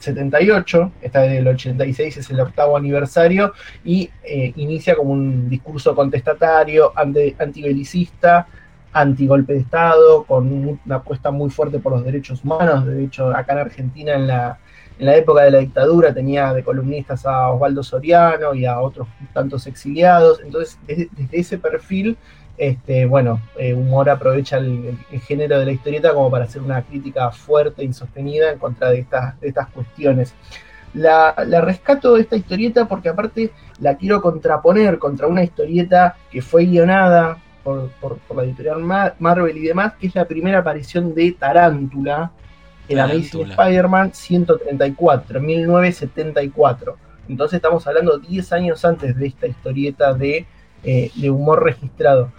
78, 0.00 0.92
esta 1.02 1.20
del 1.20 1.46
86 1.46 2.16
es 2.16 2.30
el 2.30 2.40
octavo 2.40 2.76
aniversario, 2.76 3.52
y 3.84 4.10
eh, 4.24 4.52
inicia 4.56 4.96
como 4.96 5.12
un 5.12 5.48
discurso 5.48 5.94
contestatario, 5.94 6.92
anti, 6.96 7.36
antibelicista, 7.38 8.46
antigolpe 8.92 9.52
de 9.52 9.60
Estado, 9.60 10.24
con 10.24 10.52
una 10.84 10.96
apuesta 10.96 11.30
muy 11.30 11.50
fuerte 11.50 11.78
por 11.78 11.92
los 11.92 12.04
derechos 12.04 12.42
humanos. 12.44 12.86
De 12.86 13.04
hecho, 13.04 13.28
acá 13.28 13.52
en 13.52 13.58
Argentina, 13.60 14.14
en 14.14 14.26
la, 14.26 14.58
en 14.98 15.06
la 15.06 15.16
época 15.16 15.42
de 15.42 15.50
la 15.52 15.58
dictadura, 15.58 16.12
tenía 16.12 16.52
de 16.52 16.64
columnistas 16.64 17.24
a 17.26 17.50
Osvaldo 17.50 17.82
Soriano 17.82 18.54
y 18.54 18.66
a 18.66 18.80
otros 18.80 19.06
tantos 19.32 19.66
exiliados. 19.66 20.40
Entonces, 20.44 20.78
desde 20.86 21.28
ese 21.30 21.58
perfil 21.58 22.16
este, 22.60 23.06
bueno, 23.06 23.40
eh, 23.56 23.72
Humor 23.72 24.10
aprovecha 24.10 24.58
el, 24.58 24.98
género 25.26 25.58
de 25.58 25.64
la 25.64 25.72
historieta 25.72 26.12
como 26.12 26.30
para 26.30 26.44
hacer 26.44 26.60
una 26.60 26.82
crítica 26.82 27.30
fuerte 27.30 27.82
y 27.82 27.90
sostenida 27.94 28.52
en 28.52 28.58
contra 28.58 28.90
de 28.90 28.98
estas, 28.98 29.40
de 29.40 29.48
estas 29.48 29.68
cuestiones. 29.68 30.34
La, 30.92 31.32
rescato 31.62 32.14
de 32.14 32.20
esta 32.20 32.36
historieta 32.36 32.86
porque 32.86 33.08
aparte 33.08 33.50
la 33.78 33.96
quiero 33.96 34.20
contraponer 34.20 34.98
contra 34.98 35.26
una 35.26 35.42
historieta 35.42 36.16
que 36.30 36.42
fue 36.42 36.66
guionada 36.66 37.38
por, 37.64 37.88
la 38.36 38.44
editorial 38.44 38.82
Marvel 39.18 39.56
y 39.56 39.62
demás, 39.62 39.94
que 39.98 40.08
es 40.08 40.14
la 40.14 40.26
primera 40.26 40.58
aparición 40.58 41.14
de 41.14 41.32
Tarántula 41.32 42.30
en 42.90 42.98
Amazing 42.98 43.52
Spider-Man 43.52 44.12
134, 44.12 45.40
1974. 45.40 46.96
Entonces 47.26 47.56
estamos 47.56 47.86
hablando 47.86 48.18
10 48.18 48.52
años 48.52 48.84
antes 48.84 49.16
de 49.16 49.28
esta 49.28 49.46
historieta 49.46 50.12
de, 50.12 50.44
eh, 50.84 51.10
de 51.14 51.30
humor 51.30 51.64
registrado 51.64 52.30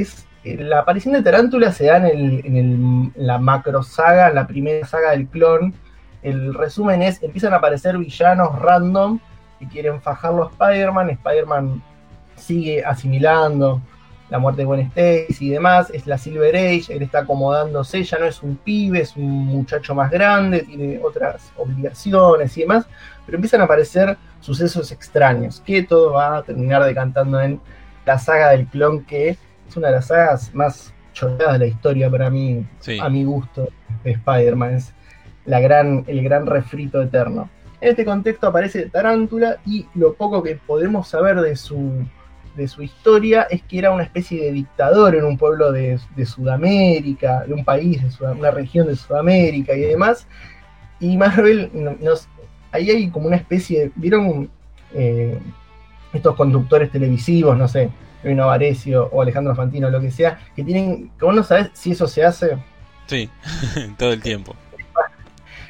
es 0.00 0.26
eh, 0.46 0.56
la 0.58 0.80
aparición 0.80 1.12
de 1.14 1.22
Tarántula 1.22 1.72
se 1.72 1.86
da 1.86 2.08
en, 2.08 3.12
la 3.16 3.38
macro 3.38 3.82
saga, 3.82 4.28
en 4.28 4.36
la 4.36 4.46
primera 4.46 4.86
saga 4.86 5.10
del 5.10 5.26
clon. 5.26 5.74
El 6.22 6.54
resumen 6.54 7.02
es, 7.02 7.20
empiezan 7.22 7.52
a 7.52 7.56
aparecer 7.56 7.98
villanos 7.98 8.56
random 8.60 9.18
que 9.58 9.66
quieren 9.66 10.00
fajarlo 10.00 10.44
a 10.44 10.50
Spider-Man. 10.50 11.10
Spider-Man 11.10 11.82
sigue 12.36 12.84
asimilando 12.84 13.82
la 14.28 14.38
muerte 14.38 14.62
de 14.62 14.66
Gwen 14.66 14.80
Stacy 14.80 15.46
y 15.46 15.50
demás. 15.50 15.90
Es 15.90 16.06
la 16.06 16.16
Silver 16.16 16.54
Age, 16.54 16.94
él 16.94 17.02
está 17.02 17.20
acomodándose, 17.20 18.04
ya 18.04 18.18
no 18.18 18.26
es 18.26 18.40
un 18.40 18.56
pibe, 18.56 19.00
es 19.00 19.16
un 19.16 19.46
muchacho 19.46 19.96
más 19.96 20.12
grande, 20.12 20.60
tiene 20.60 21.00
otras 21.02 21.52
obligaciones 21.56 22.56
y 22.56 22.60
demás. 22.60 22.86
Pero 23.24 23.36
empiezan 23.36 23.62
a 23.62 23.64
aparecer 23.64 24.16
sucesos 24.40 24.92
extraños, 24.92 25.60
que 25.66 25.82
todo 25.82 26.12
va 26.12 26.36
a 26.36 26.42
terminar 26.44 26.84
decantando 26.84 27.40
en 27.40 27.60
la 28.04 28.16
saga 28.18 28.50
del 28.50 28.66
clon 28.68 29.04
que 29.04 29.36
es 29.68 29.76
una 29.76 29.88
de 29.88 29.94
las 29.94 30.06
sagas 30.06 30.54
más 30.54 30.92
choreadas 31.12 31.54
de 31.54 31.58
la 31.58 31.66
historia 31.66 32.10
para 32.10 32.30
mí, 32.30 32.66
a 33.00 33.08
mi 33.08 33.24
gusto, 33.24 33.68
de 34.04 34.12
Spider-Man. 34.12 34.74
Es 34.74 34.92
la 35.44 35.60
gran, 35.60 36.04
el 36.06 36.22
gran 36.22 36.46
refrito 36.46 37.02
eterno. 37.02 37.48
En 37.80 37.90
este 37.90 38.04
contexto 38.04 38.46
aparece 38.46 38.88
Tarántula 38.88 39.58
y 39.66 39.86
lo 39.94 40.14
poco 40.14 40.42
que 40.42 40.56
podemos 40.56 41.08
saber 41.08 41.40
de 41.40 41.56
su, 41.56 42.04
de 42.56 42.68
su 42.68 42.82
historia 42.82 43.42
es 43.50 43.62
que 43.62 43.78
era 43.78 43.90
una 43.90 44.02
especie 44.02 44.42
de 44.42 44.52
dictador 44.52 45.14
en 45.14 45.24
un 45.24 45.36
pueblo 45.36 45.72
de, 45.72 45.98
Sudamérica, 46.24 47.44
de 47.46 47.54
un 47.54 47.64
país, 47.64 48.00
de 48.18 48.26
una 48.26 48.50
región 48.50 48.86
de 48.86 48.96
Sudamérica 48.96 49.74
y 49.74 49.80
demás. 49.80 50.26
Y 51.00 51.16
Marvel, 51.16 51.70
nos, 52.00 52.28
ahí 52.72 52.90
hay 52.90 53.10
como 53.10 53.26
una 53.26 53.36
especie 53.36 53.80
de. 53.80 53.92
¿Vieron 53.94 54.50
eh, 54.94 55.38
estos 56.12 56.34
conductores 56.34 56.90
televisivos? 56.90 57.56
No 57.58 57.68
sé, 57.68 57.90
Vino 58.28 58.46
Varecio 58.46 59.08
o 59.12 59.22
Alejandro 59.22 59.54
Fantino, 59.54 59.90
lo 59.90 60.00
que 60.00 60.10
sea, 60.10 60.38
que 60.54 60.64
tienen, 60.64 61.10
que 61.18 61.24
vos 61.24 61.34
no 61.34 61.42
sabés 61.42 61.70
si 61.74 61.92
eso 61.92 62.06
se 62.06 62.24
hace. 62.24 62.58
Sí, 63.06 63.30
todo 63.98 64.12
el 64.12 64.20
tiempo. 64.20 64.54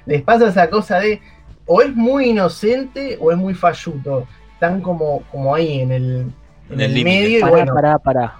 Les 0.07 0.22
pasa 0.22 0.48
esa 0.48 0.70
cosa 0.70 1.00
de 1.00 1.20
o 1.66 1.82
es 1.82 1.94
muy 1.94 2.30
inocente 2.30 3.18
o 3.20 3.32
es 3.32 3.38
muy 3.38 3.54
falluto. 3.54 4.26
Están 4.54 4.80
como, 4.80 5.22
como 5.30 5.54
ahí 5.54 5.80
en 5.80 5.92
el, 5.92 6.32
en, 6.70 6.80
el, 6.80 7.04
medio. 7.04 7.40
Pará, 7.40 7.52
bueno, 7.52 7.74
pará, 7.74 7.98
pará. 7.98 8.36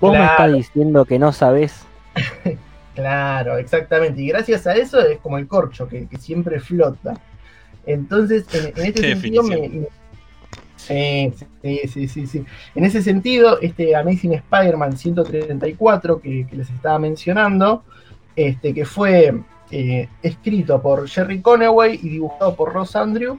Vos 0.00 0.12
me 0.12 0.24
estás 0.24 0.52
diciendo 0.52 1.04
que 1.04 1.18
no 1.18 1.32
sabés. 1.32 1.86
claro, 2.94 3.56
exactamente. 3.58 4.20
Y 4.20 4.28
gracias 4.28 4.66
a 4.66 4.74
eso 4.74 5.00
es 5.00 5.18
como 5.18 5.38
el 5.38 5.46
corcho, 5.46 5.88
que, 5.88 6.06
siempre 6.18 6.60
flota. 6.60 7.14
Entonces, 7.86 8.46
en, 8.52 8.84
este 8.84 9.14
sentido, 9.14 9.42
me, 9.42 9.86
Sí, 10.86 11.32
sí, 11.62 12.08
sí, 12.08 12.26
sí, 12.26 12.44
En 12.74 12.84
ese 12.84 13.02
sentido, 13.02 13.58
este 13.60 13.96
Amazing 13.96 14.34
Spider-Man 14.34 14.96
134 14.98 16.20
que, 16.20 16.46
les 16.52 16.68
estaba 16.68 16.98
mencionando, 16.98 17.84
este, 18.36 18.74
que 18.74 18.84
fue 18.84 19.34
eh, 19.70 20.08
escrito 20.22 20.82
por 20.82 21.08
Jerry 21.08 21.40
Conaway 21.40 21.98
y 22.02 22.10
dibujado 22.10 22.54
por 22.54 22.74
Ross 22.74 22.96
Andrew, 22.96 23.38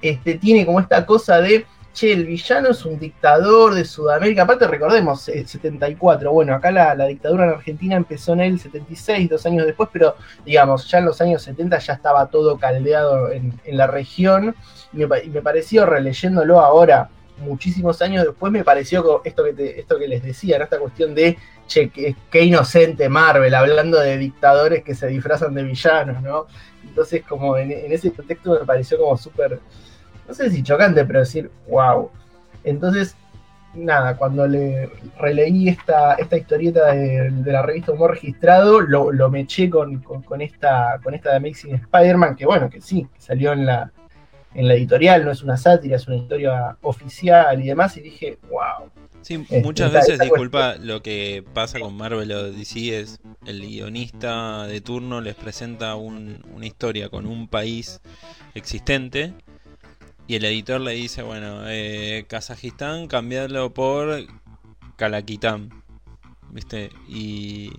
este, 0.00 0.36
tiene 0.36 0.64
como 0.64 0.80
esta 0.80 1.04
cosa 1.04 1.40
de, 1.42 1.66
che, 1.96 2.12
el 2.12 2.26
villano 2.26 2.68
es 2.68 2.84
un 2.84 2.98
dictador 2.98 3.74
de 3.74 3.86
Sudamérica, 3.86 4.42
aparte 4.42 4.66
recordemos, 4.66 5.28
el 5.30 5.48
74, 5.48 6.30
bueno, 6.30 6.54
acá 6.54 6.70
la, 6.70 7.06
dictadura 7.06 7.44
en 7.44 7.50
Argentina 7.50 7.96
empezó 7.96 8.34
en 8.34 8.40
el 8.40 8.60
76, 8.60 9.30
dos 9.30 9.46
años 9.46 9.64
después, 9.64 9.88
pero 9.90 10.14
digamos, 10.44 10.86
ya 10.90 10.98
en 10.98 11.06
los 11.06 11.18
años 11.22 11.42
70 11.42 11.78
ya 11.78 11.94
estaba 11.94 12.26
todo 12.26 12.58
caldeado 12.58 13.32
en, 13.32 13.58
en 13.64 13.76
la 13.78 13.86
región. 13.86 14.54
Y 14.92 14.98
me, 15.06 15.42
pareció, 15.42 15.86
releyéndolo 15.86 16.60
ahora, 16.60 17.08
muchísimos 17.38 18.02
años 18.02 18.26
después, 18.26 18.52
me 18.52 18.62
pareció 18.62 19.22
esto 19.24 19.44
que, 19.44 19.80
esto 19.80 19.98
que 19.98 20.08
les 20.08 20.22
decía, 20.22 20.58
esta 20.58 20.78
cuestión 20.78 21.14
de, 21.14 21.38
che, 21.66 21.90
qué, 21.90 22.44
inocente 22.44 23.08
Marvel, 23.08 23.54
hablando 23.54 23.98
de 23.98 24.18
dictadores 24.18 24.84
que 24.84 24.94
se 24.94 25.06
disfrazan 25.06 25.54
de 25.54 25.62
villanos, 25.62 26.22
¿no? 26.22 26.46
Entonces, 26.84 27.22
como 27.26 27.56
en, 27.56 27.72
ese 27.90 28.12
contexto 28.12 28.58
me 28.60 28.66
pareció 28.66 28.98
como 28.98 29.16
súper, 29.16 29.60
no 30.26 30.34
sé 30.34 30.50
si 30.50 30.62
chocante, 30.62 31.04
pero 31.04 31.20
decir, 31.20 31.50
wow. 31.68 32.10
Entonces, 32.64 33.16
nada, 33.76 34.16
cuando 34.16 34.46
le 34.46 34.90
releí 35.18 35.68
esta, 35.68 36.14
esta 36.14 36.36
historieta 36.36 36.92
de, 36.92 37.30
la 37.44 37.62
revista 37.62 37.92
Humor 37.92 38.12
Registrado, 38.12 38.80
lo, 38.80 39.12
lo 39.12 39.30
me 39.30 39.40
eché 39.40 39.70
con, 39.70 40.00
con, 40.00 40.40
esta, 40.40 40.98
con 41.02 41.14
esta 41.14 41.30
de 41.30 41.36
Amazing 41.36 41.74
Spider-Man, 41.74 42.36
que 42.36 42.46
bueno, 42.46 42.68
que 42.70 42.80
sí, 42.80 43.06
salió 43.18 43.52
en 43.52 43.66
la, 43.66 43.92
en 44.54 44.68
la 44.68 44.74
editorial, 44.74 45.24
no 45.24 45.30
es 45.30 45.42
una 45.42 45.56
sátira, 45.56 45.96
es 45.96 46.06
una 46.08 46.16
historia 46.16 46.76
oficial 46.82 47.62
y 47.62 47.68
demás, 47.68 47.96
y 47.96 48.00
dije, 48.00 48.38
wow. 48.50 48.90
Sí, 49.20 49.34
este, 49.34 49.60
muchas 49.60 49.92
veces, 49.92 50.20
disculpa, 50.20 50.76
lo 50.76 51.02
que 51.02 51.44
pasa 51.52 51.80
con 51.80 51.96
Marvel 51.96 52.30
o 52.30 52.52
DC 52.52 53.00
es 53.00 53.18
el 53.44 53.60
guionista 53.60 54.66
de 54.66 54.80
turno 54.80 55.20
les 55.20 55.34
presenta 55.34 55.96
una 55.96 56.64
historia 56.64 57.08
con 57.08 57.26
un 57.26 57.48
país 57.48 58.00
existente 58.54 59.34
y 60.28 60.34
el 60.34 60.44
editor 60.44 60.80
le 60.80 60.92
dice, 60.92 61.22
bueno, 61.22 61.62
eh, 61.68 62.24
Kazajistán, 62.28 63.06
cambiarlo 63.06 63.72
por 63.72 64.26
Kalakitán, 64.96 65.70
¿viste? 66.50 66.90
Y 67.08 67.70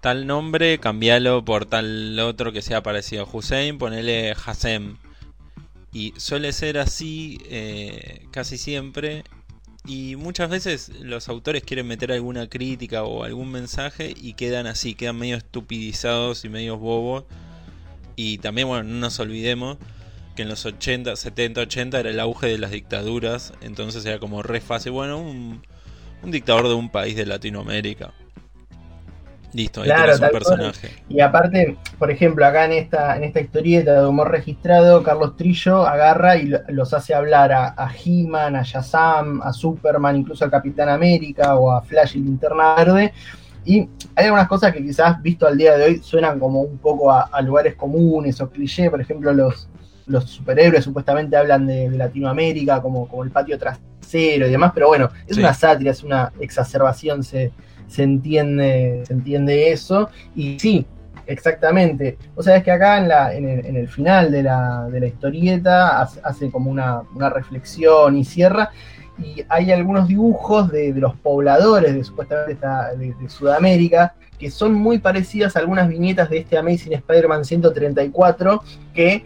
tal 0.00 0.26
nombre, 0.26 0.78
cambiarlo 0.78 1.44
por 1.44 1.66
tal 1.66 2.18
otro 2.20 2.52
que 2.52 2.62
sea 2.62 2.82
parecido 2.82 3.28
Hussein, 3.30 3.76
ponele 3.76 4.32
Hassem. 4.32 4.96
Y 5.92 6.14
suele 6.16 6.52
ser 6.52 6.78
así 6.78 7.38
eh, 7.50 8.26
casi 8.30 8.56
siempre. 8.56 9.24
Y 9.86 10.16
muchas 10.16 10.48
veces 10.48 10.90
los 11.00 11.28
autores 11.28 11.62
quieren 11.62 11.86
meter 11.86 12.12
alguna 12.12 12.48
crítica 12.48 13.04
o 13.04 13.24
algún 13.24 13.50
mensaje 13.52 14.14
y 14.16 14.32
quedan 14.32 14.66
así, 14.66 14.94
quedan 14.94 15.18
medio 15.18 15.36
estupidizados 15.36 16.46
y 16.46 16.48
medio 16.48 16.78
bobos. 16.78 17.24
Y 18.16 18.38
también, 18.38 18.68
bueno, 18.68 18.84
no 18.84 19.00
nos 19.00 19.20
olvidemos 19.20 19.76
que 20.34 20.42
en 20.42 20.48
los 20.48 20.64
80, 20.66 21.16
70, 21.16 21.60
80 21.62 22.00
era 22.00 22.10
el 22.10 22.20
auge 22.20 22.48
de 22.48 22.58
las 22.58 22.70
dictaduras. 22.70 23.52
Entonces 23.62 24.04
era 24.04 24.18
como 24.18 24.42
re 24.42 24.60
fácil, 24.60 24.92
bueno, 24.92 25.18
un, 25.18 25.62
un 26.22 26.30
dictador 26.30 26.68
de 26.68 26.74
un 26.74 26.90
país 26.90 27.16
de 27.16 27.26
Latinoamérica. 27.26 28.12
Listo, 29.54 29.82
ahí 29.82 29.86
claro, 29.86 30.12
un 30.14 30.30
personaje. 30.32 30.90
Y 31.08 31.20
aparte, 31.20 31.76
por 31.96 32.10
ejemplo, 32.10 32.44
acá 32.44 32.64
en 32.64 32.72
esta, 32.72 33.16
en 33.16 33.22
esta 33.22 33.40
historieta 33.40 34.00
de 34.00 34.06
humor 34.06 34.32
registrado, 34.32 35.04
Carlos 35.04 35.36
Trillo 35.36 35.86
agarra 35.86 36.36
y 36.36 36.50
los 36.68 36.92
hace 36.92 37.14
hablar 37.14 37.52
a, 37.52 37.88
He-Man, 38.04 38.56
a 38.56 38.62
Shazam, 38.64 39.40
a 39.42 39.52
Superman, 39.52 40.16
incluso 40.16 40.44
al 40.44 40.50
Capitán 40.50 40.88
América 40.88 41.54
o 41.54 41.70
a 41.70 41.82
Flash 41.82 42.16
y 42.16 42.20
Linterna 42.20 42.74
Verde. 42.74 43.12
Y 43.64 43.88
hay 44.16 44.24
algunas 44.26 44.48
cosas 44.48 44.72
que 44.72 44.82
quizás 44.82 45.22
visto 45.22 45.46
al 45.46 45.56
día 45.56 45.78
de 45.78 45.84
hoy 45.84 45.98
suenan 46.02 46.40
como 46.40 46.60
un 46.60 46.78
poco 46.78 47.12
a, 47.12 47.40
lugares 47.40 47.76
comunes 47.76 48.40
o 48.40 48.50
cliché. 48.50 48.90
Por 48.90 49.00
ejemplo, 49.00 49.32
los, 49.32 49.68
los 50.06 50.30
superhéroes 50.30 50.84
supuestamente 50.84 51.36
hablan 51.36 51.66
de, 51.66 51.90
Latinoamérica 51.90 52.82
como, 52.82 53.08
como 53.08 53.24
el 53.24 53.30
patio 53.30 53.58
trasero 53.58 54.46
y 54.46 54.50
demás, 54.50 54.72
pero 54.74 54.88
bueno, 54.88 55.10
es 55.26 55.36
una 55.38 55.54
sátira, 55.54 55.90
es 55.90 56.02
una 56.02 56.32
exacerbación, 56.40 57.22
se, 57.22 57.52
se 57.88 58.02
entiende, 58.02 59.02
se 59.06 59.12
entiende 59.12 59.72
eso. 59.72 60.10
Y 60.34 60.58
sí, 60.58 60.86
exactamente. 61.26 62.18
O 62.34 62.42
sea, 62.42 62.56
es 62.56 62.64
que 62.64 62.70
acá 62.70 62.98
en, 62.98 63.08
la, 63.08 63.34
en, 63.34 63.76
el, 63.76 63.88
final 63.88 64.30
de 64.30 64.42
la, 64.42 64.88
de 64.90 65.00
la 65.00 65.06
historieta 65.06 66.00
hace, 66.00 66.50
como 66.50 66.70
una, 66.70 67.02
reflexión 67.30 68.16
y 68.16 68.24
cierra. 68.24 68.70
Y 69.18 69.44
hay 69.48 69.70
algunos 69.70 70.08
dibujos 70.08 70.70
de, 70.72 70.92
los 70.92 71.14
pobladores 71.16 71.94
de 71.94 72.02
supuestamente 72.04 72.66
de, 72.96 73.28
Sudamérica 73.28 74.14
que 74.38 74.50
son 74.50 74.74
muy 74.74 74.98
parecidas 74.98 75.54
a 75.54 75.60
algunas 75.60 75.88
viñetas 75.88 76.28
de 76.28 76.38
este 76.38 76.58
Amazing 76.58 76.94
Spider-Man 76.94 77.44
134 77.44 78.64
que 78.92 79.24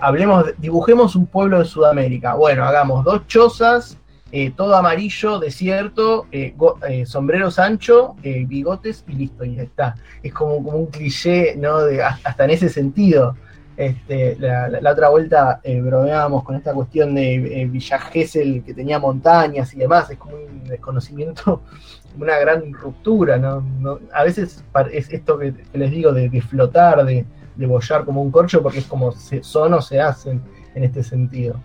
hablemos, 0.00 0.46
dibujemos 0.58 1.16
un 1.16 1.26
pueblo 1.26 1.58
de 1.58 1.64
Sudamérica. 1.64 2.34
Bueno, 2.34 2.64
hagamos 2.64 3.04
dos 3.04 3.26
chozas, 3.26 3.98
eh, 4.32 4.52
todo 4.56 4.76
amarillo, 4.76 5.40
desierto, 5.40 6.26
eh, 6.30 6.54
eh, 6.88 7.04
sombrero 7.04 7.48
ancho, 7.56 8.14
bigotes 8.22 9.04
y 9.08 9.12
listo, 9.12 9.44
y 9.44 9.56
ya 9.56 9.62
está. 9.62 9.96
Es 10.22 10.32
como, 10.32 10.56
un 10.56 10.86
cliché, 10.86 11.56
¿no? 11.56 11.80
De, 11.82 12.02
hasta 12.02 12.44
en 12.44 12.50
ese 12.50 12.68
sentido. 12.68 13.36
Este, 13.76 14.36
la, 14.38 14.92
otra 14.92 15.08
vuelta 15.08 15.60
bromeábamos 15.64 16.44
con 16.44 16.54
esta 16.54 16.74
cuestión 16.74 17.14
de 17.14 17.66
Villa 17.70 17.98
Gesell 17.98 18.62
que 18.62 18.74
tenía 18.74 18.98
montañas 18.98 19.72
y 19.72 19.78
demás, 19.78 20.10
es 20.10 20.18
como 20.18 20.36
un 20.36 20.64
desconocimiento, 20.64 21.62
una 22.18 22.38
gran 22.38 22.72
ruptura, 22.74 23.38
¿no? 23.38 23.98
a 24.12 24.22
veces 24.22 24.62
es 24.92 25.10
esto 25.10 25.38
que, 25.38 25.54
les 25.72 25.90
digo 25.90 26.12
de, 26.12 26.42
flotar, 26.42 27.06
de, 27.06 27.24
de 27.60 27.66
bollar 27.66 28.06
como 28.06 28.22
un 28.22 28.30
corcho, 28.30 28.62
porque 28.62 28.78
es 28.78 28.86
como 28.86 29.12
se, 29.12 29.44
son 29.44 29.74
o 29.74 29.82
se 29.82 30.00
hacen 30.00 30.42
en 30.74 30.82
este 30.82 31.04
sentido. 31.04 31.60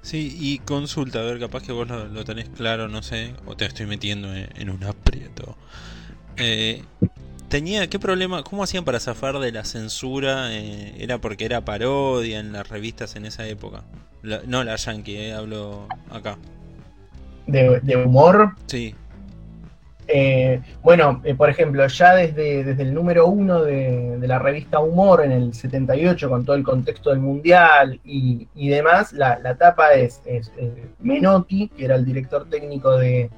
Sí, 0.00 0.34
y 0.40 0.58
consulta, 0.60 1.20
a 1.20 1.22
ver, 1.24 1.38
capaz 1.38 1.62
que 1.62 1.72
vos 1.72 1.86
lo, 1.86 2.24
tenés 2.24 2.48
claro, 2.48 2.88
no 2.88 3.02
sé, 3.02 3.34
o 3.44 3.54
te 3.54 3.66
estoy 3.66 3.84
metiendo 3.84 4.34
en, 4.34 4.70
un 4.70 4.82
aprieto. 4.84 5.56
Eh, 6.38 6.82
tenía, 7.50 7.90
¿qué 7.90 7.98
problema? 7.98 8.42
¿Cómo 8.42 8.64
hacían 8.64 8.86
para 8.86 8.98
zafar 8.98 9.38
de 9.38 9.52
la 9.52 9.64
censura? 9.64 10.54
Eh, 10.54 10.94
¿Era 10.98 11.18
porque 11.18 11.44
era 11.44 11.66
parodia 11.66 12.40
en 12.40 12.52
las 12.52 12.66
revistas 12.68 13.14
en 13.16 13.26
esa 13.26 13.46
época? 13.46 13.84
no 14.46 14.64
la 14.64 14.76
Yankee, 14.76 15.16
eh, 15.16 15.32
hablo 15.34 15.86
acá. 16.10 16.38
¿De, 17.46 17.80
¿De 17.82 17.96
humor? 17.96 18.54
Sí. 18.66 18.94
Eh, 20.10 20.62
bueno, 20.82 21.20
eh, 21.22 21.34
por 21.34 21.50
ejemplo, 21.50 21.86
ya 21.86 22.14
desde, 22.14 22.64
desde 22.64 22.82
el 22.82 22.94
número 22.94 23.26
uno 23.26 23.62
de, 23.62 24.18
la 24.22 24.38
revista 24.38 24.80
Humor 24.80 25.22
en 25.22 25.32
el 25.32 25.52
78, 25.52 26.30
con 26.30 26.46
todo 26.46 26.56
el 26.56 26.62
contexto 26.62 27.10
del 27.10 27.18
Mundial 27.18 28.00
y, 28.04 28.68
demás, 28.68 29.12
la, 29.12 29.38
la, 29.38 29.56
tapa 29.56 29.92
es, 29.92 30.22
eh, 30.24 30.40
Menotti, 31.00 31.68
que 31.68 31.84
era 31.84 31.94
el 31.94 32.06
director 32.06 32.48
técnico 32.48 32.96
del 32.96 33.30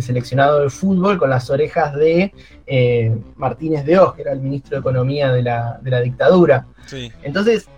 seleccionado 0.00 0.62
de 0.62 0.70
fútbol, 0.70 1.18
con 1.18 1.28
las 1.28 1.50
orejas 1.50 1.94
de 1.94 2.32
Martínez 3.36 3.84
de 3.84 3.98
Oz, 3.98 4.14
que 4.14 4.22
era 4.22 4.32
el 4.32 4.40
ministro 4.40 4.76
de 4.76 4.80
Economía 4.80 5.30
de 5.30 5.42
la, 5.42 6.00
dictadura. 6.02 6.66
Entonces, 7.22 7.68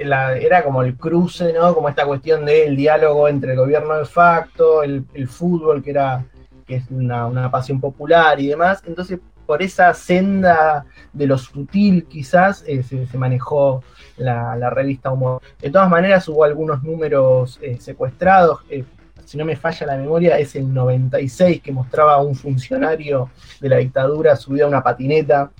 era 0.00 0.64
como 0.64 0.82
el 0.82 0.96
cruce, 0.96 1.52
¿no? 1.52 1.74
Como 1.74 1.90
esta 1.90 2.06
cuestión 2.06 2.46
del 2.46 2.74
diálogo 2.74 3.28
entre 3.28 3.52
el 3.52 3.58
gobierno 3.58 3.98
de 3.98 4.06
facto, 4.06 4.82
el 4.82 5.28
fútbol, 5.28 5.82
que 5.82 5.90
era 5.90 6.24
que 6.70 6.76
es 6.76 6.84
una, 6.88 7.50
pasión 7.50 7.80
popular 7.80 8.40
y 8.40 8.46
demás. 8.46 8.84
Entonces, 8.86 9.18
por 9.44 9.60
esa 9.60 9.92
senda 9.92 10.86
de 11.12 11.26
lo 11.26 11.36
sutil 11.36 12.04
quizás 12.04 12.62
eh, 12.68 12.84
se, 12.84 13.18
manejó 13.18 13.82
la, 14.16 14.70
revista 14.70 15.10
Humor. 15.10 15.42
De 15.60 15.70
todas 15.70 15.90
maneras 15.90 16.28
hubo 16.28 16.44
algunos 16.44 16.84
números 16.84 17.58
eh, 17.60 17.78
secuestrados, 17.80 18.60
eh, 18.70 18.84
si 19.24 19.36
no 19.36 19.44
me 19.44 19.56
falla 19.56 19.86
la 19.86 19.96
memoria 19.96 20.38
es 20.38 20.54
el 20.54 20.72
96 20.72 21.60
que 21.60 21.72
mostraba 21.72 22.14
a 22.14 22.22
un 22.22 22.36
funcionario 22.36 23.30
de 23.60 23.68
la 23.68 23.78
dictadura 23.78 24.36
subido 24.36 24.66
a 24.66 24.68
una 24.68 24.82
patineta, 24.82 25.50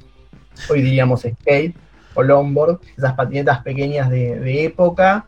hoy 0.68 0.82
diríamos 0.82 1.22
skate 1.22 1.76
o 2.14 2.22
longboard, 2.22 2.80
esas 2.96 3.14
patinetas 3.14 3.62
pequeñas 3.62 4.10
de, 4.10 4.64
época, 4.64 5.26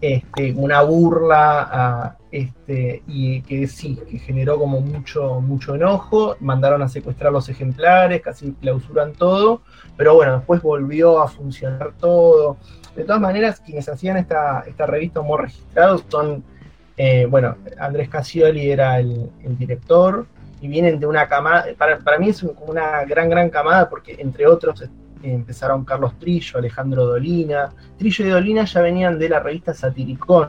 este, 0.00 0.52
una 0.52 0.82
burla 0.82 1.68
a, 1.70 2.16
este, 2.32 3.02
y 3.06 3.42
que 3.42 3.66
sí, 3.66 3.98
que 4.08 4.18
generó 4.18 4.58
como 4.58 4.80
mucho, 4.80 5.40
mucho 5.40 5.74
enojo, 5.74 6.36
mandaron 6.40 6.80
a 6.82 6.88
secuestrar 6.88 7.32
los 7.32 7.48
ejemplares, 7.48 8.22
casi 8.22 8.52
clausuran 8.52 9.12
todo, 9.12 9.62
pero 9.96 10.14
bueno, 10.14 10.36
después 10.36 10.62
volvió 10.62 11.20
a 11.20 11.28
funcionar 11.28 11.92
todo. 11.98 12.56
De 12.94 13.04
todas 13.04 13.20
maneras, 13.20 13.60
quienes 13.60 13.88
hacían 13.88 14.16
esta, 14.16 14.64
esta 14.66 14.86
revista 14.86 15.20
Humor 15.20 15.42
Registrado 15.42 16.02
son, 16.08 16.44
eh, 16.96 17.26
bueno, 17.26 17.56
Andrés 17.78 18.08
Casioli 18.08 18.70
era 18.70 18.98
el, 19.00 19.30
director, 19.58 20.26
y 20.62 20.68
vienen 20.68 21.00
de 21.00 21.06
una 21.06 21.28
camada, 21.28 21.66
para, 21.76 21.98
para 21.98 22.18
mí 22.18 22.28
es 22.28 22.42
una 22.42 23.04
gran, 23.04 23.28
gran 23.28 23.50
camada, 23.50 23.88
porque 23.88 24.16
entre 24.18 24.46
otros 24.46 24.82
empezaron 25.22 25.84
Carlos 25.84 26.18
Trillo, 26.18 26.58
Alejandro 26.58 27.06
Dolina. 27.06 27.70
Trillo 27.98 28.26
y 28.26 28.28
Dolina 28.28 28.64
ya 28.64 28.80
venían 28.80 29.18
de 29.18 29.28
la 29.28 29.40
revista 29.40 29.74
Satiricón, 29.74 30.48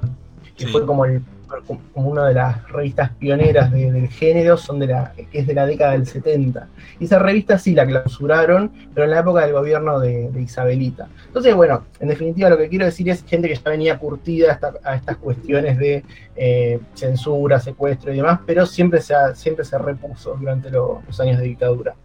que 0.56 0.68
fue 0.68 0.86
como 0.86 1.06
el 1.06 1.22
como 1.66 2.10
una 2.10 2.28
de 2.28 2.34
las 2.34 2.68
revistas 2.70 3.12
pioneras 3.12 3.72
del 3.72 4.08
género, 4.10 4.58
son 4.58 4.80
de 4.80 4.88
la, 4.88 5.14
es 5.32 5.48
de 5.48 5.54
la 5.54 5.66
década 5.66 5.92
del 5.94 6.06
70. 6.06 6.68
Y 7.00 7.06
esa 7.06 7.20
revista 7.20 7.58
sí 7.58 7.74
la 7.74 7.86
clausuraron, 7.86 8.72
pero 8.94 9.06
en 9.06 9.12
la 9.12 9.20
época 9.20 9.42
del 9.42 9.54
gobierno 9.54 10.00
de, 10.00 10.32
Isabelita. 10.42 11.08
Entonces, 11.28 11.54
bueno, 11.56 11.86
en 12.00 12.08
definitiva 12.10 12.50
lo 12.50 12.58
que 12.58 12.70
quiero 12.70 12.86
decir 12.86 13.10
es 13.10 13.24
gente 13.26 13.48
que 13.48 13.56
ya 13.56 13.70
venía 13.70 13.98
curtida 14.00 14.60
a, 14.84 14.96
estas 14.96 15.18
cuestiones 15.18 15.78
de 15.78 16.04
eh, 16.36 16.80
censura, 16.94 17.60
secuestro 17.60 18.14
y 18.14 18.18
demás, 18.18 18.40
pero 18.46 18.66
siempre 18.66 19.02
se, 19.02 19.14
siempre 19.36 19.66
se 19.66 19.78
repuso 19.78 20.36
durante 20.40 20.70
los 20.70 21.20
años 21.20 21.38
de 21.38 21.44
dictadura. 21.44 21.96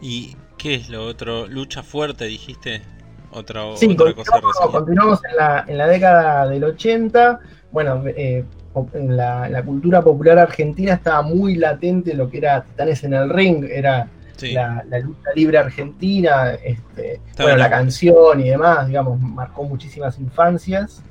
¿Y 0.00 0.36
qué 0.58 0.74
es 0.74 0.90
lo 0.90 1.06
otro? 1.06 1.46
¿Lucha 1.46 1.82
fuerte, 1.82 2.26
dijiste? 2.26 2.82
Otra, 3.30 3.62
sí, 3.76 3.86
otra 3.92 4.12
continuamos, 4.14 4.56
cosa 4.56 4.72
continuamos 4.72 5.20
en 5.24 5.36
la, 5.36 5.64
en 5.66 5.78
la 5.78 5.86
década 5.86 6.48
del 6.48 6.64
80. 6.64 7.40
Bueno, 7.70 8.02
eh, 8.06 8.44
en 8.92 9.16
la, 9.16 9.62
cultura 9.64 10.02
popular 10.02 10.38
argentina 10.38 10.94
estaba 10.94 11.22
muy 11.22 11.54
latente 11.56 12.14
lo 12.14 12.28
que 12.28 12.38
era 12.38 12.62
Titanes 12.62 13.04
en 13.04 13.14
el 13.14 13.30
Ring, 13.30 13.64
era 13.64 14.08
la, 14.40 14.84
lucha 15.00 15.30
libre 15.34 15.58
argentina, 15.58 16.52
este, 16.52 17.20
bueno, 17.36 17.56
la 17.56 17.70
canción 17.70 18.40
y 18.40 18.50
demás, 18.50 18.86
digamos, 18.86 19.20
marcó 19.20 19.64
muchísimas 19.64 20.18
infancias. 20.18 21.02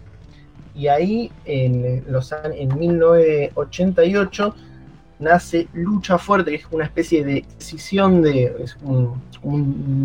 y 0.75 0.87
ahí 0.87 1.31
en, 1.45 2.03
los, 2.07 2.33
en 2.53 2.77
1988 2.77 4.55
nace 5.19 5.67
Lucha 5.73 6.17
Fuerte, 6.17 6.51
que 6.51 6.57
es 6.57 6.67
una 6.71 6.85
especie 6.85 7.23
de 7.23 7.45
decisión 7.57 8.21
de 8.21 8.55
es 8.59 8.77
un, 8.83 9.21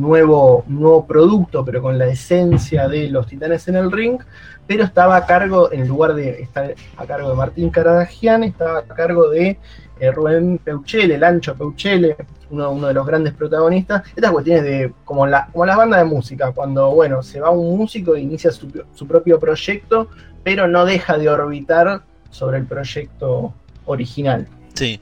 nuevo, 0.00 0.64
nuevo 0.68 1.06
producto, 1.06 1.64
pero 1.64 1.82
con 1.82 1.98
la 1.98 2.06
esencia 2.06 2.88
de 2.88 3.08
los 3.08 3.26
titanes 3.26 3.66
en 3.68 3.76
el 3.76 3.90
ring, 3.90 4.20
pero 4.66 4.84
estaba 4.84 5.16
a 5.16 5.26
cargo, 5.26 5.72
en 5.72 5.88
lugar 5.88 6.14
de 6.14 6.42
estar 6.42 6.74
a 6.96 7.06
cargo 7.06 7.30
de 7.30 7.36
Martín 7.36 7.70
Caradagian, 7.70 8.44
estaba 8.44 8.78
a 8.78 8.82
cargo 8.84 9.30
de 9.30 9.58
eh, 9.98 10.10
Rubén 10.12 10.58
Peuchele, 10.58 11.18
Lancho 11.18 11.54
Peuchele, 11.54 12.16
uno, 12.50 12.70
uno, 12.70 12.88
de 12.88 12.94
los 12.94 13.06
grandes 13.06 13.34
protagonistas. 13.34 14.02
Estas 14.14 14.30
cuestiones 14.30 14.62
de, 14.62 14.92
como, 15.04 15.26
la, 15.26 15.48
como 15.52 15.66
las 15.66 15.76
bandas 15.76 16.00
de 16.00 16.04
música, 16.04 16.52
cuando, 16.52 16.90
bueno, 16.90 17.22
se 17.22 17.40
va 17.40 17.50
un 17.50 17.76
músico 17.76 18.14
e 18.14 18.20
inicia 18.20 18.52
su, 18.52 18.70
su 18.94 19.06
propio 19.06 19.40
proyecto, 19.40 20.08
pero 20.44 20.68
no 20.68 20.84
deja 20.84 21.18
de 21.18 21.28
orbitar 21.28 22.02
sobre 22.30 22.58
el 22.58 22.66
proyecto 22.66 23.54
original. 23.86 24.46
Sí, 24.74 25.00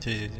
sí, 0.00 0.28
sí. 0.28 0.30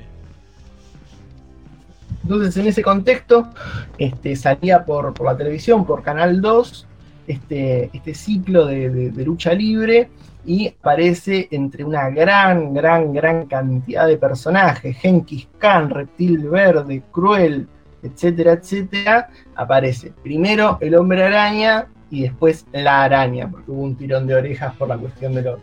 Entonces, 2.22 2.56
en 2.58 2.66
ese 2.66 2.82
contexto, 2.82 3.48
este, 3.96 4.36
salía 4.36 4.84
por, 4.84 5.14
por 5.14 5.26
la 5.26 5.36
televisión, 5.36 5.86
por 5.86 6.02
Canal 6.02 6.40
2, 6.40 6.86
este, 7.26 7.90
este 7.92 8.14
ciclo 8.14 8.66
de, 8.66 9.12
lucha 9.24 9.52
libre 9.52 10.10
y 10.44 10.68
aparece 10.68 11.48
entre 11.50 11.84
una 11.84 12.10
gran, 12.10 12.72
gran, 12.72 13.12
gran 13.12 13.46
cantidad 13.46 14.06
de 14.06 14.16
personajes, 14.16 14.96
Genkis 14.98 15.48
Khan, 15.58 15.90
Reptil 15.90 16.48
Verde, 16.48 17.02
Cruel, 17.12 17.66
etcétera, 18.02 18.52
etcétera, 18.52 19.30
aparece 19.54 20.12
primero 20.22 20.78
el 20.80 20.94
hombre 20.94 21.24
araña 21.24 21.86
y 22.10 22.22
después 22.22 22.66
la 22.72 23.04
araña, 23.04 23.50
porque 23.50 23.70
hubo 23.70 23.82
un 23.82 23.96
tirón 23.96 24.26
de 24.26 24.34
orejas 24.34 24.74
por 24.76 24.88
la 24.88 24.96
cuestión 24.96 25.34
de 25.34 25.42
los, 25.42 25.60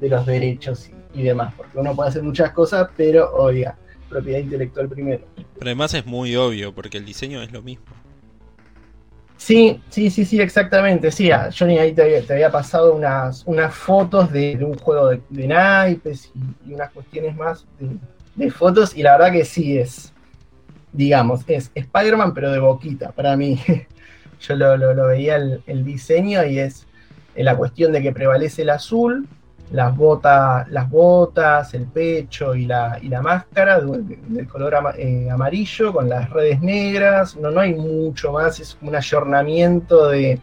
de 0.00 0.08
los 0.08 0.26
derechos 0.26 0.88
y, 0.88 0.97
y 1.14 1.22
demás, 1.22 1.54
porque 1.56 1.78
uno 1.78 1.94
puede 1.94 2.10
hacer 2.10 2.22
muchas 2.22 2.52
cosas, 2.52 2.88
pero 2.96 3.32
oiga, 3.34 3.76
propiedad 4.08 4.40
intelectual 4.40 4.88
primero. 4.88 5.24
Pero 5.36 5.66
además 5.66 5.94
es 5.94 6.06
muy 6.06 6.36
obvio, 6.36 6.74
porque 6.74 6.98
el 6.98 7.04
diseño 7.04 7.42
es 7.42 7.52
lo 7.52 7.62
mismo. 7.62 7.86
Sí, 9.38 9.80
sí, 9.88 10.10
sí, 10.10 10.24
sí, 10.24 10.40
exactamente. 10.40 11.12
Sí, 11.12 11.30
Johnny 11.56 11.78
ahí 11.78 11.92
te 11.92 12.32
había, 12.32 12.50
pasado 12.50 12.94
unas, 12.94 13.44
unas 13.46 13.72
fotos 13.72 14.32
de, 14.32 14.58
un 14.60 14.76
juego 14.76 15.10
de, 15.10 15.46
naipes 15.46 16.32
y, 16.66 16.72
unas 16.74 16.90
cuestiones 16.90 17.36
más 17.36 17.64
de, 18.34 18.50
fotos, 18.50 18.96
y 18.96 19.02
la 19.02 19.12
verdad 19.12 19.32
que 19.32 19.44
sí 19.44 19.78
es, 19.78 20.12
digamos, 20.92 21.44
es 21.46 21.70
Spider-Man, 21.74 22.34
pero 22.34 22.50
de 22.50 22.58
boquita, 22.58 23.12
para 23.12 23.36
mí. 23.36 23.60
Yo 24.40 24.54
lo, 24.54 25.06
veía 25.06 25.36
el, 25.36 25.84
diseño 25.84 26.44
y 26.44 26.58
es 26.58 26.86
la 27.34 27.56
cuestión 27.56 27.92
de 27.92 28.02
que 28.02 28.12
prevalece 28.12 28.62
el 28.62 28.70
azul, 28.70 29.28
las, 29.70 29.96
botas, 29.96 30.68
las 30.70 30.88
botas, 30.88 31.74
el 31.74 31.86
pecho 31.86 32.54
y 32.54 32.66
la, 32.66 32.98
y 33.00 33.08
la 33.08 33.22
máscara 33.22 33.80
del 33.80 34.46
color 34.48 34.74
eh, 34.96 35.28
amarillo 35.30 35.92
con 35.92 36.08
las 36.08 36.30
redes 36.30 36.60
negras. 36.60 37.36
No, 37.36 37.50
no 37.50 37.60
hay 37.60 37.74
mucho 37.74 38.32
más, 38.32 38.60
es 38.60 38.78
un 38.80 38.94
ayornamiento 38.94 40.08
de, 40.08 40.40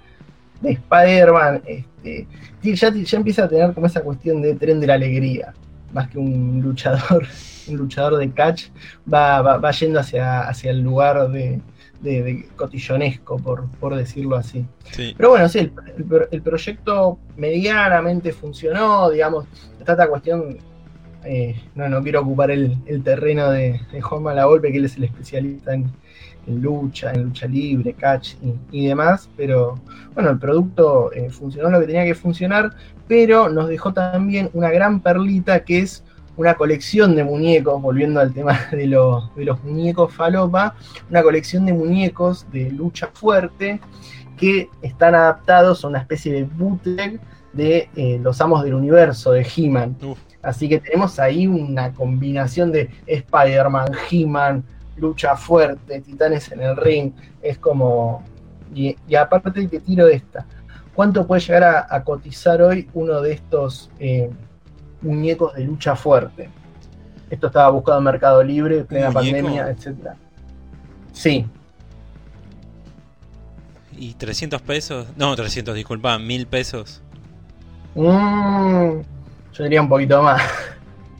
de 0.61 0.71
Spider-Man. 0.71 1.61
Este, 1.65 2.27
ya, 2.61 2.91
ya 2.93 3.17
empieza 3.17 3.45
a 3.45 3.49
tener 3.49 3.73
como 3.73 3.87
esa 3.87 4.01
cuestión 4.01 4.41
de 4.41 4.55
tren 4.55 4.79
de 4.79 4.87
la 4.87 4.95
alegría, 4.95 5.53
más 5.93 6.09
que 6.09 6.19
un 6.19 6.61
luchador, 6.61 7.25
un 7.67 7.77
luchador 7.77 8.17
de 8.17 8.31
catch, 8.31 8.65
va, 9.11 9.41
va 9.41 9.71
yendo 9.71 9.99
hacia, 9.99 10.41
hacia 10.41 10.71
el 10.71 10.81
lugar 10.81 11.29
de, 11.29 11.61
de, 12.01 12.47
cotillonesco, 12.55 13.37
por, 13.37 13.67
por, 13.79 13.95
decirlo 13.95 14.35
así. 14.35 14.65
Pero 15.17 15.29
bueno, 15.29 15.49
sí, 15.49 15.71
el, 16.31 16.41
proyecto 16.41 17.17
medianamente 17.37 18.31
funcionó, 18.31 19.09
digamos, 19.09 19.45
está 19.79 19.93
esta 19.93 20.07
cuestión, 20.07 20.57
eh, 21.23 21.55
no, 21.75 21.89
no 21.89 22.03
quiero 22.03 22.21
ocupar 22.21 22.51
el, 22.51 22.77
terreno 23.03 23.49
de, 23.49 23.79
de, 23.91 24.01
Juan 24.01 24.23
Malagolpe, 24.23 24.71
que 24.71 24.77
él 24.77 24.85
es 24.85 24.97
el 24.97 25.05
especialista 25.05 25.73
en, 25.73 25.91
lucha, 26.47 27.11
en 27.11 27.23
lucha 27.23 27.47
libre, 27.47 27.93
catch 27.93 28.35
y, 28.71 28.87
demás, 28.87 29.29
pero 29.35 29.79
bueno, 30.13 30.29
el 30.29 30.37
producto 30.37 31.11
eh, 31.13 31.29
funcionó 31.29 31.69
lo 31.69 31.79
que 31.79 31.87
tenía 31.87 32.05
que 32.05 32.15
funcionar, 32.15 32.71
pero 33.07 33.49
nos 33.49 33.67
dejó 33.67 33.93
también 33.93 34.49
una 34.53 34.69
gran 34.69 34.99
perlita 34.99 35.63
que 35.63 35.79
es 35.79 36.03
una 36.37 36.55
colección 36.55 37.15
de 37.15 37.23
muñecos, 37.23 37.81
volviendo 37.81 38.19
al 38.19 38.33
tema 38.33 38.59
de, 38.71 38.87
los, 38.87 39.29
muñecos 39.63 40.13
falopa, 40.13 40.75
una 41.09 41.23
colección 41.23 41.65
de 41.65 41.73
muñecos 41.73 42.45
de 42.51 42.71
lucha 42.71 43.09
fuerte 43.13 43.79
que 44.37 44.69
están 44.81 45.15
adaptados 45.15 45.83
a 45.83 45.87
una 45.87 45.99
especie 45.99 46.33
de 46.33 46.43
bootleg 46.43 47.19
de 47.53 47.89
eh, 47.95 48.19
los 48.21 48.41
amos 48.41 48.63
del 48.63 48.73
universo 48.73 49.31
de 49.31 49.47
He-Man. 49.55 49.95
Así 50.41 50.67
que 50.67 50.79
tenemos 50.79 51.19
ahí 51.19 51.47
una 51.47 51.93
combinación 51.93 52.71
de 52.71 52.89
Spider-Man, 53.07 53.93
He-Man, 54.11 54.63
lucha 54.97 55.35
fuerte, 55.35 56.01
titanes 56.01 56.51
en 56.51 56.61
el 56.61 56.75
ring. 56.75 57.13
Es 57.41 57.57
como. 57.57 58.23
Y, 58.73 58.95
aparte 59.15 59.67
te 59.67 59.79
tiro 59.79 60.07
esta. 60.07 60.45
¿Cuánto 60.93 61.25
puede 61.25 61.41
llegar 61.41 61.87
a, 61.89 62.03
cotizar 62.03 62.61
hoy 62.61 62.89
uno 62.93 63.21
de 63.21 63.33
estos 63.33 63.89
eh, 63.99 64.29
muñecos 65.05 65.53
de 65.53 65.63
lucha 65.63 65.95
fuerte. 65.95 66.49
Esto 67.29 67.47
estaba 67.47 67.69
buscado 67.69 67.97
en 67.99 68.03
Mercado 68.03 68.43
Libre, 68.43 68.83
plena 68.83 69.11
pandemia, 69.11 69.69
etc. 69.69 70.13
Sí. 71.11 71.45
¿Y 73.97 74.13
300 74.13 74.61
pesos? 74.61 75.07
No, 75.15 75.35
300, 75.35 75.73
disculpa, 75.73 76.19
1000 76.19 76.47
pesos. 76.47 77.01
Mm, 77.95 78.99
yo 79.53 79.63
diría 79.63 79.81
un 79.81 79.89
poquito 79.89 80.21
más. 80.21 80.41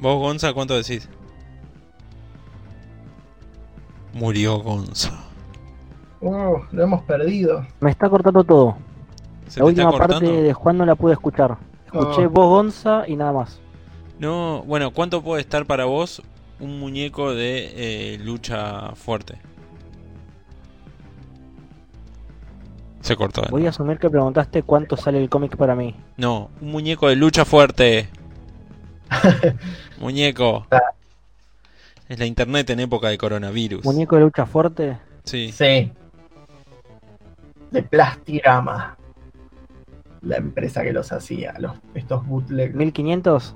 ¿Vos, 0.02 0.20
Gonza, 0.20 0.54
cuánto 0.54 0.76
decís? 0.76 1.10
Murió 4.14 4.60
Gonza. 4.60 5.12
Uh, 6.22 6.58
lo 6.72 6.84
hemos 6.84 7.04
perdido. 7.04 7.66
Me 7.80 7.92
está 7.92 8.10
cortando 8.10 8.44
todo. 8.44 8.78
la 9.56 9.66
última 9.66 9.92
parte 9.92 10.26
de 10.26 10.54
Juan 10.54 10.78
no 10.78 10.86
la 10.86 10.96
pude 10.96 11.14
escuchar. 11.14 11.58
Escuché 11.86 12.26
oh. 12.26 12.30
vos, 12.30 12.48
Gonza, 12.48 13.04
y 13.08 13.16
nada 13.16 13.32
más. 13.32 13.60
No, 14.20 14.64
bueno, 14.64 14.92
¿cuánto 14.92 15.22
puede 15.22 15.42
estar 15.42 15.66
para 15.66 15.86
vos 15.86 16.22
un 16.60 16.80
muñeco 16.80 17.34
de 17.34 18.14
eh, 18.14 18.18
lucha 18.20 18.96
fuerte? 18.96 19.38
Se 23.02 23.16
cortó. 23.16 23.44
Voy 23.52 23.68
a 23.68 23.70
asumir 23.70 24.00
que 24.00 24.10
preguntaste 24.10 24.64
cuánto 24.64 24.98
sale 24.98 25.22
el 25.22 25.30
cómic 25.30 25.58
para 25.58 25.76
mí. 25.76 25.96
No, 26.18 26.50
un 26.60 26.72
muñeco 26.72 27.08
de 27.08 27.16
lucha 27.16 27.46
fuerte. 27.46 28.10
muñeco. 30.00 30.66
Ah. 30.72 30.82
Es 32.08 32.18
la 32.18 32.26
internet 32.26 32.70
en 32.70 32.80
época 32.80 33.10
de 33.10 33.18
coronavirus. 33.18 33.86
¿Muñeco 33.86 34.16
de 34.16 34.22
lucha 34.22 34.46
fuerte? 34.46 34.98
Sí. 35.24 35.52
Sí. 35.52 35.92
De 37.72 37.84
Plastirama. 37.84 38.98
La 40.22 40.38
empresa 40.38 40.82
que 40.82 40.92
los 40.92 41.12
hacía, 41.12 41.54
los, 41.60 41.74
estos 41.94 42.26
bootlegs. 42.26 42.76
¿1500? 42.76 43.56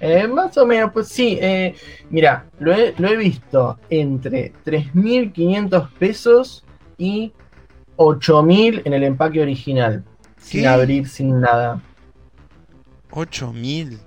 Eh, 0.00 0.26
más 0.26 0.56
o 0.56 0.66
menos, 0.66 0.92
pues 0.92 1.08
sí. 1.08 1.38
Eh, 1.40 1.74
mira, 2.08 2.46
lo 2.58 2.72
he, 2.72 2.94
lo 2.98 3.08
he 3.08 3.16
visto 3.16 3.78
entre 3.90 4.52
3.500 4.64 5.90
pesos 5.98 6.64
y 6.96 7.32
8.000 7.96 8.82
en 8.86 8.94
el 8.94 9.04
empaque 9.04 9.42
original. 9.42 10.02
Sin 10.38 10.66
abrir, 10.66 11.06
sin 11.06 11.40
nada. 11.40 11.82
8.000. 13.10 13.98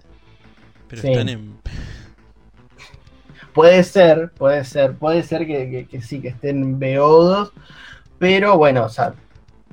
Pero 0.88 1.08
están 1.08 1.30
en... 1.30 1.58
Puede 3.54 3.84
ser, 3.84 4.32
puede 4.32 4.64
ser, 4.66 4.96
puede 4.96 5.22
ser 5.22 5.46
que, 5.46 6.02
sí, 6.02 6.20
que 6.20 6.30
estén 6.30 6.80
beodos. 6.80 7.54
Pero 8.18 8.58
bueno, 8.58 8.86
o 8.86 8.90
sea, 8.90 9.14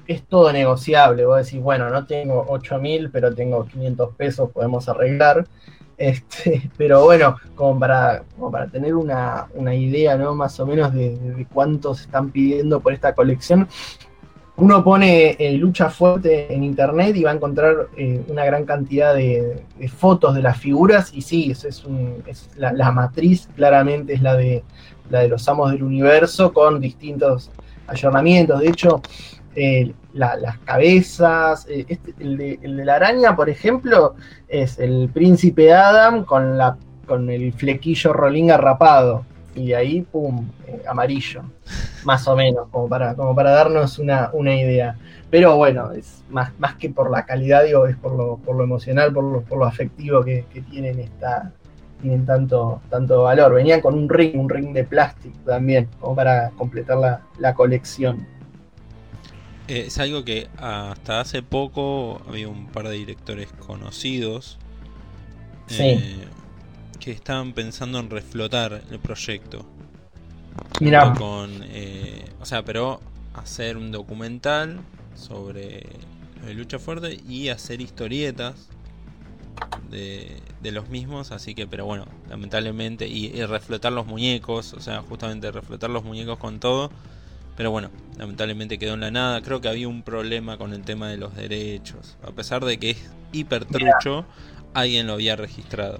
es 0.07 0.23
todo 0.27 0.53
negociable. 0.53 1.25
Vos 1.25 1.47
decís, 1.47 1.63
bueno, 1.63 1.89
no 1.89 2.05
tengo 2.05 2.47
8.000, 2.49 3.09
pero 3.11 3.35
tengo 3.35 3.65
500 3.65 4.15
pesos, 4.17 4.51
podemos 4.51 4.87
arreglar. 4.87 5.47
Este, 6.01 6.71
pero 6.79 7.05
bueno, 7.05 7.37
como 7.55 7.79
para, 7.79 8.25
para 8.51 8.67
tener 8.69 8.95
una, 8.95 9.47
idea 9.75 10.17
¿no? 10.17 10.35
más 10.35 10.59
o 10.59 10.67
menos 10.67 10.95
de, 10.95 11.15
de, 11.17 11.47
cuántos 11.47 12.01
están 12.01 12.31
pidiendo 12.31 12.81
por 12.81 12.95
esta 12.95 13.15
colección, 13.15 13.69
uno 14.57 14.83
pone 14.83 15.37
eh, 15.39 15.53
lucha 15.53 15.91
fuerte 15.91 16.53
en 16.53 16.65
internet 16.65 17.17
y 17.17 17.23
va 17.23 17.33
a 17.33 17.35
encontrar 17.35 17.89
eh, 17.99 18.23
una 18.29 18.47
gran 18.47 18.65
cantidad 18.65 19.15
de, 19.15 19.63
fotos 19.95 20.35
de 20.35 20.43
las 20.43 20.57
figuras 20.57 21.13
y 21.13 21.21
sí, 21.21 21.51
es, 21.51 21.65
es, 21.65 21.85
la, 22.57 22.93
matriz 22.93 23.49
claramente 23.55 24.15
es 24.15 24.23
la 24.23 24.37
de, 24.37 24.65
la 25.11 25.21
de 25.21 25.29
los 25.29 25.47
amos 25.51 25.71
del 25.71 25.83
universo 25.83 26.53
con 26.53 26.81
distintos 26.81 27.51
ayornamientos. 27.87 28.61
De 28.61 28.69
hecho, 28.69 29.03
eh, 29.55 29.93
las 30.13 30.59
cabezas. 30.65 31.67
Eh, 31.69 31.87
este, 31.89 32.15
el, 32.19 32.37
de, 32.37 32.59
la 32.63 32.97
araña, 32.97 33.37
por 33.37 33.49
ejemplo, 33.49 34.15
es 34.49 34.79
el 34.79 35.11
príncipe 35.13 35.73
Adam 35.73 36.25
con, 36.25 36.59
la, 36.59 36.77
con 37.07 37.31
el 37.31 37.53
flequillo 37.53 38.13
Rolinga 38.13 38.57
rapado. 38.57 39.25
y 39.55 39.69
de 39.69 39.77
ahí, 39.77 40.03
pum, 40.03 40.49
eh, 40.67 40.83
amarillo, 40.87 41.43
más 42.05 42.27
o 42.29 42.37
menos, 42.37 42.69
como 42.71 42.89
para, 42.89 43.15
como 43.15 43.35
para 43.35 43.51
darnos 43.51 43.99
una, 43.99 44.31
una 44.33 44.55
idea. 44.55 44.97
Pero 45.31 45.57
bueno, 45.57 45.93
es 45.93 46.25
más, 46.31 46.53
más 46.59 46.75
que 46.77 46.91
por 46.91 47.11
la 47.11 47.25
calidad, 47.25 47.65
digo, 47.65 47.87
es 47.87 47.97
por 47.97 48.13
lo, 48.13 48.37
por 48.39 48.57
lo 48.57 48.65
emocional, 48.65 49.13
por 49.13 49.25
lo, 49.25 49.43
por 49.43 49.59
lo 49.59 49.65
afectivo 49.65 50.25
que, 50.25 50.45
que 50.53 50.61
tienen 50.63 51.01
esta, 51.01 51.53
tienen 52.01 52.25
tanto, 52.25 52.81
tanto 52.91 53.23
valor. 53.23 53.55
Venían 53.55 53.81
con 53.81 53.95
un 53.95 54.09
ring, 54.09 54.39
un 54.39 54.49
ring 54.49 54.73
de 54.73 54.85
plástico 54.85 55.37
también, 55.45 55.89
como 56.01 56.17
para 56.17 56.51
completar 56.51 56.99
la, 56.99 57.21
la 57.39 57.55
colección. 57.55 58.27
Eh, 59.71 59.85
es 59.87 59.99
algo 59.99 60.25
que 60.25 60.49
hasta 60.59 61.21
hace 61.21 61.43
poco 61.43 62.21
había 62.29 62.49
un 62.49 62.67
par 62.67 62.89
de 62.89 62.97
directores 62.97 63.49
conocidos 63.53 64.59
Sí. 65.69 65.83
eh, 65.85 66.25
que 66.99 67.13
estaban 67.13 67.53
pensando 67.53 68.01
en 68.01 68.11
reflotar 68.11 68.83
el 68.91 68.99
proyecto. 68.99 69.65
Mira, 70.81 71.15
con, 71.15 71.63
eh, 71.69 72.25
o 72.41 72.45
sea, 72.47 72.65
pero 72.65 73.01
hacer 73.35 73.77
un 73.77 73.93
documental 73.93 74.81
sobre 75.15 75.87
lucha 76.53 76.79
fuerte 76.81 77.21
y 77.29 77.49
hacer 77.49 77.81
historietas 77.81 78.69
de, 79.91 80.41
de 80.63 80.73
los 80.73 80.89
mismos, 80.89 81.31
así 81.33 81.55
que, 81.55 81.67
pero 81.67 81.85
bueno, 81.87 82.07
lamentablemente, 82.29 83.07
y, 83.09 83.27
y 83.27 83.45
reflotar 83.45 83.93
los 83.93 84.07
muñecos, 84.07 84.73
o 84.75 84.81
sea, 84.81 85.03
justamente 85.03 85.51
reflotar 85.53 85.91
los 85.91 86.05
muñecos 86.05 86.39
con 86.39 86.59
todo, 86.61 86.91
pero 87.61 87.71
bueno, 87.71 87.91
lamentablemente 88.17 88.79
quedó 88.79 88.95
en 88.95 89.01
la 89.01 89.11
nada. 89.11 89.43
Creo 89.43 89.61
que 89.61 89.69
había 89.69 89.87
un 89.87 90.01
problema 90.03 90.57
con 90.57 90.73
el 90.73 90.81
tema 90.81 91.11
de 91.11 91.19
los 91.19 91.37
derechos, 91.37 92.17
a 92.27 92.31
pesar 92.31 92.65
de 92.65 92.79
que 92.79 92.93
es 92.93 93.11
hiper 93.33 93.67
trucho, 93.67 94.25
alguien 94.73 95.07
lo 95.07 95.13
había 95.13 95.37
registrado. 95.37 95.99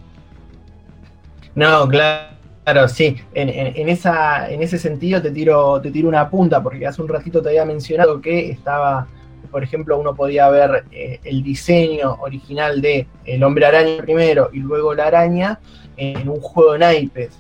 No, 1.55 1.87
claro, 1.87 2.89
sí. 2.89 3.15
En, 3.35 3.91
esa, 3.91 4.51
en 4.51 4.63
ese 4.63 4.79
sentido 4.79 5.21
te 5.21 5.33
tiro, 5.33 5.83
te 5.83 5.91
tiro 5.91 6.09
una 6.09 6.31
punta, 6.31 6.63
porque 6.63 6.87
hace 6.87 7.03
un 7.03 7.09
ratito 7.09 7.43
te 7.43 7.51
había 7.51 7.67
mencionado 7.67 8.23
que 8.23 8.49
estaba, 8.49 9.07
por 9.51 9.63
ejemplo, 9.63 9.99
uno 9.99 10.15
podía 10.15 10.49
ver 10.49 10.87
eh, 10.93 11.21
el 11.25 11.43
diseño 11.43 12.15
original 12.23 12.81
de 12.81 13.07
el 13.27 13.43
hombre 13.43 13.67
araña 13.67 14.01
primero 14.01 14.49
y 14.51 14.61
luego 14.61 14.95
la 14.95 15.09
araña 15.09 15.61
en 15.99 16.27
un 16.27 16.41
juego 16.41 16.73
de 16.73 16.79
naipes. 16.79 17.39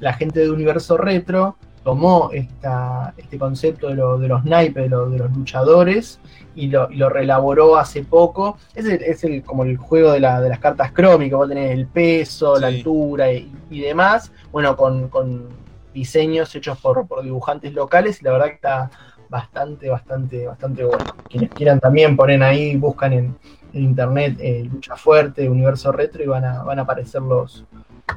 La 0.00 0.14
gente 0.14 0.40
de 0.40 0.50
Universo 0.50 0.96
Retro 0.96 1.56
tomó 1.86 2.30
esta, 2.32 3.14
este 3.16 3.38
concepto 3.38 3.86
de, 3.86 3.94
lo- 3.94 4.18
de 4.18 4.26
los 4.26 4.44
naipes, 4.44 4.82
de, 4.82 4.88
lo- 4.88 5.08
de 5.08 5.18
los 5.18 5.30
luchadores, 5.30 6.18
y 6.56 6.66
lo, 6.66 6.90
y 6.90 6.96
lo 6.96 7.08
reelaboró 7.08 7.76
hace 7.76 8.02
poco. 8.02 8.58
Es, 8.74 8.86
el, 8.86 9.00
es 9.04 9.22
el- 9.22 9.44
como 9.44 9.62
el 9.62 9.76
juego 9.76 10.10
de, 10.10 10.18
la- 10.18 10.40
de 10.40 10.48
las 10.48 10.58
cartas 10.58 10.90
crómicas, 10.90 11.36
vos 11.38 11.48
tenés 11.48 11.70
el 11.70 11.86
peso, 11.86 12.58
la 12.58 12.66
altura 12.66 13.32
y, 13.32 13.52
y 13.70 13.80
demás, 13.82 14.32
bueno, 14.50 14.76
con, 14.76 15.08
con 15.08 15.46
diseños 15.94 16.52
hechos 16.56 16.76
por, 16.80 17.06
por 17.06 17.22
dibujantes 17.22 17.72
locales, 17.72 18.20
y 18.20 18.24
la 18.24 18.32
verdad 18.32 18.46
que 18.46 18.54
está 18.54 18.90
bastante, 19.28 19.88
bastante, 19.88 20.44
bastante 20.44 20.82
bueno. 20.84 21.04
Quienes 21.30 21.50
quieran 21.50 21.78
también 21.78 22.16
ponen 22.16 22.42
ahí, 22.42 22.74
buscan 22.76 23.12
en, 23.12 23.36
en 23.72 23.82
internet 23.84 24.36
eh, 24.40 24.64
Lucha 24.68 24.96
Fuerte, 24.96 25.48
Universo 25.48 25.92
Retro, 25.92 26.20
y 26.24 26.26
van 26.26 26.44
a, 26.44 26.64
van 26.64 26.80
a 26.80 26.82
aparecer 26.82 27.22
los, 27.22 27.64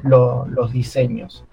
lo- 0.02 0.46
los 0.46 0.72
diseños. 0.72 1.44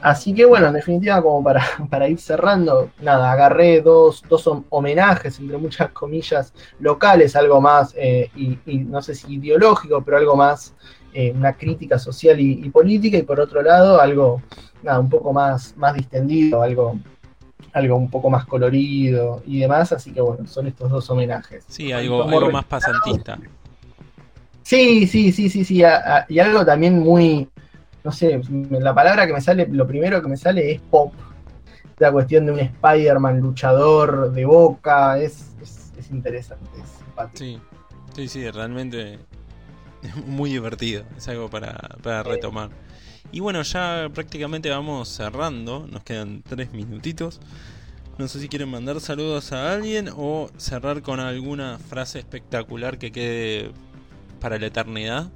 Así 0.00 0.34
que 0.34 0.44
bueno, 0.46 0.68
en 0.68 0.74
definitiva, 0.74 1.20
como 1.22 1.42
para, 1.42 1.62
para 1.90 2.08
ir 2.08 2.18
cerrando, 2.18 2.90
nada, 3.00 3.32
agarré 3.32 3.80
dos, 3.82 4.22
dos 4.28 4.46
hom- 4.46 4.64
homenajes, 4.70 5.38
entre 5.38 5.58
muchas 5.58 5.90
comillas, 5.90 6.52
locales, 6.78 7.36
algo 7.36 7.60
más, 7.60 7.94
eh, 7.96 8.30
y, 8.36 8.58
y 8.66 8.78
no 8.78 9.02
sé 9.02 9.14
si 9.14 9.34
ideológico, 9.34 10.02
pero 10.02 10.16
algo 10.16 10.36
más, 10.36 10.74
eh, 11.12 11.32
una 11.34 11.54
crítica 11.54 11.98
social 11.98 12.38
y, 12.40 12.64
y 12.64 12.70
política, 12.70 13.18
y 13.18 13.22
por 13.22 13.40
otro 13.40 13.62
lado, 13.62 14.00
algo, 14.00 14.40
nada, 14.82 15.00
un 15.00 15.10
poco 15.10 15.32
más, 15.32 15.74
más 15.76 15.94
distendido, 15.94 16.62
algo, 16.62 16.98
algo 17.72 17.96
un 17.96 18.10
poco 18.10 18.30
más 18.30 18.46
colorido 18.46 19.42
y 19.46 19.60
demás, 19.60 19.92
así 19.92 20.12
que 20.12 20.20
bueno, 20.20 20.46
son 20.46 20.66
estos 20.66 20.90
dos 20.90 21.10
homenajes. 21.10 21.64
Sí, 21.68 21.92
algo, 21.92 22.22
algo 22.24 22.50
más 22.50 22.64
pasantista. 22.64 23.38
Sí, 24.62 25.06
sí, 25.06 25.32
sí, 25.32 25.48
sí, 25.50 25.64
sí. 25.64 25.82
a- 25.82 26.18
a- 26.18 26.26
y 26.28 26.38
algo 26.38 26.64
también 26.64 26.98
muy, 27.00 27.48
no 28.04 28.12
sé, 28.12 28.40
la 28.70 28.94
palabra 28.94 29.26
que 29.26 29.32
me 29.32 29.40
sale, 29.40 29.66
lo 29.68 29.86
primero 29.86 30.22
que 30.22 30.28
me 30.28 30.36
sale 30.36 30.72
es 30.72 30.80
pop. 30.80 31.12
La 31.98 32.10
cuestión 32.10 32.46
de 32.46 32.52
un 32.52 32.58
Spider-Man 32.60 33.40
luchador 33.40 34.32
de 34.32 34.44
boca, 34.46 35.18
es, 35.18 35.54
es, 35.60 35.92
es 35.98 36.10
interesante, 36.10 36.64
es 36.82 36.88
simpático. 36.88 37.36
Sí, 37.38 37.60
sí, 38.14 38.28
sí, 38.28 38.50
realmente 38.50 39.18
es 40.02 40.16
muy 40.26 40.50
divertido. 40.50 41.04
Es 41.16 41.28
algo 41.28 41.50
para, 41.50 41.76
para 42.02 42.22
retomar. 42.22 42.70
Y 43.32 43.40
bueno, 43.40 43.62
ya 43.62 44.08
prácticamente 44.12 44.70
vamos 44.70 45.08
cerrando. 45.08 45.86
Nos 45.90 46.02
quedan 46.02 46.42
tres 46.42 46.72
minutitos. 46.72 47.40
No 48.18 48.28
sé 48.28 48.40
si 48.40 48.48
quieren 48.48 48.68
mandar 48.68 49.00
saludos 49.00 49.52
a 49.52 49.72
alguien 49.72 50.10
o 50.14 50.50
cerrar 50.56 51.02
con 51.02 51.20
alguna 51.20 51.78
frase 51.78 52.18
espectacular 52.18 52.98
que 52.98 53.12
quede 53.12 53.72
para 54.40 54.58
la 54.58 54.66
eternidad. 54.66 55.30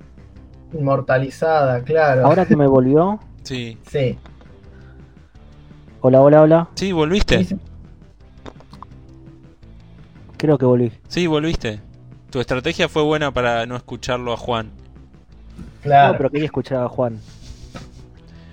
Inmortalizada, 0.75 1.83
claro. 1.83 2.27
Ahora 2.27 2.45
que 2.47 2.57
me 2.57 2.67
volvió. 2.67 3.21
Sí, 3.43 3.79
Sí. 3.91 4.19
Hola, 6.01 6.21
hola, 6.21 6.43
hola. 6.43 6.69
sí, 6.75 6.93
volviste. 6.93 7.47
Creo 10.37 10.59
que 10.59 10.67
volví. 10.67 10.93
Sí, 11.09 11.27
volviste. 11.27 11.81
Tu 12.31 12.41
estrategia 12.41 12.89
fue 12.89 13.03
buena 13.03 13.33
para 13.33 13.65
no 13.65 13.77
escucharlo 13.77 14.33
a 14.33 14.37
Juan. 14.37 14.71
Claro. 15.83 16.13
No, 16.13 16.19
pero 16.19 16.31
quería 16.31 16.47
escuchar 16.47 16.83
a 16.85 16.89
Juan. 16.89 17.21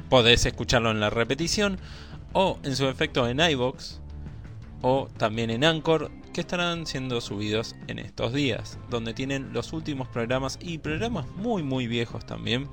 Podés 0.09 0.45
escucharlo 0.45 0.91
en 0.91 0.99
la 0.99 1.09
repetición 1.09 1.77
o 2.33 2.57
en 2.63 2.75
su 2.75 2.87
efecto 2.87 3.27
en 3.27 3.39
iBox 3.39 3.99
o 4.81 5.07
también 5.17 5.49
en 5.49 5.63
Anchor 5.63 6.11
que 6.31 6.41
estarán 6.41 6.85
siendo 6.85 7.21
subidos 7.21 7.75
en 7.87 7.99
estos 7.99 8.33
días, 8.33 8.79
donde 8.89 9.13
tienen 9.13 9.53
los 9.53 9.73
últimos 9.73 10.07
programas 10.07 10.57
y 10.61 10.77
programas 10.77 11.27
muy 11.37 11.63
muy 11.63 11.87
viejos 11.87 12.25
también 12.25 12.67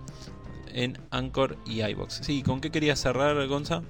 en 0.72 0.98
Anchor 1.10 1.56
y 1.66 1.82
iBox. 1.82 2.20
Sí, 2.22 2.42
¿con 2.42 2.60
qué 2.60 2.70
querías 2.70 3.00
cerrar, 3.00 3.46
Gonza? 3.48 3.82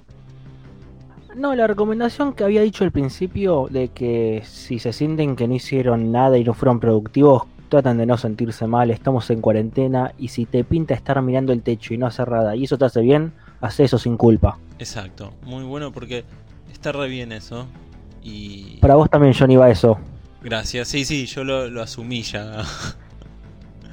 No, 1.37 1.55
la 1.55 1.67
recomendación 1.67 2.33
que 2.33 2.45
había 2.45 2.63
dicho 2.63 2.85
al 2.85 2.91
principio 2.91 3.69
de 3.71 3.89
que 3.89 4.43
si 4.45 4.79
se 4.79 4.93
sienten 4.93 5.37
que 5.37 5.47
no 5.47 5.55
hicieron 5.55 6.11
nada 6.11 6.39
y 6.39 6.45
no 6.45 6.55
fueron 6.55 6.81
productivos, 6.81 7.43
tratan 7.69 7.99
de 7.99 8.07
no 8.07 8.17
sentirse 8.17 8.67
mal, 8.67 8.91
estamos 8.91 9.29
en 9.31 9.41
cuarentena 9.41 10.15
y 10.19 10.29
si 10.29 10.47
te 10.47 10.65
pinta 10.65 10.95
estar 10.95 11.21
mirando 11.21 11.53
el 11.53 11.63
techo 11.63 11.95
y 11.95 11.99
no 11.99 12.07
hacer 12.07 12.31
nada 12.31 12.57
y 12.57 12.65
eso 12.65 12.79
te 12.79 12.87
hace 12.87 13.03
bien, 13.03 13.33
haz 13.61 13.79
eso 13.81 13.99
sin 13.99 14.17
culpa. 14.17 14.59
Exacto, 14.79 15.33
muy 15.43 15.65
bueno 15.65 15.93
porque 15.93 16.25
está 16.73 16.93
re 16.93 17.09
bien 17.09 17.33
eso. 17.33 17.67
Y 18.29 18.81
Para 18.81 18.97
vos 18.97 19.09
también, 19.09 19.35
Johnny, 19.35 19.57
va 19.57 19.71
eso. 19.71 19.99
gracias, 20.41 20.89
sí, 20.89 21.05
sí, 21.05 21.27
yo 21.27 21.45
lo, 21.45 21.69
lo 21.71 21.83
asumí 21.83 22.23
ya. 22.23 22.65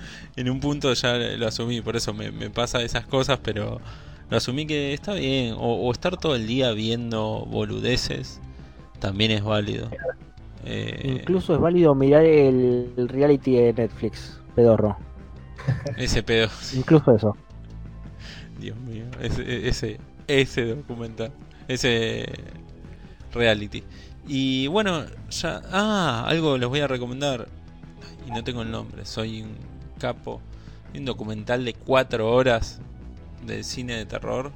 en 0.36 0.49
un 0.49 0.59
punto 0.59 0.93
ya 0.93 1.13
lo 1.17 1.47
asumí, 1.47 1.81
por 1.81 1.95
eso 1.95 2.13
me, 2.13 2.31
me 2.31 2.49
pasa 2.49 2.81
esas 2.83 3.05
cosas, 3.07 3.39
pero 3.43 3.81
lo 4.29 4.38
asumí 4.38 4.65
que 4.67 4.93
está 4.93 5.13
bien. 5.13 5.53
O, 5.57 5.75
o 5.88 5.91
estar 5.91 6.17
todo 6.17 6.36
el 6.36 6.47
día 6.47 6.71
viendo 6.73 7.45
boludeces 7.47 8.41
también 8.99 9.31
es 9.31 9.43
válido. 9.43 9.95
Eh, 10.63 11.27
Incluso 11.27 11.53
es 11.55 11.59
válido 11.61 11.95
mirar 11.95 12.25
el, 12.25 12.93
el 12.97 13.07
reality 13.09 13.55
de 13.55 13.73
Netflix, 13.73 14.41
pedorro. 14.55 14.97
ese 15.95 16.23
pedo, 16.23 16.49
Incluso 16.71 17.15
eso. 17.15 17.38
Dios 18.57 18.77
mío, 18.77 19.05
ese, 19.19 19.67
ese, 19.67 20.01
ese 20.27 20.65
documental, 20.65 21.33
ese 21.67 22.25
reality. 23.31 23.83
Y 24.28 24.67
bueno, 24.67 25.05
ya. 25.30 25.61
Ah, 25.71 26.26
algo 26.28 26.57
les 26.57 26.67
voy 26.67 26.80
a 26.80 26.88
recomendar. 26.88 27.47
Y 28.26 28.32
no 28.32 28.43
tengo 28.43 28.63
el 28.63 28.71
nombre, 28.71 29.05
soy 29.05 29.43
un 29.43 29.55
capo. 29.99 30.41
Hay 30.91 30.99
un 30.99 31.05
documental 31.05 31.63
de 31.63 31.73
4 31.73 32.32
horas 32.32 32.82
del 33.45 33.63
cine 33.63 33.95
de 33.97 34.05
terror 34.05 34.51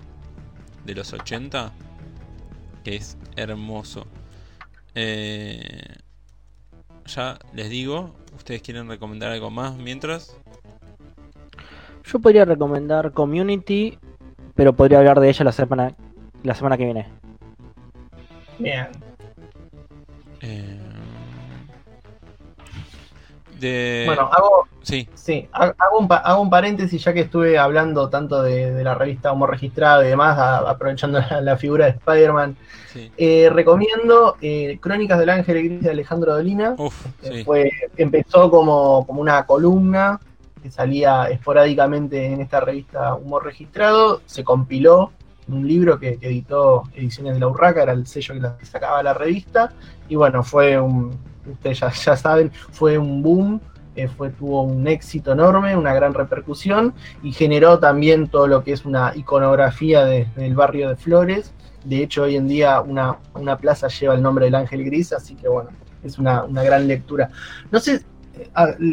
de 0.85 0.95
los 0.95 1.13
80 1.13 1.71
que 2.83 2.95
es 2.95 3.17
hermoso. 3.35 4.07
Eh, 4.95 5.97
ya 7.05 7.37
les 7.53 7.69
digo, 7.69 8.15
¿ustedes 8.35 8.61
quieren 8.61 8.87
recomendar 8.87 9.31
algo 9.31 9.49
más 9.49 9.75
mientras? 9.77 10.35
Yo 12.05 12.19
podría 12.19 12.45
recomendar 12.45 13.11
Community, 13.11 13.97
pero 14.55 14.73
podría 14.73 14.99
hablar 14.99 15.19
de 15.19 15.29
ella 15.29 15.45
la 15.45 15.51
semana, 15.51 15.95
la 16.43 16.55
semana 16.55 16.77
que 16.77 16.85
viene. 16.85 17.07
Bien. 18.57 19.08
Eh, 20.49 20.75
de... 23.59 24.03
Bueno, 24.05 24.29
hago, 24.31 24.67
sí, 24.83 25.07
Sí, 25.13 25.47
ha- 25.51 25.73
hago 25.77 25.99
un, 25.99 26.07
pa- 26.07 26.17
hago 26.17 26.41
un 26.41 26.49
paréntesis 26.49 27.03
ya 27.03 27.11
que 27.13 27.21
estuve 27.21 27.57
hablando 27.57 28.09
tanto 28.09 28.41
de, 28.41 28.71
de 28.71 28.83
la 28.83 28.95
revista 28.95 29.31
Homo 29.33 29.47
Registrado 29.47 30.03
y 30.03 30.07
demás, 30.07 30.37
a- 30.37 30.59
aprovechando 30.69 31.19
la, 31.19 31.41
la 31.41 31.57
figura 31.57 31.85
de 31.85 31.91
Spider-Man. 31.91 32.55
sí. 32.93 33.11
Eh, 33.17 33.49
recomiendo 33.51 34.37
eh, 34.41 34.77
Crónicas 34.81 35.19
del 35.19 35.29
Ángel 35.29 35.61
Gris 35.63 35.81
de 35.81 35.89
Alejandro 35.91 36.33
Dolina. 36.35 36.75
Uf, 36.77 37.05
sí. 37.21 37.43
Fue, 37.43 37.69
empezó 37.97 38.49
como, 38.49 39.05
como 39.05 39.19
una 39.21 39.45
columna 39.45 40.19
que 40.63 40.71
salía 40.71 41.25
esporádicamente 41.29 42.25
en 42.33 42.41
esta 42.41 42.59
revista 42.61 43.15
Humor 43.15 43.43
Registrado, 43.45 44.21
se 44.25 44.43
compiló 44.43 45.11
un 45.49 45.67
libro 45.67 45.99
que, 45.99 46.17
editó 46.21 46.83
Ediciones 46.93 47.33
de 47.33 47.39
la 47.39 47.47
Urraca, 47.47 47.83
era 47.83 47.93
el 47.93 48.07
sello 48.07 48.35
que 48.57 48.65
sacaba 48.65 49.03
la 49.03 49.13
revista, 49.13 49.71
y 50.07 50.15
bueno, 50.15 50.43
fue 50.43 50.79
un, 50.79 51.17
ustedes 51.49 51.79
ya, 51.79 51.91
ya 51.91 52.15
saben, 52.15 52.51
fue 52.71 52.97
un 52.97 53.21
boom, 53.21 53.61
eh, 53.95 54.07
fue, 54.07 54.29
tuvo 54.29 54.63
un 54.63 54.87
éxito 54.87 55.33
enorme, 55.33 55.75
una 55.75 55.93
gran 55.93 56.13
repercusión, 56.13 56.93
y 57.23 57.31
generó 57.31 57.79
también 57.79 58.27
todo 58.27 58.47
lo 58.47 58.63
que 58.63 58.71
es 58.71 58.85
una 58.85 59.13
iconografía 59.15 60.05
del 60.05 60.55
barrio 60.55 60.89
de 60.89 60.95
Flores, 60.95 61.53
de 61.83 62.03
hecho 62.03 62.23
hoy 62.23 62.35
en 62.35 62.47
día 62.47 62.81
una, 62.81 63.17
una 63.33 63.57
plaza 63.57 63.87
lleva 63.87 64.15
el 64.15 64.21
nombre 64.21 64.45
del 64.45 64.55
Ángel 64.55 64.83
Gris, 64.83 65.13
así 65.13 65.35
que 65.35 65.47
bueno, 65.47 65.69
es 66.03 66.17
una, 66.17 66.43
una 66.43 66.63
gran 66.63 66.87
lectura. 66.87 67.29
No 67.71 67.79
sé, 67.79 68.03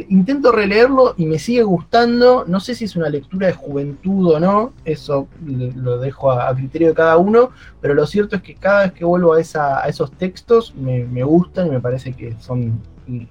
intento 0.08 0.52
releerlo 0.52 1.14
y 1.16 1.26
me 1.26 1.38
sigue 1.38 1.62
gustando. 1.62 2.44
No 2.46 2.60
sé 2.60 2.74
si 2.74 2.84
es 2.84 2.96
una 2.96 3.08
lectura 3.08 3.48
de 3.48 3.52
juventud 3.52 4.34
o 4.34 4.40
no, 4.40 4.72
eso 4.84 5.28
lo 5.44 5.98
dejo 5.98 6.32
a, 6.32 6.54
criterio 6.54 6.88
de 6.88 6.94
cada 6.94 7.16
uno, 7.16 7.50
pero 7.80 7.94
lo 7.94 8.06
cierto 8.06 8.36
es 8.36 8.42
que 8.42 8.54
cada 8.54 8.82
vez 8.82 8.92
que 8.92 9.04
vuelvo 9.04 9.34
a, 9.34 9.40
esa, 9.40 9.82
a 9.82 9.88
esos 9.88 10.12
textos 10.12 10.74
me, 10.74 11.04
me 11.04 11.22
gustan 11.22 11.68
y 11.68 11.70
me 11.70 11.80
parece 11.80 12.12
que 12.12 12.34
son 12.40 12.80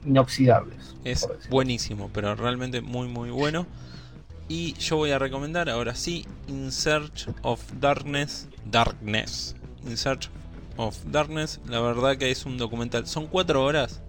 inoxidables. 0.05 0.95
Es 1.03 1.28
buenísimo, 1.49 2.09
pero 2.13 2.36
realmente 2.36 2.82
muy 2.82 3.07
muy 3.07 3.30
bueno. 3.30 3.66
Y 4.47 4.74
yo 4.74 4.97
voy 4.97 5.11
a 5.11 5.18
recomendar 5.18 5.70
ahora 5.70 5.95
sí 5.95 6.26
In 6.47 6.72
Search 6.72 7.28
of 7.41 7.61
Darkness. 7.80 8.47
Darkness. 8.70 9.55
In 9.86 9.97
Search 9.97 10.30
of 10.78 10.97
Darkness. 11.05 11.59
La 11.68 11.82
verdad 11.82 12.18
que 12.18 12.30
es 12.30 12.45
un 12.45 12.57
documental. 12.57 13.07
Son 13.07 13.26
cuatro 13.26 13.63
horas 13.63 14.03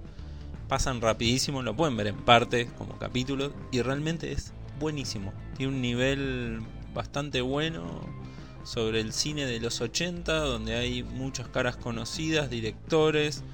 pasan 0.69 1.01
rapidísimo, 1.01 1.63
lo 1.63 1.77
pueden 1.77 1.97
ver 1.97 2.09
en 2.09 2.17
parte 2.17 2.67
como 2.79 2.99
capítulos 2.99 3.53
y 3.71 3.83
realmente 3.83 4.33
es 4.33 4.53
buenísimo. 4.79 5.33
Tiene 5.57 5.73
un 5.73 5.81
nivel 5.81 6.61
bastante 6.95 7.41
bueno 7.41 8.01
sobre 8.65 9.01
el 9.01 9.13
cine 9.13 9.47
de 9.47 9.61
los 9.61 9.81
80, 9.81 10.39
donde 10.39 10.75
hay 10.75 11.03
muchas 11.03 11.49
caras 11.49 11.77
conocidas, 11.77 12.51
directores 12.51 13.45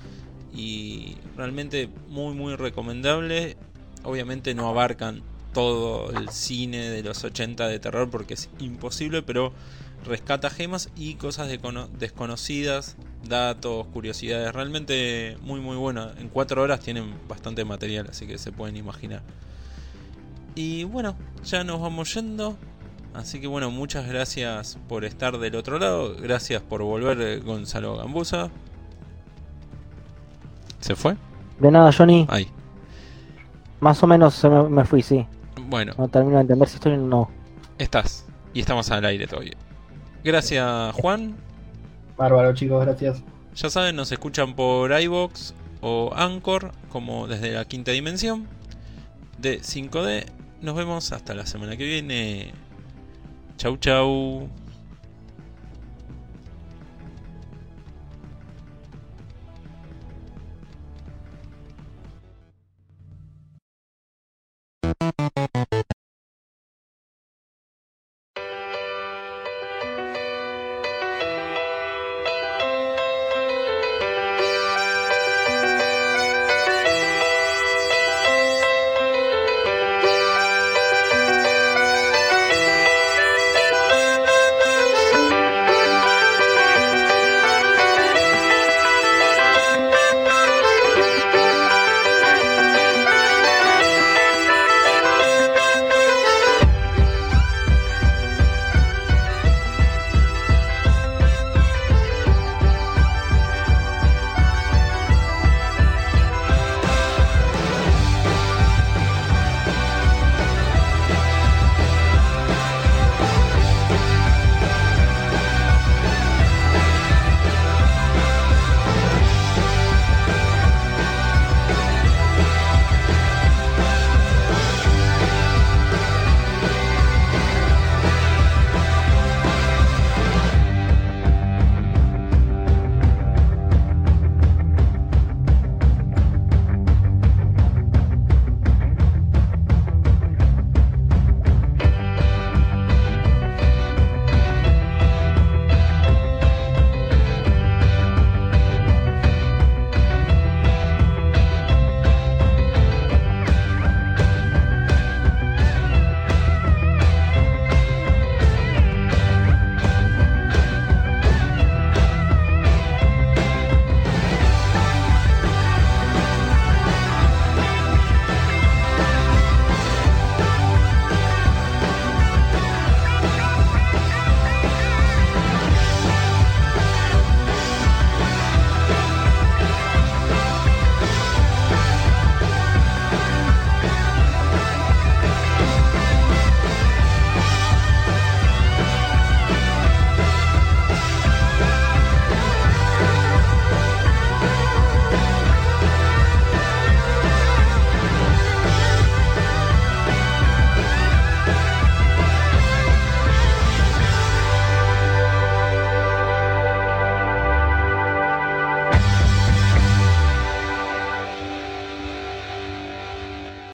y 0.55 1.17
realmente 1.37 1.89
muy 2.09 2.35
muy 2.35 2.57
recomendable. 2.57 3.57
Obviamente 4.05 4.55
no 4.55 4.69
abarcan 4.69 5.23
todo 5.53 6.11
el 6.13 6.31
cine 6.31 6.89
de 6.89 7.03
los 7.03 7.25
80 7.25 7.69
de 7.69 7.79
terror 7.79 8.09
porque 8.11 8.35
es 8.35 8.49
imposible, 8.59 9.23
pero 9.23 9.53
rescata 10.05 10.51
gemas 10.51 10.91
y 10.97 11.15
cosas 11.15 11.49
desconocidas, 11.99 12.97
datos, 13.29 13.87
curiosidades. 13.89 14.53
Realmente 14.53 15.37
muy 15.43 15.61
muy 15.61 15.77
bueno. 15.77 16.11
En 16.19 16.29
cuatro 16.29 16.63
horas 16.63 16.81
tienen 16.81 17.15
bastante 17.29 17.65
material, 17.65 18.07
así 18.11 18.27
que 18.27 18.39
se 18.39 18.53
pueden 18.53 18.77
imaginar. 18.77 19.23
Y 20.55 20.85
bueno, 20.85 21.17
ya 21.45 21.65
nos 21.65 21.81
vamos 21.81 22.15
yendo. 22.15 22.57
Así 23.15 23.41
que 23.41 23.47
bueno, 23.47 23.71
muchas 23.71 24.07
gracias 24.07 24.79
por 24.89 25.05
estar 25.05 25.39
del 25.39 25.57
otro 25.57 25.79
lado. 25.79 26.17
Gracias 26.17 26.63
por 26.63 26.83
volver, 26.83 27.21
eh, 27.21 27.39
Gonzalo 27.41 27.97
Gambusa. 27.97 28.51
¿Se 30.81 30.97
fue? 30.97 31.17
De 31.61 31.71
nada, 31.71 31.93
Johnny. 31.93 32.27
Ahí. 32.29 32.49
Más 33.81 34.03
o 34.03 34.07
menos 34.07 34.43
me, 34.45 34.69
me 34.69 34.85
fui, 34.85 35.03
sí. 35.03 35.27
Bueno. 35.69 35.93
No 35.99 36.09
termino 36.09 36.37
de 36.37 36.43
entender 36.43 36.69
si 36.69 36.77
estoy 36.77 36.93
o 36.93 36.97
no. 36.97 37.31
Estás. 37.79 38.27
Y 38.55 38.61
estamos 38.61 38.91
al 38.91 39.05
aire 39.05 39.27
todavía. 39.27 39.57
Gracias, 40.25 40.95
Juan. 40.95 41.37
Bárbaro, 42.17 42.55
chicos, 42.55 42.85
gracias. 42.85 43.23
Ya 43.55 43.71
saben, 43.71 43.97
nos 43.97 44.13
escuchan 44.13 44.55
por 44.55 44.99
iBox 44.99 45.55
o 45.81 46.13
Anchor, 46.15 46.73
como 46.91 47.27
desde 47.27 47.53
la 47.53 47.65
quinta 47.65 47.91
dimensión 47.91 48.47
de 49.39 49.61
5D. 49.61 50.25
Nos 50.61 50.77
vemos 50.77 51.13
hasta 51.13 51.35
la 51.35 51.45
semana 51.45 51.77
que 51.77 51.85
viene. 51.85 52.53
Chau, 53.57 53.77
chau. 53.77 54.49